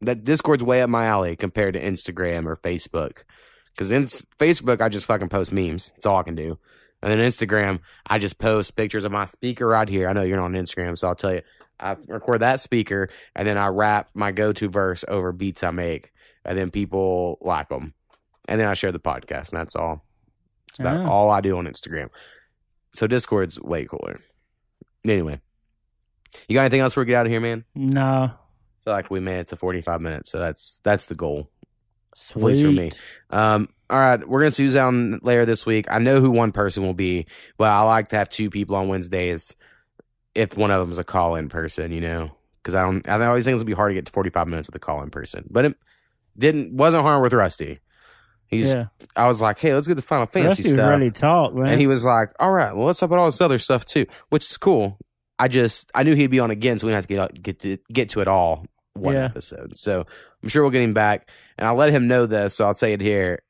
That 0.00 0.24
Discord's 0.24 0.62
way 0.62 0.82
up 0.82 0.90
my 0.90 1.06
alley 1.06 1.36
compared 1.36 1.74
to 1.74 1.80
Instagram 1.80 2.46
or 2.46 2.56
Facebook. 2.56 3.24
Because 3.70 3.90
in 3.90 4.04
Facebook, 4.04 4.80
I 4.80 4.88
just 4.88 5.06
fucking 5.06 5.30
post 5.30 5.52
memes. 5.52 5.90
That's 5.90 6.06
all 6.06 6.18
I 6.18 6.22
can 6.22 6.34
do. 6.34 6.58
And 7.02 7.10
then 7.10 7.18
Instagram, 7.18 7.80
I 8.06 8.18
just 8.18 8.38
post 8.38 8.76
pictures 8.76 9.04
of 9.04 9.12
my 9.12 9.24
speaker 9.24 9.66
right 9.66 9.88
here. 9.88 10.08
I 10.08 10.12
know 10.12 10.22
you're 10.22 10.36
not 10.36 10.46
on 10.46 10.52
Instagram, 10.52 10.98
so 10.98 11.08
I'll 11.08 11.14
tell 11.14 11.34
you. 11.34 11.42
I 11.80 11.96
record 12.08 12.40
that 12.40 12.60
speaker 12.60 13.08
and 13.36 13.46
then 13.46 13.56
I 13.56 13.68
rap 13.68 14.10
my 14.12 14.32
go-to 14.32 14.68
verse 14.68 15.04
over 15.06 15.32
beats 15.32 15.62
I 15.62 15.70
make, 15.70 16.12
and 16.44 16.58
then 16.58 16.70
people 16.70 17.38
like 17.40 17.68
them, 17.68 17.94
and 18.48 18.60
then 18.60 18.66
I 18.66 18.74
share 18.74 18.90
the 18.90 18.98
podcast, 18.98 19.50
and 19.50 19.60
that's 19.60 19.76
all. 19.76 20.04
It's 20.70 20.80
about 20.80 21.06
all 21.06 21.30
I 21.30 21.40
do 21.40 21.56
on 21.56 21.66
Instagram. 21.66 22.08
So 22.92 23.06
Discord's 23.06 23.60
way 23.60 23.84
cooler. 23.84 24.20
Anyway, 25.04 25.40
you 26.48 26.54
got 26.54 26.62
anything 26.62 26.80
else 26.80 26.92
before 26.92 27.02
we 27.02 27.06
get 27.06 27.16
out 27.16 27.26
of 27.26 27.32
here, 27.32 27.40
man? 27.40 27.64
No. 27.74 28.30
I 28.32 28.84
feel 28.84 28.94
like 28.94 29.10
we 29.10 29.20
made 29.20 29.40
it 29.40 29.48
to 29.48 29.56
45 29.56 30.00
minutes, 30.00 30.30
so 30.30 30.38
that's 30.38 30.80
that's 30.82 31.06
the 31.06 31.14
goal. 31.14 31.50
Sweet. 32.14 32.44
least 32.44 32.62
for 32.62 32.72
me. 32.72 32.90
Um, 33.30 33.68
all 33.90 33.98
right, 33.98 34.28
we're 34.28 34.40
gonna 34.40 34.50
see 34.50 34.68
down 34.70 35.20
later 35.22 35.46
this 35.46 35.64
week. 35.64 35.86
I 35.90 35.98
know 35.98 36.20
who 36.20 36.30
one 36.30 36.52
person 36.52 36.82
will 36.82 36.94
be, 36.94 37.26
but 37.56 37.70
I 37.70 37.82
like 37.82 38.08
to 38.10 38.16
have 38.16 38.28
two 38.28 38.50
people 38.50 38.76
on 38.76 38.88
Wednesdays 38.88 39.54
if 40.34 40.56
one 40.56 40.70
of 40.70 40.80
them 40.80 40.90
is 40.90 40.98
a 40.98 41.04
call 41.04 41.36
in 41.36 41.48
person, 41.48 41.92
you 41.92 42.00
know, 42.00 42.30
because 42.62 42.74
I 42.74 42.82
don't. 42.82 43.08
I 43.08 43.24
always 43.26 43.44
think 43.44 43.54
it's 43.54 43.62
gonna 43.62 43.70
be 43.70 43.76
hard 43.76 43.90
to 43.90 43.94
get 43.94 44.06
to 44.06 44.12
forty 44.12 44.30
five 44.30 44.48
minutes 44.48 44.68
with 44.68 44.74
a 44.74 44.80
call 44.80 45.02
in 45.02 45.10
person, 45.10 45.46
but 45.50 45.64
it 45.64 45.76
didn't 46.36 46.74
wasn't 46.74 47.04
hard 47.04 47.22
with 47.22 47.32
Rusty. 47.32 47.80
He's. 48.48 48.72
Yeah. 48.74 48.86
I 49.14 49.28
was 49.28 49.40
like, 49.40 49.58
hey, 49.58 49.74
let's 49.74 49.86
get 49.88 49.94
the 49.96 50.02
Final 50.02 50.26
Fantasy 50.26 50.62
Rusty 50.62 50.76
stuff, 50.76 50.98
to 51.00 51.10
talk, 51.10 51.54
man. 51.54 51.68
and 51.72 51.80
he 51.80 51.86
was 51.86 52.04
like, 52.04 52.30
all 52.40 52.50
right, 52.52 52.74
well, 52.74 52.86
let's 52.86 53.00
talk 53.00 53.08
about 53.08 53.18
all 53.18 53.26
this 53.26 53.40
other 53.40 53.58
stuff 53.58 53.84
too, 53.84 54.06
which 54.30 54.44
is 54.50 54.56
cool. 54.56 54.98
I 55.38 55.48
just 55.48 55.90
I 55.94 56.02
knew 56.02 56.14
he'd 56.14 56.28
be 56.30 56.40
on 56.40 56.50
again, 56.50 56.78
so 56.78 56.86
we 56.86 56.92
didn't 56.92 57.08
have 57.10 57.30
to 57.30 57.34
get 57.36 57.42
get 57.42 57.60
to 57.60 57.78
get 57.92 58.08
to 58.10 58.20
it 58.20 58.28
all 58.28 58.64
one 58.94 59.14
Yeah. 59.14 59.26
episode. 59.26 59.76
So 59.76 60.04
I'm 60.42 60.48
sure 60.48 60.62
we'll 60.62 60.70
get 60.72 60.82
him 60.82 60.94
back, 60.94 61.30
and 61.56 61.66
I'll 61.66 61.76
let 61.76 61.90
him 61.90 62.08
know 62.08 62.26
this. 62.26 62.54
So 62.56 62.66
I'll 62.66 62.74
say 62.74 62.92
it 62.92 63.00
here. 63.00 63.42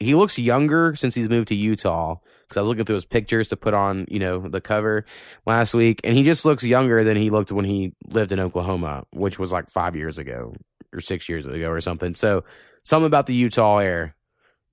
He 0.00 0.14
looks 0.14 0.38
younger 0.38 0.94
since 0.96 1.14
he's 1.14 1.28
moved 1.28 1.48
to 1.48 1.54
Utah 1.54 2.16
because 2.42 2.56
I 2.56 2.60
was 2.60 2.68
looking 2.68 2.84
through 2.84 2.96
his 2.96 3.04
pictures 3.04 3.48
to 3.48 3.56
put 3.56 3.72
on, 3.74 4.06
you 4.10 4.18
know, 4.18 4.40
the 4.40 4.60
cover 4.60 5.04
last 5.46 5.72
week, 5.74 6.00
and 6.04 6.14
he 6.16 6.24
just 6.24 6.44
looks 6.44 6.64
younger 6.64 7.04
than 7.04 7.16
he 7.16 7.30
looked 7.30 7.52
when 7.52 7.64
he 7.64 7.94
lived 8.08 8.32
in 8.32 8.40
Oklahoma, 8.40 9.04
which 9.12 9.38
was 9.38 9.52
like 9.52 9.70
five 9.70 9.96
years 9.96 10.18
ago 10.18 10.54
or 10.92 11.00
six 11.00 11.28
years 11.28 11.46
ago 11.46 11.70
or 11.70 11.80
something. 11.80 12.14
So 12.14 12.44
something 12.84 13.06
about 13.06 13.26
the 13.26 13.34
Utah 13.34 13.78
air 13.78 14.14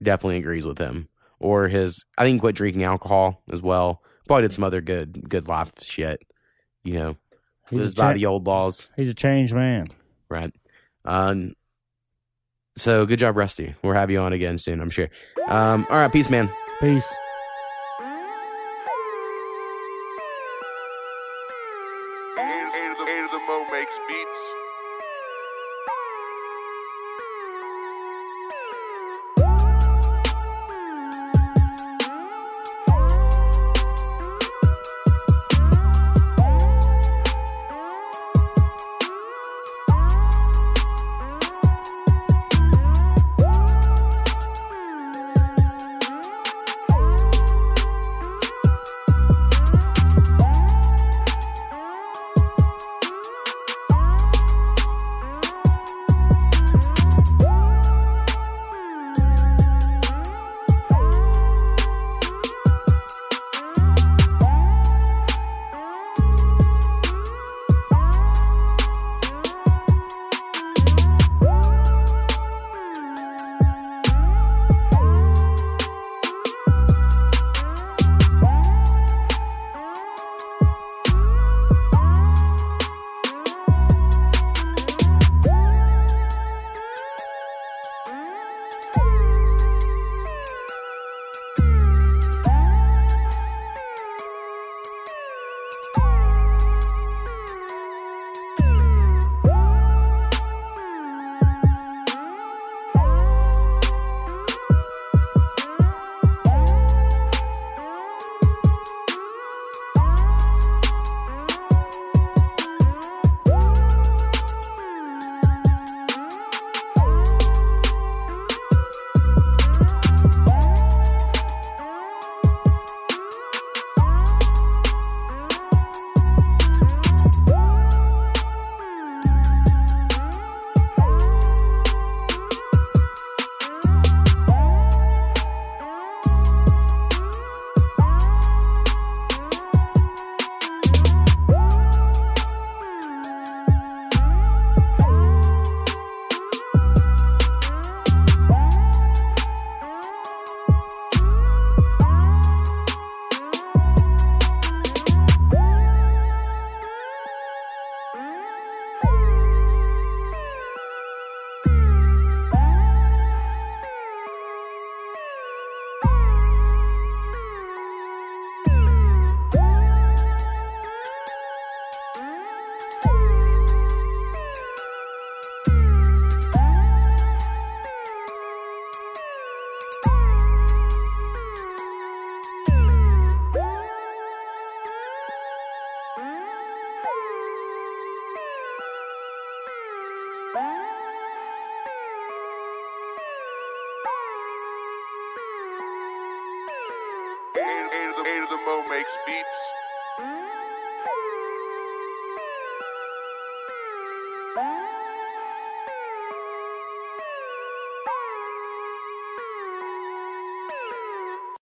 definitely 0.01 0.37
agrees 0.37 0.65
with 0.65 0.77
him. 0.77 1.07
Or 1.39 1.67
his, 1.67 2.05
I 2.17 2.23
think 2.23 2.41
quit 2.41 2.55
drinking 2.55 2.83
alcohol 2.83 3.41
as 3.51 3.61
well. 3.61 4.01
Probably 4.27 4.43
did 4.43 4.53
some 4.53 4.63
other 4.63 4.81
good, 4.81 5.27
good 5.27 5.47
life 5.47 5.71
shit. 5.81 6.21
You 6.83 6.93
know, 6.93 7.17
he's, 7.69 7.81
lives 7.81 7.93
a 7.93 7.97
by 7.97 8.13
the 8.13 8.25
old 8.25 8.45
laws, 8.45 8.89
he's 8.95 9.09
a 9.09 9.13
changed 9.15 9.53
man. 9.53 9.87
right? 10.29 10.53
Um, 11.03 11.55
so 12.77 13.05
good 13.05 13.19
job, 13.19 13.37
Rusty. 13.37 13.75
We'll 13.83 13.93
have 13.93 14.11
you 14.11 14.19
on 14.19 14.33
again 14.33 14.57
soon, 14.57 14.81
I'm 14.81 14.89
sure. 14.89 15.09
Um, 15.47 15.85
all 15.89 15.97
right, 15.97 16.11
peace, 16.11 16.29
man. 16.29 16.51
Peace. 16.79 17.11